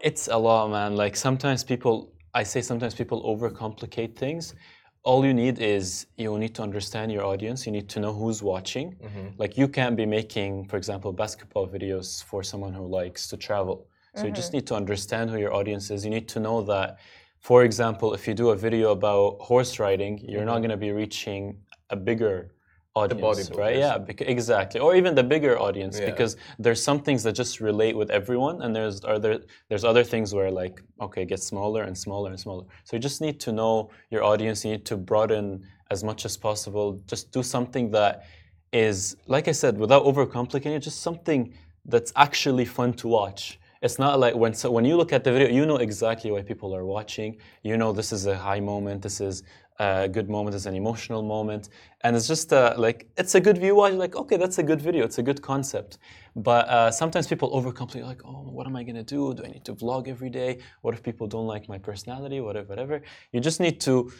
It's 0.00 0.28
a 0.28 0.36
lot, 0.36 0.70
man. 0.70 0.96
Like 0.96 1.16
sometimes 1.16 1.64
people, 1.64 2.12
I 2.34 2.44
say 2.44 2.60
sometimes 2.60 2.94
people 2.94 3.18
overcomplicate 3.32 4.14
things. 4.16 4.54
All 5.02 5.24
you 5.24 5.34
need 5.34 5.58
is 5.58 6.06
you 6.16 6.38
need 6.38 6.54
to 6.56 6.62
understand 6.62 7.10
your 7.10 7.24
audience. 7.24 7.66
You 7.66 7.72
need 7.72 7.88
to 7.94 8.00
know 8.00 8.12
who's 8.12 8.42
watching. 8.42 8.96
Mm-hmm. 8.96 9.26
Like 9.38 9.56
you 9.56 9.66
can't 9.66 9.96
be 9.96 10.06
making, 10.06 10.66
for 10.66 10.76
example, 10.76 11.12
basketball 11.12 11.66
videos 11.66 12.22
for 12.22 12.42
someone 12.42 12.72
who 12.72 12.86
likes 12.86 13.26
to 13.28 13.36
travel. 13.36 13.86
So 14.14 14.26
you 14.26 14.32
just 14.32 14.48
mm-hmm. 14.48 14.56
need 14.56 14.66
to 14.66 14.74
understand 14.74 15.30
who 15.30 15.38
your 15.38 15.54
audience 15.54 15.90
is. 15.90 16.04
You 16.04 16.10
need 16.10 16.28
to 16.28 16.40
know 16.40 16.62
that, 16.62 16.98
for 17.38 17.62
example, 17.62 18.14
if 18.14 18.26
you 18.26 18.34
do 18.34 18.50
a 18.50 18.56
video 18.56 18.90
about 18.90 19.38
horse 19.40 19.78
riding, 19.78 20.18
you're 20.18 20.44
not 20.44 20.54
mm-hmm. 20.54 20.62
going 20.62 20.70
to 20.70 20.76
be 20.76 20.92
reaching 20.92 21.56
a 21.90 21.96
bigger 21.96 22.52
audience, 22.94 23.50
right? 23.56 23.76
Yeah, 23.76 23.98
exactly. 24.20 24.80
Or 24.80 24.94
even 24.96 25.14
the 25.14 25.22
bigger 25.22 25.58
audience, 25.58 25.98
Yeah. 25.98 26.06
because 26.06 26.36
there's 26.58 26.82
some 26.82 27.00
things 27.00 27.22
that 27.22 27.32
just 27.32 27.60
relate 27.60 27.96
with 27.96 28.10
everyone, 28.10 28.62
and 28.62 28.74
there's 28.74 29.04
are 29.04 29.18
there 29.18 29.38
there's 29.68 29.84
other 29.84 30.04
things 30.04 30.34
where 30.34 30.50
like 30.50 30.82
okay, 31.00 31.22
it 31.22 31.28
gets 31.28 31.46
smaller 31.46 31.82
and 31.82 31.96
smaller 31.96 32.30
and 32.30 32.40
smaller. 32.40 32.64
So 32.84 32.96
you 32.96 33.00
just 33.00 33.20
need 33.20 33.38
to 33.40 33.52
know 33.52 33.90
your 34.10 34.22
audience. 34.24 34.64
You 34.64 34.72
need 34.72 34.86
to 34.86 34.96
broaden 34.96 35.64
as 35.90 36.04
much 36.04 36.24
as 36.24 36.36
possible. 36.36 37.00
Just 37.06 37.32
do 37.32 37.42
something 37.42 37.90
that 37.92 38.24
is, 38.72 39.16
like 39.26 39.48
I 39.48 39.52
said, 39.52 39.78
without 39.78 40.04
overcomplicating 40.04 40.76
it, 40.76 40.80
just 40.80 41.00
something 41.02 41.54
that's 41.86 42.12
actually 42.16 42.66
fun 42.66 42.92
to 42.94 43.08
watch. 43.08 43.58
It's 43.80 43.98
not 43.98 44.18
like 44.18 44.34
when 44.34 44.54
so 44.54 44.70
when 44.70 44.84
you 44.84 44.96
look 44.96 45.12
at 45.12 45.22
the 45.24 45.32
video, 45.32 45.48
you 45.48 45.64
know 45.64 45.76
exactly 45.76 46.30
why 46.30 46.42
people 46.42 46.74
are 46.74 46.84
watching. 46.84 47.36
You 47.62 47.76
know 47.76 47.92
this 47.92 48.12
is 48.12 48.26
a 48.26 48.36
high 48.36 48.60
moment. 48.60 49.02
This 49.02 49.20
is 49.20 49.44
a 49.78 50.08
good 50.08 50.28
moment. 50.28 50.56
It's 50.56 50.66
an 50.66 50.74
emotional 50.74 51.22
moment, 51.22 51.68
and 52.02 52.16
it's 52.16 52.26
just 52.26 52.52
uh, 52.52 52.74
like 52.76 53.08
it's 53.16 53.34
a 53.34 53.40
good 53.40 53.58
view. 53.58 53.74
Watch 53.76 53.94
like 53.94 54.16
okay, 54.16 54.36
that's 54.36 54.58
a 54.58 54.62
good 54.62 54.80
video. 54.80 55.04
It's 55.04 55.18
a 55.18 55.22
good 55.22 55.40
concept. 55.42 55.98
But 56.36 56.68
uh, 56.68 56.90
sometimes 56.90 57.26
people 57.26 57.50
overcomplicate. 57.50 58.04
Like 58.04 58.22
oh, 58.24 58.42
what 58.50 58.66
am 58.66 58.76
I 58.76 58.82
gonna 58.82 59.02
do? 59.02 59.34
Do 59.34 59.44
I 59.44 59.48
need 59.48 59.64
to 59.66 59.74
vlog 59.74 60.08
every 60.08 60.30
day? 60.30 60.58
What 60.82 60.94
if 60.94 61.02
people 61.02 61.26
don't 61.26 61.46
like 61.46 61.68
my 61.68 61.78
personality? 61.78 62.40
Whatever, 62.40 62.68
whatever. 62.68 63.02
You 63.32 63.40
just 63.40 63.60
need 63.60 63.80
to 63.82 64.10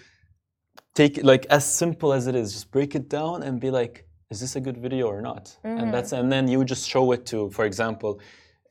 take 0.94 1.18
it 1.18 1.24
like 1.24 1.46
as 1.50 1.64
simple 1.64 2.12
as 2.12 2.26
it 2.26 2.34
is. 2.34 2.52
Just 2.52 2.70
break 2.70 2.94
it 2.94 3.08
down 3.08 3.42
and 3.42 3.60
be 3.60 3.70
like, 3.70 4.06
is 4.30 4.40
this 4.40 4.56
a 4.56 4.60
good 4.60 4.78
video 4.78 5.06
or 5.06 5.20
not? 5.20 5.56
And 5.64 5.92
that's 5.92 6.12
and 6.12 6.30
then 6.30 6.48
you 6.48 6.64
just 6.64 6.88
show 6.88 7.12
it 7.12 7.26
to, 7.26 7.50
for 7.50 7.64
example, 7.64 8.20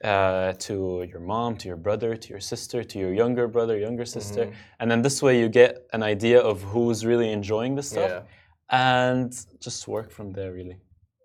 uh, 0.04 0.54
to 0.54 1.06
your 1.10 1.20
mom, 1.20 1.58
to 1.58 1.68
your 1.68 1.78
brother, 1.78 2.16
to 2.16 2.30
your 2.30 2.40
sister, 2.40 2.84
to 2.84 3.00
your 3.00 3.14
younger 3.14 3.48
brother, 3.48 3.78
younger 3.78 4.06
sister, 4.06 4.52
and 4.80 4.92
then 4.92 5.02
this 5.02 5.22
way 5.22 5.40
you 5.40 5.50
get 5.50 5.88
an 5.94 6.04
idea 6.04 6.40
of 6.40 6.62
who's 6.62 7.06
really 7.06 7.32
enjoying 7.32 7.76
the 7.76 7.84
stuff, 7.84 8.12
Yeah. 8.12 8.22
and 8.70 9.32
just 9.60 9.88
work 9.88 10.12
from 10.12 10.34
there. 10.34 10.52
Really. 10.54 10.78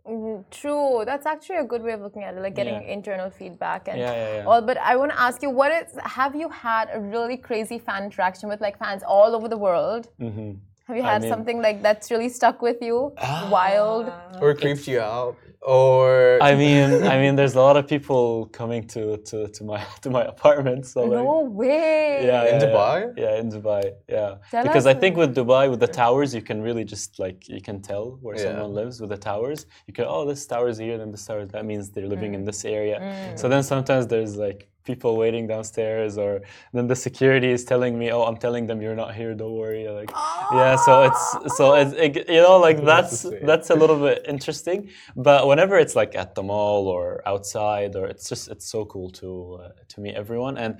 Mm, 0.07 0.45
True. 0.51 1.05
That's 1.05 1.27
actually 1.27 1.59
a 1.59 1.65
good 1.65 1.83
way 1.83 1.93
of 1.93 2.01
looking 2.01 2.25
at 2.25 2.35
it, 2.35 2.41
like 2.41 2.57
getting 2.57 2.75
Yeah. 2.75 2.97
internal 2.97 3.31
feedback 3.31 3.89
and 3.89 3.99
Yeah, 3.99 4.15
yeah, 4.15 4.37
yeah. 4.39 4.45
all. 4.47 4.61
But 4.63 4.79
I 4.79 4.97
want 4.97 5.13
to 5.13 5.21
ask 5.21 5.43
you, 5.43 5.51
what 5.51 5.71
is? 5.71 5.97
Have 6.03 6.35
you 6.35 6.49
had 6.49 6.89
a 6.93 7.01
really 7.01 7.37
crazy 7.37 7.79
fan 7.79 8.05
interaction 8.05 8.49
with 8.49 8.61
like 8.61 8.79
fans 8.79 9.03
all 9.07 9.35
over 9.37 9.49
the 9.49 9.59
world? 9.59 10.09
hmm 10.19 10.53
Have 10.87 10.97
you 10.97 11.03
I 11.03 11.13
had 11.13 11.23
mean- 11.23 11.31
something 11.31 11.59
like 11.63 11.83
that's 11.83 12.11
really 12.11 12.29
stuck 12.29 12.61
with 12.63 12.79
you? 12.83 13.13
Wild. 13.57 14.13
Or 14.41 14.51
it 14.51 14.61
creeps 14.61 14.87
you 14.89 15.01
out? 15.01 15.37
Or 15.65 16.39
I 16.43 16.57
mean, 16.57 17.05
I 17.05 17.21
mean, 17.23 17.37
there's 17.37 17.55
a 17.55 17.61
lot 17.61 17.77
of 17.77 17.87
people 17.87 18.47
coming 18.47 18.85
to, 18.89 19.17
to, 19.29 19.47
to 19.47 19.63
my 19.63 19.81
to 20.03 20.11
my 20.11 20.25
apartment. 20.25 20.87
So 20.87 21.05
like, 21.05 21.13
No 21.25 21.43
way. 21.43 22.27
yeah, 22.27 22.49
In 22.53 22.61
yeah, 22.61 22.67
Dubai? 22.67 22.99
Yeah. 23.17 23.25
yeah, 23.25 23.41
in 23.41 23.49
Dubai. 23.49 23.83
Yeah, 24.09 24.35
Tell 24.51 24.65
because 24.65 24.87
us 24.87 24.95
I 24.97 24.99
think 24.99 25.17
with 25.17 25.37
Dubai, 25.37 25.71
with 25.71 25.79
the 25.79 25.87
towers, 25.87 26.35
you 26.35 26.43
can 26.43 26.59
really 26.63 26.85
just 26.95 27.21
like 27.25 27.49
you 27.49 27.61
can 27.69 27.81
tell 27.81 28.19
where 28.23 28.35
Yeah. 28.37 28.43
someone 28.47 28.73
lives 28.81 29.01
with 29.01 29.11
the 29.11 29.21
towers. 29.31 29.67
You 29.87 29.93
can 29.95 30.07
oh, 30.09 30.27
this 30.27 30.45
tower 30.53 30.67
is 30.69 30.79
here, 30.79 30.99
then 30.99 31.13
this 31.13 31.25
tower. 31.29 31.47
That 31.47 31.65
means 31.65 31.91
they're 31.91 32.09
living 32.15 32.33
Mm. 32.33 32.39
in 32.39 32.45
this 32.51 32.65
area. 32.65 32.97
So 33.41 33.45
then 33.53 33.63
sometimes 33.63 34.05
there's 34.09 34.35
like 34.47 34.61
people 34.85 35.17
waiting 35.17 35.47
downstairs, 35.47 36.19
or 36.19 36.41
then 36.73 36.87
the 36.87 36.97
security 36.97 37.51
is 37.51 37.65
telling 37.65 37.99
me, 37.99 38.11
oh, 38.11 38.23
I'm 38.23 38.37
telling 38.37 38.67
them 38.67 38.81
you're 38.83 38.97
not 38.97 39.15
here. 39.15 39.35
Don't 39.35 39.57
worry. 39.57 39.89
Like, 39.89 40.11
yeah. 40.53 40.77
So 40.77 41.03
it's 41.03 41.57
so 41.57 41.75
it's 41.75 41.93
it, 41.93 42.29
you 42.29 42.43
know 42.43 42.59
like 42.59 42.85
that's 42.85 43.27
that's 43.45 43.71
a 43.71 43.75
little 43.75 43.99
bit 43.99 44.25
interesting. 44.29 44.91
But 45.17 45.47
whenever 45.47 45.77
it's 45.79 45.95
like 45.95 46.15
at 46.15 46.35
the 46.35 46.43
mall 46.43 46.89
or 46.89 47.23
outside, 47.27 47.97
or 47.97 48.07
it's 48.07 48.29
just 48.29 48.49
it's 48.49 48.67
so 48.67 48.85
cool 48.85 49.11
to 49.21 49.61
uh, 49.63 49.69
to 49.89 50.01
meet 50.01 50.15
everyone, 50.15 50.57
and 50.59 50.79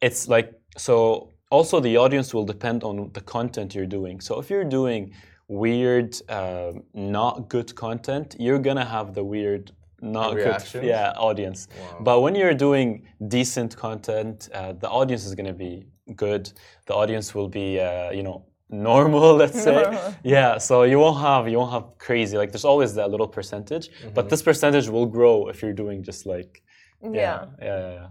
it's 0.00 0.28
like 0.28 0.52
so. 0.76 1.32
Also, 1.52 1.80
the 1.80 1.96
audience 1.96 2.32
will 2.32 2.46
depend 2.46 2.84
on 2.84 3.10
the 3.12 3.20
content 3.20 3.74
you're 3.74 3.84
doing. 3.84 4.20
So 4.20 4.38
if 4.38 4.50
you're 4.50 4.62
doing 4.62 5.12
weird, 5.48 6.16
uh, 6.28 6.72
not 6.94 7.48
good 7.48 7.74
content, 7.74 8.36
you're 8.38 8.60
gonna 8.60 8.84
have 8.84 9.14
the 9.14 9.24
weird, 9.24 9.72
not 10.02 10.34
good, 10.34 10.62
yeah, 10.82 11.12
audience. 11.16 11.68
But 12.00 12.20
when 12.20 12.34
you're 12.34 12.54
doing 12.54 13.06
decent 13.28 13.76
content, 13.76 14.48
uh, 14.54 14.72
the 14.72 14.88
audience 14.88 15.24
is 15.26 15.34
gonna 15.34 15.52
be 15.52 15.86
good. 16.16 16.50
The 16.86 16.94
audience 16.94 17.34
will 17.34 17.48
be, 17.48 17.80
uh, 17.80 18.10
you 18.10 18.22
know, 18.22 18.44
normal. 18.70 19.34
Let's 19.34 19.60
say, 19.62 19.82
yeah. 20.22 20.58
So 20.58 20.84
you 20.84 20.98
won't 20.98 21.20
have 21.20 21.48
you 21.48 21.58
won't 21.58 21.72
have 21.72 21.86
crazy. 21.98 22.36
Like 22.38 22.50
there's 22.52 22.64
always 22.64 22.94
that 22.94 23.10
little 23.10 23.28
percentage, 23.28 23.90
but 24.14 24.28
this 24.30 24.42
percentage 24.42 24.88
will 24.88 25.06
grow 25.06 25.48
if 25.48 25.60
you're 25.62 25.78
doing 25.84 26.02
just 26.02 26.24
like 26.26 26.62
Yeah. 27.02 27.10
yeah, 27.10 27.46
yeah, 27.60 27.78
yeah. 27.80 27.92
yeah. 27.94 28.08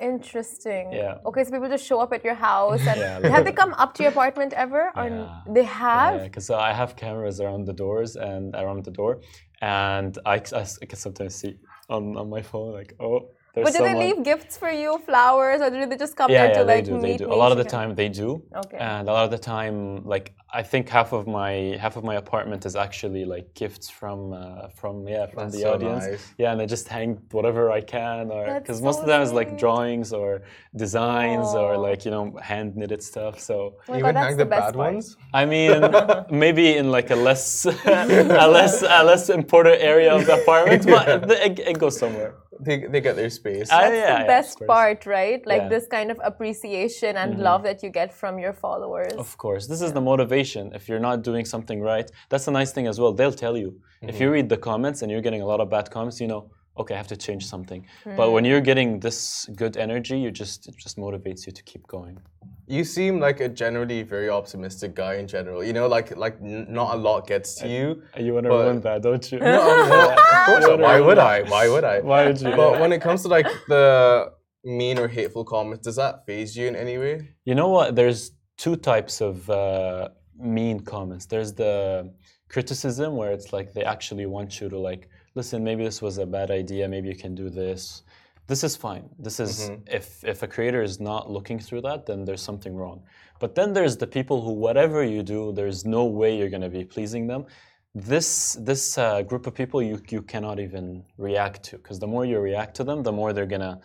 Interesting. 0.00 0.92
Yeah. 0.92 1.18
Okay, 1.28 1.44
so 1.44 1.50
people 1.52 1.68
just 1.68 1.86
show 1.86 2.00
up 2.00 2.12
at 2.12 2.24
your 2.24 2.34
house 2.34 2.80
and 2.86 2.98
Yeah, 3.04 3.28
have 3.34 3.44
they 3.44 3.52
come 3.52 3.72
up 3.74 3.94
to 3.94 4.02
your 4.02 4.12
apartment 4.12 4.52
ever? 4.52 4.90
Or 4.96 5.06
Yeah. 5.08 5.40
they 5.56 5.64
have? 5.64 6.14
Yeah, 6.16 6.24
because 6.24 6.50
I 6.50 6.72
have 6.72 6.96
cameras 6.96 7.40
around 7.40 7.62
the 7.70 7.72
doors 7.84 8.16
and 8.16 8.54
around 8.54 8.84
the 8.84 8.90
door, 8.90 9.20
and 9.64 10.18
I, 10.26 10.34
I 10.34 10.40
can 10.86 10.98
sometimes 10.98 11.36
see 11.36 11.56
on, 11.88 12.18
on 12.18 12.28
my 12.28 12.42
phone 12.42 12.74
like 12.74 12.94
oh 13.00 13.30
there's 13.54 13.66
But 13.66 13.72
do 13.72 13.78
someone. 13.78 13.98
they 13.98 14.06
leave 14.06 14.24
gifts 14.24 14.56
for 14.56 14.70
you, 14.70 14.98
flowers, 15.06 15.60
or 15.60 15.70
do 15.70 15.86
they 15.86 15.96
just 15.96 16.16
come 16.16 16.30
yeah, 16.30 16.46
there 16.46 16.52
yeah, 16.52 16.58
to 16.60 16.64
they 16.64 16.80
like 16.80 16.84
do. 16.84 16.98
meet 17.04 17.18
They 17.18 17.24
do. 17.24 17.32
A 17.32 17.38
lot 17.42 17.52
of 17.52 17.58
the 17.58 17.64
time, 17.76 17.94
they 17.94 18.08
do. 18.08 18.42
Okay. 18.62 18.78
And 18.78 19.08
a 19.08 19.12
lot 19.12 19.24
of 19.24 19.30
the 19.30 19.38
time, 19.38 20.04
like 20.14 20.34
I 20.52 20.62
think 20.62 20.88
half 20.88 21.12
of 21.12 21.26
my 21.26 21.52
half 21.80 21.96
of 21.96 22.04
my 22.04 22.16
apartment 22.24 22.64
is 22.66 22.74
actually 22.76 23.24
like 23.34 23.46
gifts 23.54 23.90
from 23.90 24.18
uh, 24.32 24.68
from 24.80 24.94
yeah 25.08 25.26
from 25.26 25.44
That's 25.44 25.54
the 25.56 25.62
so 25.62 25.74
audience. 25.74 26.04
nice. 26.06 26.24
Yeah, 26.38 26.52
and 26.52 26.60
I 26.62 26.66
just 26.66 26.86
hang 26.88 27.10
whatever 27.32 27.70
I 27.70 27.80
can, 27.80 28.30
or 28.30 28.44
That's 28.46 28.62
because 28.62 28.80
most 28.82 29.00
of 29.00 29.06
them 29.06 29.20
is 29.22 29.32
like 29.32 29.50
drawings 29.58 30.12
or 30.12 30.42
designs 30.76 31.48
or 31.54 31.76
like 31.78 32.04
you 32.04 32.10
know 32.10 32.24
hand 32.42 32.76
knitted 32.76 33.02
stuff. 33.02 33.34
So 33.40 33.54
Oh 33.88 33.92
my 33.92 33.98
even 33.98 34.06
God, 34.08 34.16
that's 34.16 34.26
hang 34.28 34.36
the 34.36 34.44
the 34.44 34.50
bad 34.50 34.74
part. 34.74 34.94
ones? 34.94 35.16
I 35.32 35.44
mean, 35.54 35.80
maybe 36.30 36.76
in 36.76 36.90
like 36.90 37.10
a 37.10 37.16
less, 37.16 37.66
a 38.44 38.46
less, 38.58 38.82
a 38.82 39.02
less 39.04 39.28
important 39.30 39.78
area 39.80 40.12
of 40.14 40.26
the 40.26 40.34
apartment, 40.42 40.86
but 40.94 41.30
it, 41.46 41.58
it 41.58 41.78
goes 41.78 41.98
somewhere. 41.98 42.34
They, 42.60 42.86
they 42.86 43.00
get 43.00 43.16
their 43.16 43.30
space. 43.30 43.70
I- 43.70 43.82
That's 43.82 43.94
yeah, 43.94 44.00
yeah, 44.00 44.16
the 44.16 44.20
of 44.22 44.26
best 44.26 44.58
course. 44.58 44.68
part, 44.68 45.06
right? 45.06 45.40
Like 45.46 45.56
Yeah. 45.56 45.62
Mm-hmm. 45.62 45.74
this 45.74 45.86
kind 45.86 46.10
of 46.10 46.18
appreciation 46.22 47.16
and 47.16 47.34
mm-hmm. 47.34 47.42
love 47.42 47.62
that 47.64 47.82
you 47.82 47.90
get 47.90 48.12
from 48.12 48.38
your 48.38 48.52
followers. 48.52 49.12
Of 49.14 49.36
course, 49.38 49.66
this 49.66 49.80
is 49.86 49.92
the 49.92 50.00
motivation. 50.00 50.72
If 50.74 50.88
you're 50.88 51.04
not 51.10 51.22
doing 51.22 51.44
something 51.44 51.80
right, 51.80 52.08
that's 52.30 52.46
a 52.48 52.54
nice 52.60 52.72
thing 52.72 52.86
as 52.86 52.98
well. 53.00 53.12
They'll 53.12 53.40
tell 53.46 53.56
you. 53.56 53.70
If 54.02 54.20
you 54.20 54.26
mm-hmm. 54.26 54.32
read 54.32 54.48
the 54.50 54.58
comments 54.58 55.00
and 55.02 55.10
you're 55.10 55.22
getting 55.22 55.40
a 55.40 55.46
lot 55.46 55.60
of 55.60 55.70
bad 55.70 55.90
comments, 55.90 56.20
you 56.20 56.26
know, 56.26 56.50
okay, 56.76 56.94
I 56.94 56.96
have 56.96 57.08
to 57.08 57.16
change 57.16 57.46
something. 57.46 57.86
But 58.04 58.26
hmm. 58.26 58.32
when 58.34 58.44
you're 58.44 58.60
getting 58.60 59.00
this 59.00 59.48
good 59.54 59.76
energy, 59.76 60.18
you 60.18 60.30
just 60.30 60.68
it 60.68 60.76
just 60.76 60.96
motivates 60.96 61.46
you 61.46 61.52
to 61.52 61.62
keep 61.62 61.86
going. 61.86 62.18
You 62.66 62.82
seem 62.84 63.20
like 63.20 63.40
a 63.40 63.48
generally 63.48 64.02
very 64.02 64.30
optimistic 64.30 64.94
guy 64.94 65.14
in 65.16 65.26
general. 65.28 65.62
You 65.62 65.72
know, 65.74 65.86
like 65.86 66.16
like 66.16 66.36
n- 66.40 66.66
not 66.68 66.94
a 66.94 66.96
lot 66.96 67.26
gets 67.26 67.54
to 67.56 67.68
you. 67.68 68.02
You 68.18 68.34
want 68.34 68.46
to 68.46 68.50
ruin 68.50 68.80
that, 68.80 69.02
don't 69.02 69.24
you? 69.30 69.38
No, 69.54 70.10
of 70.10 70.46
course. 70.46 70.80
Why 70.88 71.00
would 71.00 71.18
I? 71.18 71.42
Why 71.42 71.68
would 71.68 71.84
I? 71.84 72.00
Why 72.00 72.26
would 72.26 72.40
you? 72.40 72.56
But 72.56 72.80
when 72.80 72.92
it 72.92 73.00
comes 73.02 73.22
to 73.22 73.28
like 73.28 73.46
the 73.68 74.32
mean 74.64 74.98
or 74.98 75.08
hateful 75.08 75.44
comments, 75.44 75.84
does 75.84 75.96
that 75.96 76.24
faze 76.26 76.56
you 76.56 76.66
in 76.66 76.76
any 76.76 76.96
way? 76.96 77.28
You 77.44 77.54
know 77.54 77.68
what? 77.68 77.96
There's 77.96 78.30
two 78.56 78.76
types 78.76 79.20
of 79.20 79.48
uh, 79.50 80.08
mean 80.38 80.80
comments. 80.80 81.26
There's 81.26 81.52
the 81.52 82.12
criticism 82.48 83.16
where 83.16 83.32
it's 83.32 83.52
like 83.52 83.74
they 83.74 83.84
actually 83.84 84.26
want 84.26 84.60
you 84.60 84.68
to 84.70 84.78
like 84.78 85.08
listen. 85.34 85.62
Maybe 85.64 85.84
this 85.84 86.00
was 86.00 86.16
a 86.18 86.26
bad 86.26 86.50
idea. 86.50 86.88
Maybe 86.88 87.08
you 87.08 87.16
can 87.16 87.34
do 87.34 87.50
this. 87.50 88.02
This 88.46 88.62
is 88.62 88.76
fine. 88.76 89.08
This 89.18 89.40
is 89.40 89.70
if 89.86 90.22
if 90.24 90.42
a 90.42 90.46
creator 90.46 90.82
is 90.82 91.00
not 91.00 91.30
looking 91.30 91.58
through 91.58 91.82
that, 91.82 92.04
then 92.06 92.24
there's 92.24 92.42
something 92.42 92.74
wrong. 92.74 93.02
But 93.40 93.54
then 93.54 93.72
there's 93.72 93.96
the 93.96 94.06
people 94.06 94.42
who 94.42 94.52
whatever 94.52 95.02
you 95.02 95.22
do, 95.22 95.52
there's 95.52 95.84
no 95.84 96.04
way 96.04 96.36
you're 96.36 96.50
going 96.50 96.62
to 96.62 96.68
be 96.68 96.84
pleasing 96.84 97.26
them. 97.26 97.46
This 97.94 98.54
this 98.60 98.98
uh, 98.98 99.22
group 99.22 99.46
of 99.46 99.54
people 99.54 99.82
you 99.82 100.00
you 100.10 100.20
cannot 100.20 100.60
even 100.60 101.04
react 101.16 101.62
to 101.64 101.78
because 101.78 101.98
the 101.98 102.06
more 102.06 102.24
you 102.24 102.38
react 102.38 102.74
to 102.76 102.84
them, 102.84 103.02
the 103.02 103.12
more 103.12 103.32
they're 103.32 103.46
gonna 103.46 103.80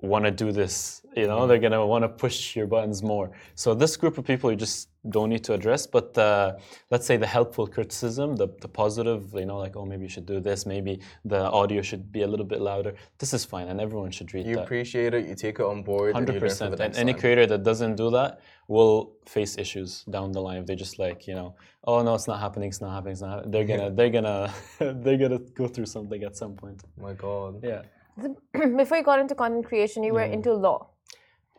want 0.00 0.24
to 0.24 0.30
do 0.30 0.52
this. 0.52 1.02
You 1.16 1.26
know, 1.26 1.46
they're 1.46 1.58
gonna 1.58 1.84
want 1.84 2.04
to 2.04 2.08
push 2.08 2.54
your 2.54 2.66
buttons 2.66 3.02
more. 3.02 3.32
So 3.56 3.74
this 3.74 3.96
group 3.96 4.18
of 4.18 4.24
people 4.24 4.50
you 4.50 4.56
just 4.56 4.90
don't 5.10 5.30
need 5.30 5.42
to 5.44 5.54
address. 5.54 5.86
But 5.86 6.16
uh, 6.16 6.56
let's 6.90 7.06
say 7.06 7.16
the 7.16 7.26
helpful 7.26 7.66
criticism, 7.66 8.36
the 8.36 8.48
the 8.60 8.68
positive, 8.68 9.32
you 9.34 9.46
know, 9.46 9.58
like 9.58 9.76
oh 9.76 9.84
maybe 9.84 10.02
you 10.04 10.08
should 10.08 10.26
do 10.26 10.38
this, 10.38 10.66
maybe 10.66 11.00
the 11.24 11.50
audio 11.50 11.82
should 11.82 12.12
be 12.12 12.22
a 12.22 12.26
little 12.28 12.46
bit 12.46 12.60
louder. 12.60 12.94
This 13.18 13.32
is 13.32 13.44
fine, 13.44 13.66
and 13.68 13.80
everyone 13.80 14.10
should 14.12 14.32
read 14.32 14.44
that. 14.44 14.50
You 14.50 14.56
that. 14.56 14.64
appreciate 14.64 15.14
it, 15.14 15.26
you 15.26 15.34
take 15.34 15.58
it 15.58 15.66
on 15.66 15.82
board, 15.82 16.14
and 16.14 16.28
you 16.28 16.32
Hundred 16.32 16.32
learn 16.32 16.40
for 16.40 16.46
percent. 16.46 16.76
the 16.76 16.84
And 16.84 16.96
any 16.96 17.14
creator 17.14 17.46
that 17.46 17.64
doesn't 17.64 17.96
do 17.96 18.10
that 18.10 18.40
will 18.68 19.14
face 19.26 19.58
issues 19.58 20.04
down 20.04 20.30
the 20.30 20.40
line. 20.40 20.58
If 20.58 20.66
they 20.66 20.76
just 20.76 20.98
like 21.00 21.26
you 21.26 21.34
know, 21.34 21.56
oh 21.84 22.02
no, 22.02 22.14
it's 22.14 22.28
not 22.28 22.38
happening. 22.38 22.68
It's 22.68 22.80
not 22.80 22.92
happening. 22.92 23.12
It's 23.12 23.22
not. 23.22 23.30
Happening. 23.30 23.50
They're 23.50 23.64
gonna. 23.64 23.90
They're 23.90 24.10
gonna. 24.10 24.54
they're 25.02 25.16
gonna 25.16 25.40
go 25.60 25.66
through 25.66 25.86
something 25.86 26.22
at 26.22 26.36
some 26.36 26.54
point. 26.54 26.84
my 26.96 27.14
God. 27.14 27.64
Yeah. 27.64 27.82
Before 28.76 28.96
you 28.98 29.04
got 29.04 29.20
into 29.20 29.34
content 29.34 29.66
creation, 29.66 30.02
you 30.02 30.12
were 30.14 30.26
Mm. 30.26 30.32
into 30.34 30.52
law. 30.54 30.88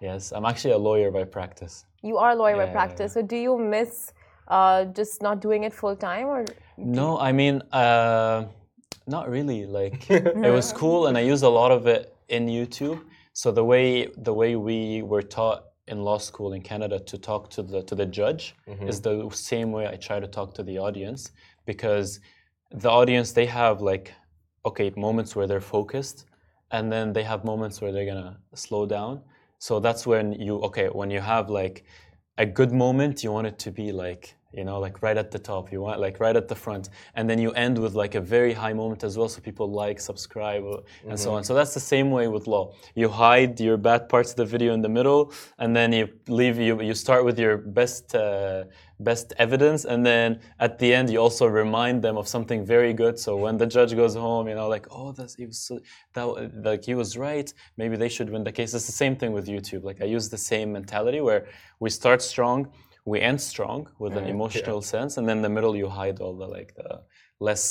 Yes, 0.02 0.32
I'm 0.32 0.46
actually 0.46 0.74
a 0.74 0.78
lawyer 0.78 1.12
by 1.12 1.24
practice. 1.26 1.86
You 2.02 2.18
are 2.18 2.32
a 2.32 2.36
lawyer 2.36 2.56
by 2.56 2.64
Yeah, 2.64 2.70
yeah, 2.70 2.80
practice. 2.80 3.14
So 3.14 3.22
do 3.22 3.36
you 3.36 3.58
miss 3.58 4.14
uh, 4.48 4.86
just 4.86 5.22
not 5.22 5.42
doing 5.42 5.64
it 5.64 5.74
full 5.74 5.96
time, 5.96 6.28
or 6.28 6.46
No, 6.78 7.20
I 7.20 7.32
mean, 7.32 7.62
uh, 7.72 8.46
not 9.08 9.30
really. 9.30 9.66
Like 9.66 10.10
it 10.48 10.52
was 10.60 10.72
cool, 10.74 11.08
and 11.08 11.18
I 11.18 11.22
used 11.34 11.44
a 11.44 11.54
lot 11.62 11.72
of 11.72 11.86
it 11.88 12.16
in 12.30 12.48
YouTube. 12.48 13.00
So 13.34 13.52
the 13.52 13.64
way 13.64 14.08
the 14.18 14.34
way 14.34 14.56
we 14.56 15.02
were 15.12 15.22
taught 15.22 15.60
in 15.88 15.98
law 16.04 16.18
school 16.20 16.54
in 16.54 16.62
Canada 16.62 17.00
to 17.00 17.18
talk 17.18 17.50
to 17.56 17.62
the 17.64 17.82
to 17.84 17.96
the 17.96 18.06
judge 18.06 18.56
is 18.88 19.02
the 19.02 19.30
same 19.32 19.72
way 19.72 19.88
I 19.94 19.96
try 20.08 20.20
to 20.20 20.28
talk 20.28 20.54
to 20.56 20.64
the 20.64 20.78
audience 20.78 21.32
because 21.66 22.20
the 22.72 22.90
audience 22.90 23.32
they 23.40 23.48
have 23.48 23.82
like 23.82 24.14
okay 24.66 24.92
moments 24.96 25.36
where 25.36 25.48
they're 25.48 25.68
focused, 25.78 26.26
and 26.72 26.92
then 26.92 27.14
they 27.14 27.24
have 27.24 27.44
moments 27.44 27.82
where 27.82 27.92
they're 27.92 28.06
gonna 28.06 28.38
slow 28.54 28.86
down. 28.86 29.22
So 29.60 29.80
that's 29.80 30.08
when 30.08 30.34
you 30.34 30.58
okay 30.62 30.88
when 30.88 31.12
you 31.12 31.22
have 31.22 31.50
like 31.50 31.84
a 32.38 32.46
good 32.46 32.72
moment 32.72 33.24
you 33.24 33.32
want 33.32 33.48
it 33.48 33.60
to 33.60 33.72
be 33.72 33.92
like 33.92 34.36
you 34.54 34.64
know 34.64 34.80
like 34.80 35.02
right 35.02 35.18
at 35.18 35.32
the 35.32 35.40
top. 35.40 35.72
You 35.72 35.82
want 35.82 36.00
like 36.00 36.20
right 36.20 36.36
at 36.36 36.48
the 36.48 36.56
front. 36.56 36.90
And 37.16 37.30
then 37.30 37.40
you 37.40 37.52
end 37.52 37.78
with 37.78 37.94
like 37.94 38.16
a 38.16 38.22
very 38.22 38.54
high 38.54 38.74
moment 38.74 39.04
as 39.04 39.18
well 39.18 39.30
so 39.30 39.42
people 39.42 39.70
like 39.70 40.00
subscribe 40.00 40.64
and 41.08 41.20
so 41.20 41.34
on. 41.34 41.44
So 41.44 41.54
that's 41.54 41.74
the 41.74 41.80
same 41.80 42.12
way 42.12 42.28
with 42.28 42.48
law. 42.48 42.74
You 42.96 43.10
hide 43.10 43.60
your 43.60 43.78
bad 43.78 44.10
parts 44.10 44.32
of 44.32 44.38
the 44.38 44.46
video 44.46 44.74
in 44.74 44.82
the 44.82 44.90
middle 44.90 45.34
and 45.60 45.76
then 45.76 45.94
you 45.94 46.10
leave 46.28 46.58
you 46.58 46.82
you 46.82 46.94
start 46.94 47.26
with 47.26 47.38
your 47.40 47.58
best 47.58 48.16
uh, 48.16 48.64
best 49.02 49.32
evidence 49.38 49.86
and 49.86 50.06
then 50.06 50.40
at 50.60 50.78
the 50.78 50.94
end 50.94 51.10
you 51.10 51.20
also 51.20 51.46
remind 51.46 52.02
them 52.02 52.18
of 52.18 52.28
something 52.28 52.66
very 52.66 52.94
good. 52.94 53.20
So 53.20 53.38
when 53.38 53.58
the 53.58 53.68
judge 53.68 53.96
goes 53.96 54.16
home 54.16 54.48
you 54.48 54.56
know 54.56 54.68
like 54.68 54.88
oh 54.92 55.12
that's 55.12 55.36
he 55.36 55.46
was 55.46 55.60
so, 55.60 55.80
that 56.14 56.26
like 56.64 56.84
he 56.86 56.96
was 56.96 57.18
right. 57.18 57.54
Maybe 57.78 57.96
they 57.98 58.10
should 58.10 58.30
win 58.30 58.44
the 58.44 58.52
case. 58.52 58.74
It's 58.74 58.88
the 58.88 59.00
same 59.04 59.16
thing 59.16 59.32
with 59.32 59.48
youtube. 59.48 59.84
Like 59.84 60.02
i 60.02 60.06
use 60.06 60.30
the 60.30 60.38
same 60.38 60.72
mentality 60.72 61.22
where 61.22 61.48
we 61.80 61.90
start 61.90 62.22
strong 62.22 62.72
we 63.12 63.18
end 63.30 63.40
strong 63.54 63.80
with 64.04 64.14
an 64.22 64.26
emotional 64.36 64.80
sense 64.94 65.12
and 65.18 65.24
then 65.28 65.38
in 65.40 65.44
the 65.48 65.54
middle 65.58 65.74
you 65.82 65.88
hide 66.02 66.18
all 66.24 66.36
the 66.44 66.48
like 66.58 66.72
the 66.82 66.90
less 67.48 67.64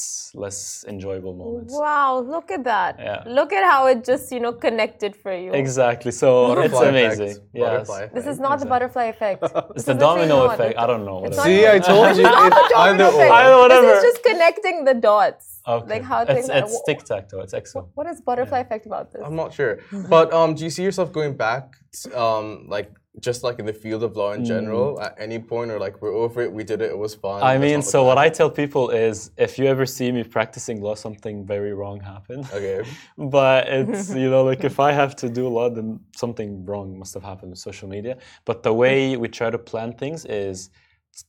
less 0.42 0.58
enjoyable 0.94 1.34
moments 1.42 1.74
wow, 1.84 2.10
look 2.34 2.48
at 2.56 2.62
that! 2.72 2.92
Yeah. 2.98 3.22
Look 3.38 3.50
at 3.58 3.64
how 3.72 3.80
it 3.92 3.98
just 4.10 4.24
you 4.34 4.40
know 4.44 4.54
connected 4.66 5.12
for 5.22 5.32
you. 5.44 5.50
exactly 5.64 6.12
so 6.22 6.30
it's 6.66 6.80
amazing 6.92 7.32
effect. 7.32 7.46
yes 7.52 7.68
Butterfly 7.70 8.00
This 8.00 8.10
effect. 8.10 8.28
is 8.32 8.38
not 8.46 8.54
the 8.62 8.68
butterfly 8.74 9.04
effect. 9.14 9.38
it's 9.44 9.52
the 9.52 9.58
is 9.76 9.86
literally 9.88 10.28
domino 10.28 10.36
not. 10.46 10.54
effect 10.54 10.74
i 10.82 10.86
don't 10.90 11.04
know 11.10 11.18
It's 11.26 11.36
not. 11.36 11.44
See, 11.48 11.60
I 11.76 11.78
told 11.90 12.16
you. 12.16 12.22
Not 12.22 12.46
it- 12.46 12.56
the 12.60 12.66
domino 12.76 13.04
either 13.04 13.08
effect. 13.14 13.30
or. 13.30 13.38
Either 13.40 13.58
whatever. 13.64 13.86
This 13.88 13.98
is 13.98 14.06
just 14.10 14.20
connecting 14.30 14.76
the 14.90 14.96
dots. 15.08 15.44
okay. 15.74 15.88
Like 15.94 16.04
how 16.12 16.18
it's, 16.22 16.32
things. 16.32 16.48
are- 16.54 16.64
it's 16.64 16.76
tic 16.88 17.00
tac 17.10 17.22
toe 17.30 17.40
it's 17.46 17.54
excellent 17.60 17.88
what 17.98 18.06
is 18.12 18.16
butterfly 18.28 18.60
effect 18.66 18.84
about 18.90 19.04
this? 19.12 19.20
I'm 19.26 19.36
not 19.42 19.50
sure. 19.58 19.72
But 20.14 20.26
um, 20.38 20.48
do 20.56 20.60
you 20.66 20.72
see 20.76 20.84
yourself 20.88 21.08
going 21.18 21.34
back, 21.46 21.64
um, 22.24 22.46
like 22.76 22.88
just 23.20 23.42
like 23.42 23.58
in 23.58 23.66
the 23.66 23.72
field 23.72 24.02
of 24.02 24.16
law 24.16 24.32
in 24.32 24.44
general, 24.44 25.00
at 25.00 25.14
any 25.18 25.38
point, 25.38 25.70
or 25.70 25.78
like 25.78 26.00
we're 26.02 26.14
over 26.14 26.42
it, 26.42 26.52
we 26.52 26.64
did 26.64 26.80
it, 26.80 26.90
it 26.90 26.98
was 26.98 27.14
fun. 27.14 27.40
Mm. 27.40 27.44
I 27.44 27.58
mean, 27.58 27.82
so 27.82 28.04
what. 28.04 28.18
I 28.18 28.28
tell 28.28 28.50
people 28.50 28.90
is 28.90 29.30
if 29.36 29.58
you 29.58 29.66
ever 29.66 29.86
see 29.86 30.12
me 30.12 30.22
practicing 30.24 30.80
law, 30.80 30.94
something 30.94 31.46
very 31.46 31.72
wrong 31.72 32.00
happened. 32.00 32.48
Okay. 32.52 32.88
but 33.18 33.68
it's, 33.68 34.10
you 34.22 34.30
know, 34.30 34.44
like 34.44 34.64
if 34.64 34.78
I 34.80 34.92
have 34.92 35.16
to 35.16 35.28
do 35.28 35.48
law, 35.48 35.70
then 35.70 36.00
something 36.14 36.64
wrong 36.64 36.98
must 36.98 37.14
have 37.14 37.22
happened 37.22 37.50
with 37.50 37.58
social 37.58 37.88
media. 37.88 38.18
But 38.44 38.62
the 38.62 38.72
way 38.72 39.16
we 39.16 39.28
try 39.28 39.50
to 39.50 39.58
plan 39.58 39.92
things 39.94 40.24
is 40.24 40.70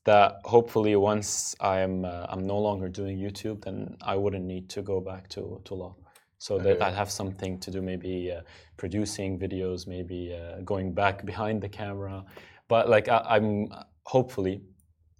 that 0.06 0.40
hopefully 0.46 0.96
once 0.96 1.56
I'm, 1.60 2.06
uh, 2.06 2.28
I'm 2.30 2.46
no 2.46 2.60
longer 2.60 2.90
doing 2.90 3.18
YouTube, 3.18 3.64
then 3.64 3.98
I 4.02 4.16
wouldn't 4.16 4.46
need 4.46 4.70
to 4.70 4.82
go 4.82 5.02
back 5.02 5.30
to, 5.30 5.62
to 5.66 5.74
law. 5.74 5.96
So 6.40 6.58
that 6.58 6.82
I'd 6.82 6.94
have 6.94 7.12
something 7.12 7.60
to 7.60 7.70
do, 7.70 7.82
maybe 7.82 8.32
uh, 8.32 8.42
producing 8.78 9.38
videos, 9.38 9.88
maybe 9.88 10.34
uh, 10.34 10.62
going 10.62 10.94
back 10.94 11.26
behind 11.32 11.62
the 11.62 11.70
camera. 11.70 12.24
But 12.68 12.90
like 12.90 13.08
I, 13.10 13.20
I'm 13.36 13.70
hopefully, 14.04 14.62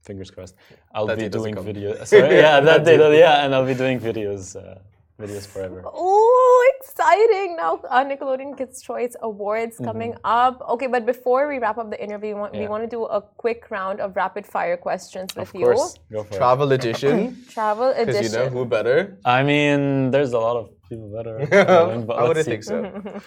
fingers 0.02 0.32
crossed, 0.32 0.56
I'll 0.94 1.08
That 1.08 1.20
be 1.20 1.30
doing 1.30 1.56
videos. 1.56 2.08
Sorry, 2.08 2.38
yeah, 2.38 2.60
that 2.70 2.86
day, 2.86 2.98
yeah, 3.20 3.44
and 3.44 3.54
I'll 3.54 3.66
be 3.66 3.76
doing 3.76 4.00
videos, 4.00 4.56
uh, 4.56 4.80
videos 5.20 5.46
forever. 5.46 5.84
Oh, 5.86 6.39
exciting! 6.80 7.56
Now 7.56 7.80
uh, 7.90 8.04
Nickelodeon 8.06 8.58
Kids 8.58 8.82
Choice 8.82 9.16
Awards 9.22 9.78
coming 9.90 10.16
up. 10.24 10.56
Okay, 10.74 10.88
but 10.88 11.06
before 11.06 11.48
we 11.48 11.58
wrap 11.60 11.78
up 11.78 11.90
the 11.90 12.02
interview, 12.02 12.36
we 12.36 12.40
want, 12.42 12.54
we 12.54 12.60
Mm-hmm. 12.60 12.72
Want 12.72 12.84
to 12.84 12.90
do 12.98 13.04
a 13.06 13.22
quick 13.44 13.62
round 13.72 14.00
of 14.00 14.16
rapid 14.16 14.46
fire 14.46 14.78
questions 14.78 15.30
with 15.36 15.48
Of 15.50 15.54
course, 15.54 15.96
you. 16.10 16.18
go 16.18 16.24
for 16.24 16.34
it. 16.34 16.38
Travel 16.38 16.72
edition, 16.72 17.16
Travel 17.50 17.90
edition. 17.90 18.06
because 18.06 18.20
edition. 18.20 18.40
you 18.40 18.46
know 18.46 18.50
who 18.56 18.66
better. 18.66 19.18
I 19.26 19.44
mean, 19.44 20.12
there's 20.12 20.34
a 20.34 20.40
lot 20.48 20.56
of 20.62 20.66
people 20.90 21.10
better. 21.18 21.36
traveling, 21.66 22.06
but 22.06 22.16
I 22.20 22.24
wouldn't 22.28 22.46
see. 22.46 22.52
think 22.52 22.64
so. 22.64 22.78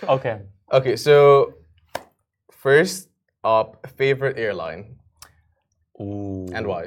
Okay. 0.17 0.37
Okay, 0.73 0.97
so 0.97 1.55
first 2.51 3.09
up, 3.45 3.69
favorite 3.99 4.39
airline 4.39 4.97
Ooh. 6.01 6.47
and 6.57 6.67
why? 6.67 6.83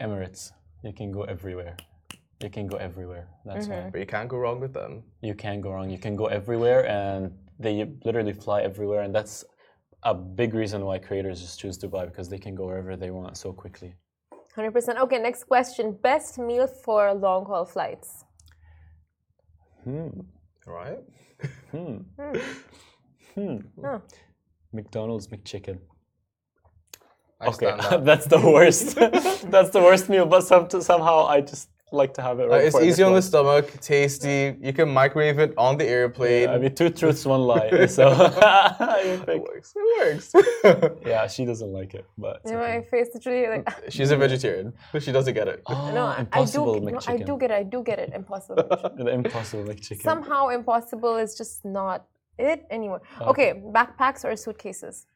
Emirates. 0.00 0.50
You 0.82 0.92
can 0.92 1.12
go 1.12 1.22
everywhere. 1.34 1.76
You 2.42 2.50
can 2.50 2.66
go 2.66 2.76
everywhere. 2.76 3.28
That's 3.44 3.68
why. 3.68 3.88
But 3.92 4.00
you 4.00 4.06
can't 4.06 4.28
go 4.28 4.36
wrong 4.36 4.58
with 4.60 4.74
them. 4.74 5.04
You 5.20 5.34
can 5.34 5.60
go 5.60 5.70
wrong. 5.72 5.88
You 5.90 5.98
can 5.98 6.16
go 6.16 6.26
everywhere, 6.26 6.86
and 6.88 7.32
they 7.58 7.74
literally 8.04 8.32
fly 8.32 8.62
everywhere, 8.62 9.02
and 9.02 9.14
that's 9.14 9.44
a 10.02 10.14
big 10.14 10.52
reason 10.54 10.84
why 10.84 10.98
creators 10.98 11.40
just 11.40 11.60
choose 11.60 11.78
Dubai 11.78 12.06
because 12.06 12.28
they 12.28 12.38
can 12.38 12.54
go 12.54 12.66
wherever 12.66 12.96
they 12.96 13.10
want 13.10 13.36
so 13.36 13.52
quickly. 13.52 13.94
100%. 14.56 14.98
Okay, 14.98 15.18
next 15.18 15.44
question. 15.44 15.92
Best 16.02 16.38
meal 16.38 16.66
for 16.66 17.14
long 17.14 17.44
haul 17.46 17.64
flights? 17.64 18.24
Hmm. 19.84 20.08
Right? 20.66 21.02
Hmm. 21.72 21.96
Hmm. 23.34 23.56
Huh. 23.84 23.98
McDonald's 24.72 25.26
McChicken. 25.26 25.78
I 27.40 27.46
Okay, 27.46 27.74
that's 28.04 28.26
the 28.26 28.38
worst. 28.38 28.94
that's 29.50 29.70
the 29.70 29.80
worst 29.80 30.08
meal, 30.08 30.26
but 30.26 30.42
some, 30.42 30.68
somehow 30.70 31.26
I 31.26 31.40
just 31.40 31.68
like 31.92 32.14
to 32.14 32.22
have 32.22 32.40
it 32.40 32.44
Uh, 32.46 32.48
right 32.52 32.64
it's 32.64 32.80
easy 32.80 33.02
on 33.02 33.12
the 33.14 33.22
stomach, 33.22 33.66
tasty. 33.80 34.56
You 34.60 34.72
can 34.72 34.88
microwave 34.88 35.38
it 35.38 35.52
on 35.56 35.76
the 35.76 35.86
airplane. 35.86 36.48
I 36.48 36.58
mean, 36.58 36.74
two 36.74 36.90
truths, 36.98 37.24
one 37.24 37.42
lie. 37.42 37.70
So 37.98 38.04
it 39.28 39.40
works. 39.48 39.74
It 39.82 39.86
works. 40.00 40.32
yeah, 41.06 41.26
she 41.26 41.44
doesn't 41.44 41.72
like 41.72 41.94
it, 41.94 42.06
but 42.18 42.40
it's 42.42 42.50
You 42.50 42.56
know, 42.58 42.64
okay. 42.64 42.78
my 42.78 42.82
face 42.92 43.08
literally 43.14 43.46
like. 43.54 43.64
She's 43.90 44.10
a 44.10 44.16
vegetarian, 44.16 44.72
but 44.92 45.02
she 45.02 45.12
doesn't 45.12 45.34
get 45.34 45.48
it. 45.48 45.62
No, 45.68 45.76
Oh, 45.76 46.06
I- 46.06 46.12
I 46.12 46.16
do. 46.16 46.20
impossible 46.20 46.80
No, 46.80 46.98
I 47.06 47.16
do 47.16 47.36
get 47.42 47.50
it. 47.50 47.56
I 47.62 47.64
do 47.74 47.82
get 47.82 47.98
it. 47.98 48.10
Impossible. 48.14 48.64
The 48.96 49.06
impossible 49.20 49.64
McChicken. 49.64 50.02
Somehow, 50.02 50.48
impossible 50.48 51.16
is 51.24 51.30
just 51.36 51.64
not 51.64 51.98
it 52.38 52.64
anymore. 52.70 53.02
Okay, 53.32 53.48
backpacks 53.76 54.24
or 54.24 54.34
suitcases? 54.36 55.06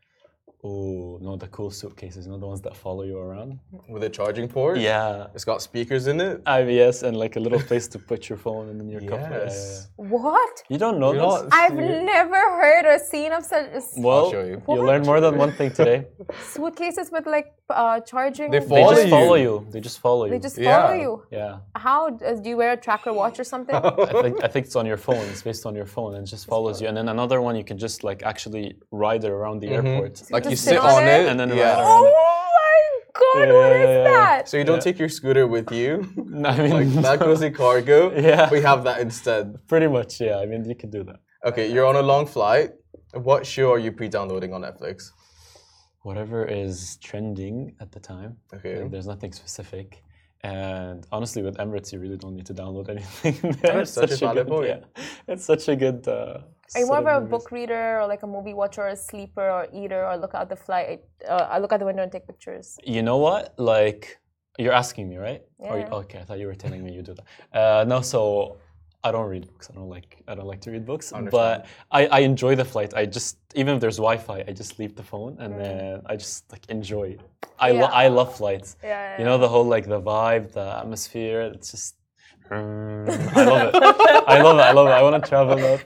Oh 0.66 1.18
no, 1.26 1.32
the 1.44 1.48
cool 1.56 1.70
suitcases, 1.80 2.20
you 2.26 2.32
know 2.32 2.38
the 2.46 2.50
ones 2.54 2.62
that 2.66 2.74
follow 2.84 3.04
you 3.10 3.18
around. 3.26 3.50
With 3.94 4.02
a 4.10 4.12
charging 4.18 4.48
port. 4.48 4.76
Yeah, 4.78 5.26
It's 5.36 5.44
got 5.52 5.58
speakers 5.70 6.04
in 6.12 6.16
it. 6.28 6.34
IBS 6.60 6.96
and 7.06 7.14
like 7.24 7.34
a 7.40 7.40
little 7.46 7.62
place 7.70 7.86
to 7.94 7.98
put 8.10 8.20
your 8.28 8.38
phone 8.46 8.64
and 8.70 8.76
then 8.80 8.88
your 8.94 9.02
cup. 9.12 9.20
Yeah, 9.20 9.30
yeah, 9.30 9.44
Yes. 9.44 9.56
yeah. 9.98 10.04
What? 10.18 10.54
You 10.72 10.78
don't 10.84 10.98
know 11.02 11.12
You 11.12 11.20
this? 11.24 11.42
know, 11.42 11.48
I've 11.60 11.74
never 12.16 12.40
heard 12.60 12.84
or 12.92 12.98
seen 13.12 13.30
of 13.38 13.42
such 13.52 13.68
Well, 14.08 14.24
show 14.34 14.44
you. 14.52 14.56
you 14.74 14.80
learn 14.90 15.02
more 15.10 15.20
than 15.26 15.34
one 15.44 15.52
thing 15.58 15.70
today. 15.80 15.98
suitcases 16.54 17.06
with 17.14 17.26
like 17.36 17.48
uh, 17.70 18.00
charging. 18.00 18.50
They 18.50 18.60
They 18.60 18.66
Follow 18.66 18.92
just 18.94 19.04
you. 19.04 19.10
follow 19.10 19.34
you. 19.34 19.66
They 19.72 19.80
just 19.80 19.98
follow 20.00 20.24
you. 20.26 20.30
They 20.32 20.38
just 20.38 20.56
follow 20.56 20.92
Yeah. 20.94 21.02
you. 21.02 21.22
yeah. 21.30 21.58
How 21.74 22.08
uh, 22.08 22.34
do 22.34 22.48
you 22.48 22.56
wear 22.56 22.72
a 22.72 22.76
tracker 22.76 23.12
watch 23.12 23.38
or 23.40 23.44
something? 23.44 23.74
I 24.12 24.22
think 24.22 24.34
I 24.44 24.48
think 24.48 24.66
it's 24.66 24.76
on 24.76 24.86
your 24.86 24.96
phone. 25.06 25.24
It's 25.32 25.42
based 25.42 25.66
on 25.66 25.74
your 25.74 25.86
phone 25.86 26.14
and 26.14 26.26
it 26.26 26.30
just 26.30 26.46
follows 26.46 26.80
you. 26.80 26.88
And 26.88 26.96
then 26.96 27.08
another 27.08 27.40
one 27.42 27.56
you 27.56 27.64
can 27.64 27.78
just 27.78 28.04
like 28.04 28.22
actually 28.22 28.76
ride 28.90 29.24
it 29.24 29.30
around 29.30 29.60
the 29.60 29.68
airport. 29.68 30.22
Like 30.30 30.44
you 30.44 30.50
Just 30.50 30.64
sit 30.64 30.70
sit 30.74 30.78
on 30.80 31.02
on 31.02 31.02
it? 31.04 31.20
it, 31.22 31.28
And 31.30 31.38
then 31.40 31.48
yeah. 31.50 31.74
ride 31.74 31.80
around. 31.80 32.06
oh 32.06 32.48
my 32.60 32.78
god! 33.20 33.48
Yeah, 33.48 33.52
what 33.60 33.72
is 33.72 33.88
yeah, 33.88 33.96
yeah. 33.96 34.04
that? 34.04 34.48
So 34.48 34.56
you 34.56 34.64
don't 34.64 34.76
Yeah. 34.76 34.88
take 34.88 34.98
your 34.98 35.08
scooter 35.18 35.46
with 35.56 35.68
you. 35.72 35.90
I 36.44 36.56
mean, 36.62 36.70
Like 36.78 36.88
that 37.08 37.18
goes 37.18 37.42
in 37.42 37.52
cargo. 37.52 37.98
Yeah. 38.28 38.48
We 38.50 38.60
have 38.70 38.84
that 38.84 39.00
instead. 39.00 39.44
pretty 39.68 39.88
much. 39.88 40.20
Yeah, 40.20 40.38
I 40.42 40.46
mean 40.46 40.64
you 40.72 40.76
can 40.82 40.90
do 40.90 41.02
that. 41.04 41.18
Okay, 41.48 41.66
you're 41.72 41.86
on 41.92 41.96
a 41.96 42.02
long 42.12 42.26
flight. 42.26 42.70
What 43.28 43.46
show 43.46 43.72
are 43.74 43.78
you 43.78 43.92
pre-downloading 43.92 44.52
on 44.52 44.60
Netflix? 44.62 45.10
Whatever 46.08 46.38
is 46.62 46.76
trending 47.08 47.58
at 47.82 47.88
the 47.94 48.00
time. 48.12 48.32
Okay. 48.56 48.74
Like, 48.82 48.90
there's 48.92 49.08
nothing 49.14 49.32
specific. 49.42 49.88
And 50.42 50.98
honestly, 51.16 51.42
with 51.46 51.56
Emirates, 51.62 51.88
you 51.92 51.98
really 52.04 52.16
don't 52.24 52.36
need 52.38 52.46
to 52.52 52.56
download 52.62 52.86
anything. 52.94 53.34
That's 53.62 53.90
It's 53.90 53.92
such 54.02 54.12
a 54.22 54.26
valid 54.26 54.46
good, 54.46 54.52
point. 54.54 54.68
yeah, 54.72 55.32
it's 55.32 55.44
such 55.52 55.64
a 55.74 55.74
good. 55.84 56.00
Uh, 56.06 56.38
Are 56.74 56.80
you 56.82 56.86
more 56.92 56.98
of 57.04 57.06
a 57.06 57.14
movies. 57.20 57.30
book 57.34 57.46
reader 57.58 57.84
or 58.00 58.04
like 58.12 58.22
a 58.28 58.30
movie 58.36 58.54
watcher 58.60 58.82
or 58.86 58.90
a 58.98 59.00
sleeper 59.10 59.46
or 59.56 59.62
eater 59.80 60.00
or 60.08 60.14
look 60.22 60.34
out 60.38 60.48
the 60.54 60.60
flight? 60.66 61.00
Uh, 61.28 61.48
I 61.54 61.58
look 61.58 61.72
out 61.72 61.80
the 61.80 61.88
window 61.90 62.04
and 62.06 62.12
take 62.16 62.26
pictures. 62.32 62.66
You 62.96 63.02
know 63.08 63.18
what? 63.26 63.42
Like, 63.74 64.02
you're 64.62 64.78
asking 64.82 65.04
me, 65.10 65.16
right? 65.28 65.42
Or 65.58 65.76
Yeah. 65.80 65.98
okay, 66.00 66.18
I 66.20 66.24
thought 66.26 66.38
you 66.42 66.46
were 66.46 66.60
telling 66.64 66.80
me 66.84 66.90
you 66.96 67.02
do 67.10 67.14
that. 67.18 67.26
Uh, 67.60 67.84
no, 67.92 67.98
so 68.00 68.22
I 69.08 69.10
don't 69.12 69.28
read 69.34 69.46
books. 69.52 69.68
I 69.70 69.74
don't 69.78 69.88
like. 69.96 70.10
I 70.30 70.34
don't 70.36 70.46
like 70.52 70.60
to 70.66 70.70
read 70.74 70.84
books. 70.92 71.06
Understand. 71.12 71.30
But 71.30 71.66
I, 71.98 72.00
I 72.18 72.20
enjoy 72.30 72.52
the 72.62 72.64
flight. 72.64 72.90
I 73.00 73.02
just 73.18 73.38
even 73.54 73.74
if 73.76 73.80
there's 73.80 73.96
Wi-Fi, 74.08 74.38
I 74.48 74.52
just 74.62 74.72
leave 74.80 74.92
the 75.00 75.06
phone 75.12 75.32
and 75.42 75.50
then 75.60 76.02
I 76.06 76.14
just 76.16 76.50
like 76.52 76.64
enjoy. 76.76 77.06
it. 77.16 77.20
I 77.66 77.70
lo- 77.80 77.92
I 78.04 78.08
love 78.08 78.30
flights. 78.36 78.76
Yeah, 78.82 78.88
yeah, 78.88 79.18
You 79.18 79.24
know 79.28 79.38
the 79.38 79.48
whole 79.54 79.64
like 79.76 79.86
the 79.94 80.00
vibe, 80.00 80.44
the 80.58 80.66
atmosphere. 80.82 81.40
It's 81.54 81.70
just. 81.74 81.94
mm, 82.50 83.08
I 83.36 83.44
love 83.44 83.62
it. 83.68 83.74
I 84.34 84.36
love 84.46 84.56
it. 84.58 84.66
I 84.70 84.72
love 84.78 84.86
it. 84.88 84.96
I 85.00 85.02
want 85.06 85.16
to 85.22 85.28
travel 85.28 85.58
up. 85.72 85.80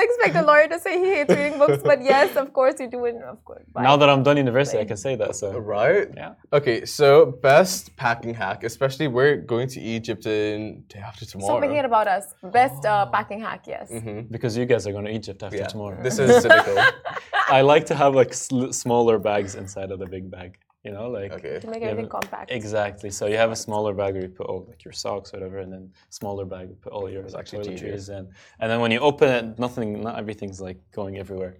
You 0.00 0.06
don't 0.06 0.10
expect 0.10 0.36
a 0.36 0.46
lawyer 0.46 0.68
to 0.68 0.78
say 0.78 0.98
he 0.98 1.06
hates 1.16 1.30
reading 1.30 1.58
books, 1.58 1.82
but 1.82 2.02
yes, 2.02 2.36
of 2.36 2.52
course 2.52 2.74
you 2.80 2.88
do. 2.90 3.04
And 3.04 3.22
of 3.22 3.44
course, 3.44 3.64
Bye. 3.72 3.82
Now 3.82 3.96
that 3.96 4.08
I'm 4.08 4.22
done 4.22 4.36
university, 4.36 4.78
I 4.78 4.84
can 4.84 4.96
say 4.96 5.16
that. 5.16 5.36
So 5.36 5.58
Right? 5.58 6.08
yeah. 6.16 6.34
Okay, 6.52 6.84
so 6.84 7.06
best 7.26 7.96
packing 7.96 8.34
hack, 8.34 8.64
especially 8.64 9.08
we're 9.08 9.36
going 9.36 9.68
to 9.68 9.80
Egypt 9.80 10.26
in 10.26 10.84
day 10.88 11.00
after 11.00 11.24
tomorrow. 11.24 11.56
So 11.56 11.60
making 11.60 11.76
it 11.76 11.84
about 11.84 12.08
us. 12.08 12.34
Best 12.42 12.84
uh, 12.84 13.06
packing 13.06 13.40
hack, 13.40 13.64
yes. 13.66 13.90
Because 14.30 14.56
you 14.56 14.66
guys 14.66 14.86
are 14.86 14.92
going 14.92 15.04
to 15.06 15.12
Egypt 15.12 15.42
after 15.42 15.56
yeah, 15.56 15.66
tomorrow. 15.66 16.02
this 16.02 16.18
is 16.18 16.42
cynical. 16.42 16.76
I 17.48 17.60
like 17.62 17.86
to 17.86 17.94
have 17.94 18.14
like 18.14 18.34
sl- 18.34 18.72
smaller 18.72 19.18
bags 19.18 19.54
inside 19.54 19.90
of 19.90 19.98
the 19.98 20.06
big 20.06 20.30
bag. 20.30 20.58
You 20.86 20.92
know, 20.92 21.08
like 21.18 21.32
Okay. 21.32 21.58
To 21.58 21.66
make 21.66 21.80
you 21.82 21.88
have 21.88 21.98
everything 21.98 22.10
compact. 22.18 22.48
Exactly. 22.60 23.10
So 23.18 23.26
you 23.32 23.38
have 23.44 23.52
a 23.58 23.60
smaller 23.66 23.92
bag 24.00 24.14
where 24.14 24.22
you 24.22 24.28
put 24.40 24.46
all 24.50 24.62
like 24.70 24.84
your 24.84 24.92
socks, 25.04 25.32
whatever, 25.32 25.58
and 25.64 25.70
then 25.74 25.84
smaller 26.10 26.44
bag 26.44 26.64
you 26.72 26.76
put 26.86 26.92
all 26.96 27.10
your 27.14 27.24
like, 27.24 27.34
actually 27.40 27.66
toiletries 27.66 28.08
and 28.16 28.24
and 28.60 28.66
then 28.70 28.78
when 28.82 28.92
you 28.94 29.00
open 29.00 29.28
it, 29.38 29.58
nothing, 29.58 29.88
not 30.06 30.14
everything's 30.22 30.60
like 30.68 30.78
going 30.92 31.14
everywhere. 31.24 31.54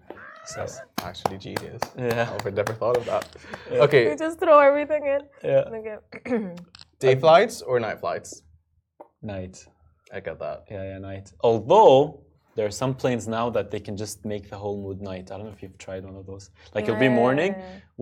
So 0.47 0.61
That's 0.61 0.81
Actually, 1.03 1.39
genius. 1.39 1.83
yeah, 1.99 2.31
I 2.33 2.37
would 2.45 2.55
never 2.55 2.72
thought 2.72 2.97
of 2.97 3.05
that. 3.07 3.24
Okay, 3.87 4.03
You 4.11 4.16
just 4.16 4.39
throw 4.39 4.61
everything 4.61 5.03
in. 5.14 5.22
yeah. 5.43 5.64
Okay. 5.79 6.55
day 7.01 7.16
flights 7.16 7.62
or 7.62 7.81
night 7.81 7.99
flights? 7.99 8.43
Night. 9.22 9.66
I 10.14 10.20
get 10.20 10.39
that. 10.39 10.59
Yeah, 10.70 10.85
yeah, 10.91 10.99
night. 10.99 11.33
Although 11.41 12.22
there 12.57 12.66
are 12.66 12.76
some 12.82 12.92
planes 13.02 13.24
now 13.38 13.46
that 13.57 13.66
they 13.70 13.80
can 13.86 13.96
just 14.04 14.24
make 14.32 14.44
the 14.52 14.57
whole 14.57 14.76
mood 14.84 15.00
night. 15.11 15.24
I 15.30 15.36
don't 15.36 15.46
know 15.48 15.52
if 15.59 15.62
you've 15.62 15.78
tried 15.86 16.02
one 16.11 16.16
of 16.16 16.24
those. 16.30 16.44
Like 16.74 16.84
it'll 16.88 17.04
be 17.09 17.12
morning 17.24 17.54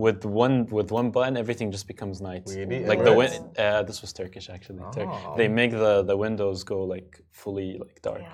with 0.07 0.25
one 0.25 0.57
with 0.79 0.89
one 0.99 1.09
button, 1.17 1.37
everything 1.45 1.69
just 1.77 1.87
becomes 1.95 2.17
night. 2.31 2.45
Really? 2.47 2.81
Like 2.91 3.01
It 3.01 3.05
the 3.11 3.13
works? 3.21 3.39
win- 3.39 3.51
uh, 3.67 3.83
this 3.89 3.99
was 4.03 4.11
Turkish 4.23 4.47
actually. 4.57 4.83
Tur- 4.95 5.09
Oh. 5.11 5.35
They 5.41 5.49
make 5.61 5.73
the 5.85 5.95
the 6.11 6.17
windows 6.27 6.59
go 6.73 6.79
like 6.95 7.11
fully 7.43 7.69
like 7.85 7.97
dark. 8.09 8.23
Yeah, 8.23 8.31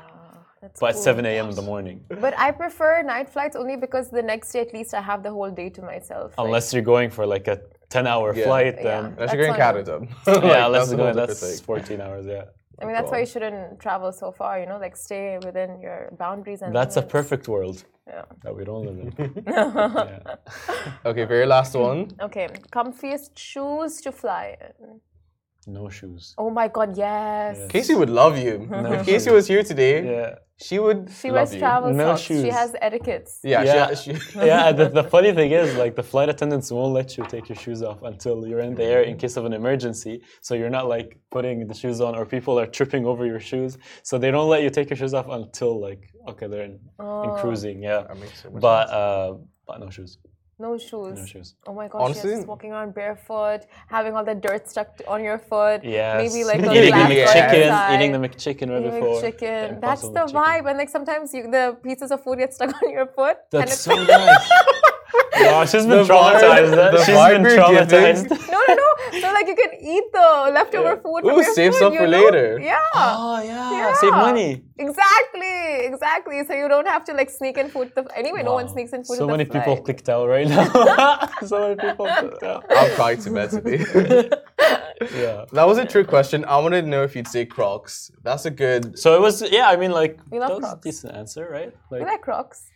that's 0.63 0.79
But 0.83 0.91
at 0.91 0.95
cool. 0.97 1.03
7 1.03 1.27
a.m. 1.33 1.47
in 1.53 1.57
the 1.61 1.67
morning. 1.73 1.97
But 2.27 2.35
I 2.47 2.49
prefer 2.65 2.93
night 3.15 3.29
flights 3.35 3.57
only 3.63 3.77
because 3.85 4.07
the 4.19 4.25
next 4.33 4.47
day 4.53 4.61
at 4.67 4.73
least 4.79 4.91
I 5.01 5.03
have 5.11 5.21
the 5.27 5.33
whole 5.37 5.51
day 5.63 5.69
to 5.77 5.83
myself. 5.93 6.27
Like, 6.37 6.45
Unless 6.47 6.67
you're 6.75 6.89
going 6.95 7.09
for 7.11 7.25
like 7.35 7.47
a 7.55 7.57
10 7.89 8.07
hour 8.07 8.29
Yeah. 8.35 8.45
flight, 8.47 8.75
Yeah. 8.77 8.83
then 8.89 9.05
Unless 9.17 9.33
you're 9.33 9.43
going 9.47 9.59
That's 9.59 9.89
Canada. 9.89 9.95
yeah, 10.27 10.67
Like, 10.67 10.71
let's 10.75 10.89
that's 10.89 10.93
a 10.93 10.97
go. 10.97 11.03
whole 11.05 11.13
different 11.15 11.41
That's 11.41 11.61
thing. 11.61 11.65
14 11.65 12.01
hours. 12.07 12.27
Yeah. 12.27 12.45
I 12.81 12.85
mean, 12.87 12.95
that's 12.95 13.11
why 13.11 13.21
you 13.21 13.27
shouldn't 13.27 13.79
travel 13.81 14.11
so 14.13 14.33
far, 14.33 14.59
you 14.61 14.67
know, 14.67 14.79
like 14.79 14.97
stay 14.97 15.39
within 15.45 15.81
your 15.81 15.99
boundaries 16.19 16.63
and 16.63 16.75
That's 16.75 16.97
a 16.97 17.03
perfect 17.03 17.47
world 17.49 17.85
Yeah. 18.09 18.25
that 18.43 18.53
we 18.57 18.65
don't 18.65 18.85
live 18.89 18.99
in. 19.05 19.45
yeah. 19.47 20.37
Okay, 21.11 21.25
very 21.25 21.47
last 21.47 21.75
one. 21.75 22.09
Okay, 22.21 22.49
comfiest 22.73 23.31
shoes 23.39 24.01
to 24.05 24.11
fly 24.13 24.57
in. 24.61 25.01
No 25.67 25.89
shoes. 25.91 26.35
Oh 26.39 26.51
my 26.51 26.69
god, 26.69 26.97
yes. 26.97 27.67
Casey 27.69 27.95
would 27.95 28.11
love 28.11 28.39
you. 28.39 28.55
if 28.73 29.07
Casey 29.07 29.31
was 29.31 29.47
here 29.47 29.63
today, 29.63 29.95
Yeah. 30.15 30.35
She 30.63 30.79
would 30.79 31.11
She 31.21 31.29
love 31.31 31.51
wears 31.51 31.59
travel 31.59 31.93
No 31.93 32.17
socks. 32.17 32.23
She 32.23 32.49
has 32.49 32.77
etiquettes. 32.81 33.41
Yeah, 33.43 33.63
Yeah. 33.63 33.95
She, 33.95 34.15
she, 34.15 34.39
yeah, 34.39 34.73
the, 34.73 34.89
the 34.89 35.05
funny 35.15 35.33
thing 35.33 35.51
is, 35.53 35.75
like, 35.77 35.97
the 35.97 36.03
flight 36.03 36.29
attendants 36.29 36.71
won't 36.71 36.93
let 36.93 37.17
you 37.17 37.25
take 37.25 37.49
your 37.49 37.57
shoes 37.57 37.83
off 37.83 38.03
until 38.03 38.47
you're 38.47 38.61
in 38.61 38.75
the 38.75 38.85
air 38.85 39.03
in 39.03 39.17
case 39.17 39.37
of 39.37 39.45
an 39.45 39.53
emergency. 39.53 40.23
So 40.43 40.55
you're 40.55 40.71
not 40.79 40.87
like 40.89 41.19
putting 41.31 41.67
the 41.67 41.75
shoes 41.75 42.01
on, 42.01 42.15
or 42.15 42.27
people 42.27 42.59
are 42.59 42.67
tripping 42.67 43.07
over 43.07 43.25
your 43.25 43.41
shoes. 43.41 43.79
So 44.03 44.19
they 44.19 44.31
don't 44.31 44.49
let 44.49 44.63
you 44.63 44.71
take 44.71 44.91
your 44.91 44.97
shoes 44.97 45.15
off 45.15 45.29
until 45.29 45.81
like 45.81 46.03
okay, 46.29 46.47
they're 46.47 46.65
in, 46.65 46.79
in 47.01 47.31
cruising. 47.41 47.83
Yeah, 47.83 48.03
That 48.03 48.19
makes 48.19 48.43
so 48.43 48.51
much 48.51 48.61
but 48.61 48.91
uh, 48.91 49.35
but 49.67 49.81
no 49.81 49.91
shoes. 49.91 50.19
No 50.61 50.77
shoes. 50.77 51.19
No 51.19 51.25
shoes. 51.25 51.55
Oh 51.67 51.73
my 51.73 51.89
god, 51.89 52.01
Honestly- 52.03 52.31
she's 52.31 52.39
just 52.41 52.47
walking 52.53 52.71
around 52.73 52.95
barefoot, 52.95 53.61
having 53.89 54.13
all 54.15 54.25
the 54.31 54.35
dirt 54.47 54.69
stuck 54.69 54.89
to- 54.99 55.09
on 55.09 55.25
your 55.25 55.39
foot. 55.39 55.83
Yeah. 55.83 56.19
Maybe 56.23 56.45
like 56.45 56.61
a 56.69 56.71
eating 56.71 56.85
the 56.85 56.91
glass 56.91 57.11
Yeah. 57.11 57.25
McChicken, 57.27 57.69
outside. 57.71 57.95
eating 57.95 58.13
the 58.17 58.23
McChicken 58.29 58.69
right 58.71 58.81
Eating 58.85 59.01
before. 59.01 59.21
chicken. 59.23 59.75
the 59.77 59.81
That's 59.81 60.03
the 60.03 60.09
McChicken. 60.11 60.33
vibe. 60.33 60.65
And 60.69 60.77
like 60.83 60.91
sometimes 60.97 61.33
you, 61.33 61.43
the 61.51 61.65
pieces 61.83 62.11
of 62.13 62.23
food 62.23 62.39
get 62.39 62.53
stuck 62.53 62.71
on 62.83 62.91
your 62.91 63.07
foot. 63.07 63.39
and 63.53 63.63
That's 63.63 63.73
it's 63.73 63.81
so 63.81 63.95
nice. 64.05 64.51
wow, 65.41 65.65
she's 65.65 65.87
been 65.87 65.91
The 65.91 66.05
vibe- 66.05 66.41
traumatized. 66.41 66.93
the 66.93 67.05
she's 67.05 67.15
vibe 67.17 67.31
been 67.33 67.43
you're 67.43 67.57
giving. 67.57 68.27
traumatized. 68.27 68.31
no, 68.55 68.61
no, 68.69 68.75
no. 68.75 69.21
So 69.21 69.33
like 69.33 69.47
you 69.49 69.57
can 69.57 69.71
eat 69.81 70.05
the 70.13 70.51
leftover 70.55 70.97
food 71.03 71.25
Ooh, 71.27 71.43
save 71.55 71.75
some 71.75 71.93
for 71.95 72.07
know? 72.07 72.19
later. 72.19 72.59
Yeah. 72.61 72.79
Oh 72.95 73.41
yeah, 73.43 73.71
yeah. 73.73 73.95
save 73.95 74.13
money. 74.13 74.63
Exactly, 74.79 75.87
exactly. 75.87 76.45
So 76.47 76.55
you 76.55 76.69
don't 76.69 76.87
have 76.87 77.05
to 77.05 77.13
like 77.15 77.29
sneak 77.31 77.59
in 77.59 77.69
food. 77.69 77.93
To, 77.97 78.07
anyway, 78.17 78.43
no 78.43 78.53
one 78.55 78.69
sneaks 78.69 78.93
in 78.93 79.03
food. 79.05 79.17
So 79.19 79.27
many 79.27 79.45
people 79.45 79.75
flight. 79.77 79.85
clicked 79.85 80.09
out 80.09 80.29
right 80.29 80.47
now. 80.49 81.29
so 81.47 81.61
many 81.61 81.77
people 81.77 82.07
clicked 82.07 82.43
out. 82.43 82.65
I'll 82.71 82.91
cry 82.95 83.17
to 83.17 83.31
bed 83.31 83.51
today. 83.51 84.31
Yeah. 85.17 85.47
that 85.53 85.67
was 85.67 85.79
a 85.79 85.85
trick 85.87 86.07
question. 86.07 86.45
I 86.45 86.59
wanted 86.59 86.83
to 86.83 86.89
know 86.89 87.03
if 87.03 87.17
you'd 87.17 87.27
say 87.29 87.47
Crocs. 87.47 88.11
That's 88.23 88.45
a 88.45 88.51
good. 88.51 88.99
So 88.99 89.17
it 89.17 89.21
was, 89.21 89.43
yeah. 89.51 89.69
I 89.69 89.77
mean, 89.77 89.91
like 89.93 90.21
We 90.31 90.39
love 90.39 90.49
that 90.51 90.57
was 90.57 90.65
a 90.65 90.69
Crocs. 90.69 90.83
decent 90.85 91.15
answer, 91.15 91.49
right? 91.51 91.73
Like, 91.91 92.01
You 92.01 92.07
Like 92.07 92.13
like 92.17 92.21
Crocs? 92.23 92.67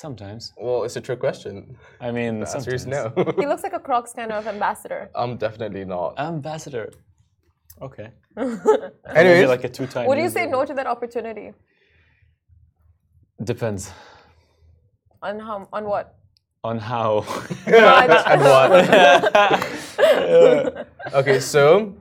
Sometimes. 0.00 0.52
Well, 0.56 0.84
it's 0.84 0.96
a 0.96 1.00
trick 1.00 1.20
question. 1.20 1.76
I 2.00 2.10
mean, 2.10 2.40
The 2.40 2.50
answer 2.56 2.74
is 2.74 2.82
sometimes. 2.82 3.16
no. 3.16 3.32
He 3.40 3.46
looks 3.46 3.62
like 3.62 3.74
a 3.80 3.82
Crocs 3.88 4.12
kind 4.12 4.32
of 4.32 4.46
ambassador. 4.46 5.10
I'm 5.22 5.36
definitely 5.36 5.84
not. 5.84 6.18
Ambassador. 6.18 6.86
Okay. 7.86 8.08
Maybe 8.36 8.90
Anyways, 9.20 9.48
like 9.48 9.64
a 9.64 9.68
two-time. 9.68 10.06
Would 10.08 10.18
you 10.18 10.30
say 10.30 10.46
no 10.46 10.64
to 10.64 10.74
that 10.74 10.86
opportunity? 10.86 11.52
Depends 13.52 13.90
On 15.22 15.38
how? 15.40 15.68
On 15.72 15.84
what? 15.84 16.06
on 16.62 16.78
how. 16.78 17.24
and 17.66 18.40
what? 18.52 18.70
Okay, 21.14 21.40
so 21.40 21.94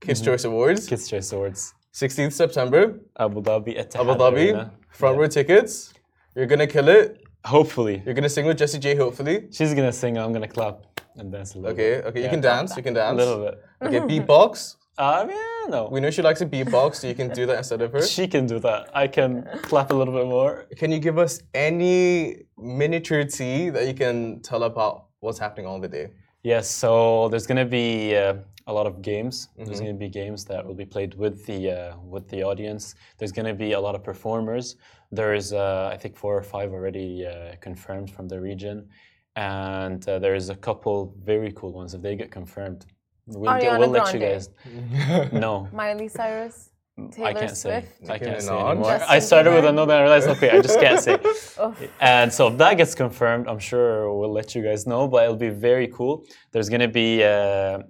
Kids 0.00 0.20
mm-hmm. 0.20 0.30
Choice 0.30 0.44
Awards, 0.44 0.86
Kids 0.86 1.08
Choice 1.10 1.32
Awards, 1.32 1.74
16th 1.94 2.32
September, 2.32 3.00
Abu 3.18 3.42
Dhabi, 3.42 3.76
Etihad 3.76 4.00
Abu 4.02 4.14
Dhabi, 4.14 4.44
Arena. 4.52 4.72
front 4.90 5.18
row 5.18 5.26
tickets. 5.26 5.92
You're 6.36 6.46
gonna 6.46 6.68
kill 6.68 6.88
it. 6.88 7.18
Hopefully, 7.44 8.02
You're 8.04 8.14
gonna 8.14 8.28
sing 8.28 8.46
with 8.46 8.58
Jessie 8.58 8.78
J. 8.78 8.94
Hopefully. 8.96 9.48
she's 9.50 9.72
gonna 9.74 9.92
sing. 9.92 10.18
I'm 10.18 10.32
gonna 10.32 10.48
clap 10.48 10.82
and 11.16 11.32
dance 11.32 11.54
a 11.54 11.58
little. 11.58 11.72
Okay, 11.72 11.96
bit. 11.96 12.04
okay, 12.06 12.18
you 12.20 12.24
Yeah. 12.24 12.30
can 12.30 12.40
dance. 12.40 12.76
You 12.76 12.82
can 12.82 12.94
dance. 12.94 13.12
A 13.12 13.16
little 13.24 13.44
bit. 13.44 13.62
Okay, 13.82 14.00
beatbox. 14.20 14.76
Um, 14.98 15.30
yeah, 15.30 15.36
no. 15.68 15.88
We 15.90 16.00
know 16.00 16.10
she 16.10 16.22
likes 16.22 16.40
a 16.40 16.46
beatbox, 16.46 16.96
so 16.96 17.06
you 17.06 17.14
can 17.14 17.28
do 17.28 17.46
that 17.46 17.58
instead 17.58 17.80
of 17.82 17.92
her. 17.92 18.02
She 18.02 18.26
can 18.26 18.46
do 18.46 18.58
that. 18.60 18.90
I 18.94 19.06
can 19.06 19.48
clap 19.62 19.92
a 19.92 19.94
little 19.94 20.12
bit 20.12 20.26
more. 20.26 20.66
Can 20.76 20.90
you 20.90 20.98
give 20.98 21.18
us 21.18 21.40
any 21.54 22.42
miniature 22.58 23.24
tea 23.24 23.70
that 23.70 23.86
you 23.86 23.94
can 23.94 24.40
tell 24.42 24.64
about 24.64 25.06
what's 25.20 25.38
happening 25.38 25.66
on 25.66 25.80
the 25.80 25.88
day? 25.88 26.08
Yes, 26.42 26.68
so 26.68 27.28
there's 27.28 27.46
going 27.46 27.58
to 27.58 27.64
be 27.64 28.16
uh, 28.16 28.34
a 28.66 28.72
lot 28.72 28.86
of 28.86 29.00
games. 29.00 29.48
Mm-hmm. 29.52 29.64
There's 29.66 29.80
going 29.80 29.92
to 29.92 29.98
be 29.98 30.08
games 30.08 30.44
that 30.46 30.66
will 30.66 30.74
be 30.74 30.84
played 30.84 31.14
with 31.14 31.46
the 31.46 31.70
uh, 31.70 31.96
with 31.98 32.28
the 32.28 32.42
audience. 32.42 32.96
There's 33.18 33.32
going 33.32 33.46
to 33.46 33.54
be 33.54 33.72
a 33.72 33.80
lot 33.80 33.94
of 33.94 34.02
performers. 34.02 34.76
There's 35.10 35.52
uh, 35.52 35.90
I 35.92 35.96
think 35.96 36.16
four 36.16 36.36
or 36.36 36.42
five 36.42 36.72
already 36.72 37.26
uh, 37.26 37.56
confirmed 37.60 38.10
from 38.10 38.28
the 38.28 38.40
region, 38.40 38.88
and 39.36 40.06
uh, 40.08 40.18
there's 40.18 40.48
a 40.50 40.54
couple 40.54 41.14
very 41.24 41.52
cool 41.52 41.72
ones 41.72 41.94
if 41.94 42.02
they 42.02 42.14
get 42.16 42.30
confirmed. 42.30 42.86
We'll, 43.26 43.58
get, 43.60 43.78
we'll 43.78 43.88
let 43.90 44.12
you 44.14 44.20
guys. 44.20 44.48
No, 45.32 45.68
Miley 45.72 46.08
Cyrus, 46.08 46.70
Taylor 47.12 47.28
I 47.28 47.34
can't 47.34 47.56
say. 47.56 47.70
Swift. 47.80 48.10
I 48.10 48.18
can't 48.18 48.42
say 48.42 48.52
anymore. 48.52 48.90
Justin 48.90 49.08
I 49.10 49.18
started 49.18 49.54
with 49.54 49.64
another 49.64 49.94
and 49.94 50.00
I 50.00 50.02
realized, 50.02 50.28
okay, 50.28 50.50
I 50.50 50.60
just 50.60 50.80
can't 50.80 51.00
say. 51.00 51.18
And 52.00 52.32
so 52.32 52.48
if 52.48 52.58
that 52.58 52.76
gets 52.76 52.94
confirmed, 52.94 53.46
I'm 53.48 53.58
sure 53.58 54.12
we'll 54.18 54.32
let 54.32 54.54
you 54.54 54.62
guys 54.62 54.86
know, 54.86 55.06
but 55.06 55.24
it'll 55.24 55.36
be 55.36 55.50
very 55.50 55.88
cool. 55.88 56.24
There's 56.52 56.68
going 56.68 56.80
to 56.80 56.88
be 56.88 57.22
uh, 57.22 57.80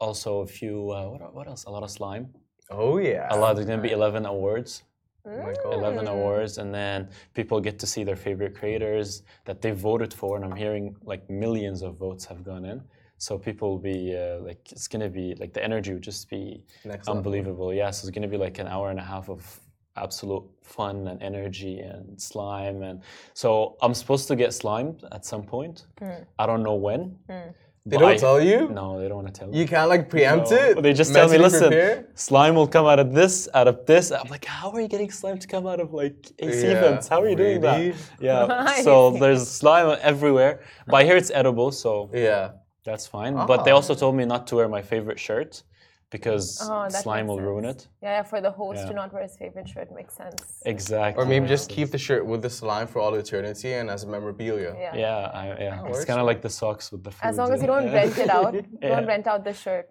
also 0.00 0.40
a 0.40 0.46
few, 0.46 0.90
uh, 0.90 1.10
what, 1.10 1.34
what 1.34 1.46
else? 1.48 1.64
A 1.64 1.70
lot 1.70 1.82
of 1.82 1.90
slime. 1.90 2.28
Oh 2.70 2.98
yeah. 2.98 3.28
A 3.30 3.36
lot. 3.36 3.54
There's 3.54 3.66
going 3.66 3.82
to 3.82 3.86
be 3.88 3.92
11 3.92 4.24
awards. 4.26 4.82
Oh 5.26 5.36
my 5.38 5.54
god. 5.62 5.72
11 5.74 6.04
mm. 6.04 6.10
awards 6.10 6.58
and 6.58 6.74
then 6.74 7.08
people 7.32 7.60
get 7.60 7.78
to 7.78 7.86
see 7.86 8.04
their 8.04 8.16
favorite 8.16 8.54
creators 8.54 9.22
that 9.44 9.62
they 9.62 9.70
voted 9.70 10.12
for 10.12 10.36
and 10.36 10.44
i'm 10.44 10.56
hearing 10.56 10.94
like 11.02 11.28
millions 11.30 11.82
of 11.82 11.96
votes 11.96 12.24
have 12.24 12.44
gone 12.44 12.64
in 12.64 12.82
so 13.16 13.38
people 13.38 13.70
will 13.70 13.78
be 13.78 14.16
uh, 14.16 14.38
like 14.40 14.60
it's 14.70 14.88
going 14.88 15.00
to 15.00 15.08
be 15.08 15.34
like 15.36 15.52
the 15.54 15.64
energy 15.64 15.92
would 15.94 16.02
just 16.02 16.28
be 16.28 16.62
Next 16.84 17.06
level. 17.06 17.18
unbelievable 17.18 17.72
yeah 17.72 17.90
so 17.90 18.06
it's 18.06 18.14
going 18.14 18.22
to 18.22 18.28
be 18.28 18.36
like 18.36 18.58
an 18.58 18.66
hour 18.66 18.90
and 18.90 18.98
a 18.98 19.04
half 19.04 19.30
of 19.30 19.60
absolute 19.96 20.44
fun 20.62 21.06
and 21.08 21.22
energy 21.22 21.78
and 21.78 22.20
slime 22.20 22.82
and 22.82 23.00
so 23.32 23.76
I'm 23.80 23.94
supposed 23.94 24.28
to 24.28 24.36
get 24.36 24.52
slimed 24.52 25.04
at 25.12 25.24
some 25.24 25.44
point. 25.44 25.86
Mm. 26.00 26.24
I 26.38 26.46
don't 26.46 26.62
know 26.62 26.74
when. 26.74 27.16
Mm. 27.28 27.54
They 27.86 27.98
don't 27.98 28.12
I- 28.12 28.16
tell 28.16 28.40
you? 28.40 28.68
No, 28.70 28.98
they 28.98 29.08
don't 29.08 29.22
want 29.22 29.34
to 29.34 29.38
tell 29.38 29.52
you. 29.52 29.60
You 29.60 29.68
can't 29.68 29.90
like 29.90 30.08
preempt 30.08 30.50
No, 30.50 30.56
it? 30.56 30.82
They 30.82 30.94
just 30.94 31.12
tell 31.12 31.28
me, 31.28 31.36
listen, 31.36 31.68
prepare?" 31.68 32.06
slime 32.14 32.54
will 32.54 32.66
come 32.66 32.86
out 32.86 32.98
of 32.98 33.12
this, 33.12 33.46
out 33.52 33.68
of 33.68 33.84
this. 33.84 34.10
I'm 34.10 34.28
like, 34.30 34.46
how 34.46 34.70
are 34.70 34.80
you 34.80 34.88
getting 34.88 35.10
slime 35.10 35.38
to 35.38 35.46
come 35.46 35.66
out 35.66 35.80
of 35.80 35.92
like 35.92 36.16
AC 36.38 36.66
Yeah, 36.66 36.80
vents? 36.80 37.08
How 37.08 37.20
are 37.20 37.28
you 37.28 37.36
doing 37.36 37.60
that? 37.60 37.94
Yeah. 38.20 38.72
So 38.82 39.10
there's 39.10 39.46
slime 39.46 39.98
everywhere. 40.00 40.60
But 40.86 40.96
I 40.96 41.04
hear 41.04 41.16
it's 41.18 41.30
edible, 41.30 41.72
so 41.72 42.08
Yeah. 42.14 42.52
that's 42.86 43.06
fine. 43.06 43.34
But 43.34 43.64
they 43.66 43.70
Ah. 43.72 43.76
also 43.78 43.94
told 43.94 44.14
me 44.16 44.24
not 44.24 44.46
to 44.48 44.56
wear 44.56 44.68
my 44.68 44.80
favorite 44.80 45.20
shirt 45.20 45.62
because 46.16 46.46
Oh, 46.62 46.88
slime 47.02 47.26
makes 47.26 47.30
will 47.30 47.42
ruin 47.48 47.64
it. 47.72 47.80
Yeah, 48.04 48.12
yeah, 48.16 48.24
for 48.32 48.38
the 48.46 48.52
host 48.60 48.80
to 48.88 48.92
not 49.00 49.08
wear 49.14 49.24
his 49.28 49.36
favorite 49.42 49.68
shirt 49.74 49.88
makes 50.00 50.14
sense. 50.22 50.42
Exactly. 50.74 51.16
Or 51.18 51.24
maybe 51.32 51.46
just 51.56 51.66
keep 51.76 51.88
the 51.96 52.02
shirt 52.06 52.22
with 52.30 52.40
the 52.46 52.52
slime 52.60 52.86
for 52.92 52.98
all 53.02 53.12
eternity 53.24 53.70
and 53.78 53.86
as 53.94 54.00
a 54.06 54.08
memorabilia. 54.16 54.70
Yeah. 54.84 55.04
Yeah, 55.04 55.40
I, 55.42 55.44
yeah. 55.66 55.90
it's 55.90 56.06
kind 56.10 56.20
of 56.22 56.26
like 56.30 56.40
the 56.48 56.52
socks 56.60 56.86
with 56.92 57.02
the 57.06 57.12
food. 57.16 57.28
As 57.30 57.36
long 57.40 57.50
as 57.54 57.58
you 57.62 57.68
don't 57.72 57.88
yeah. 57.88 58.00
rent 58.00 58.16
it 58.24 58.30
out, 58.38 58.52
Yeah. 58.82 58.88
don't 58.92 59.08
rent 59.14 59.26
out 59.32 59.40
the 59.48 59.56
shirt. 59.64 59.86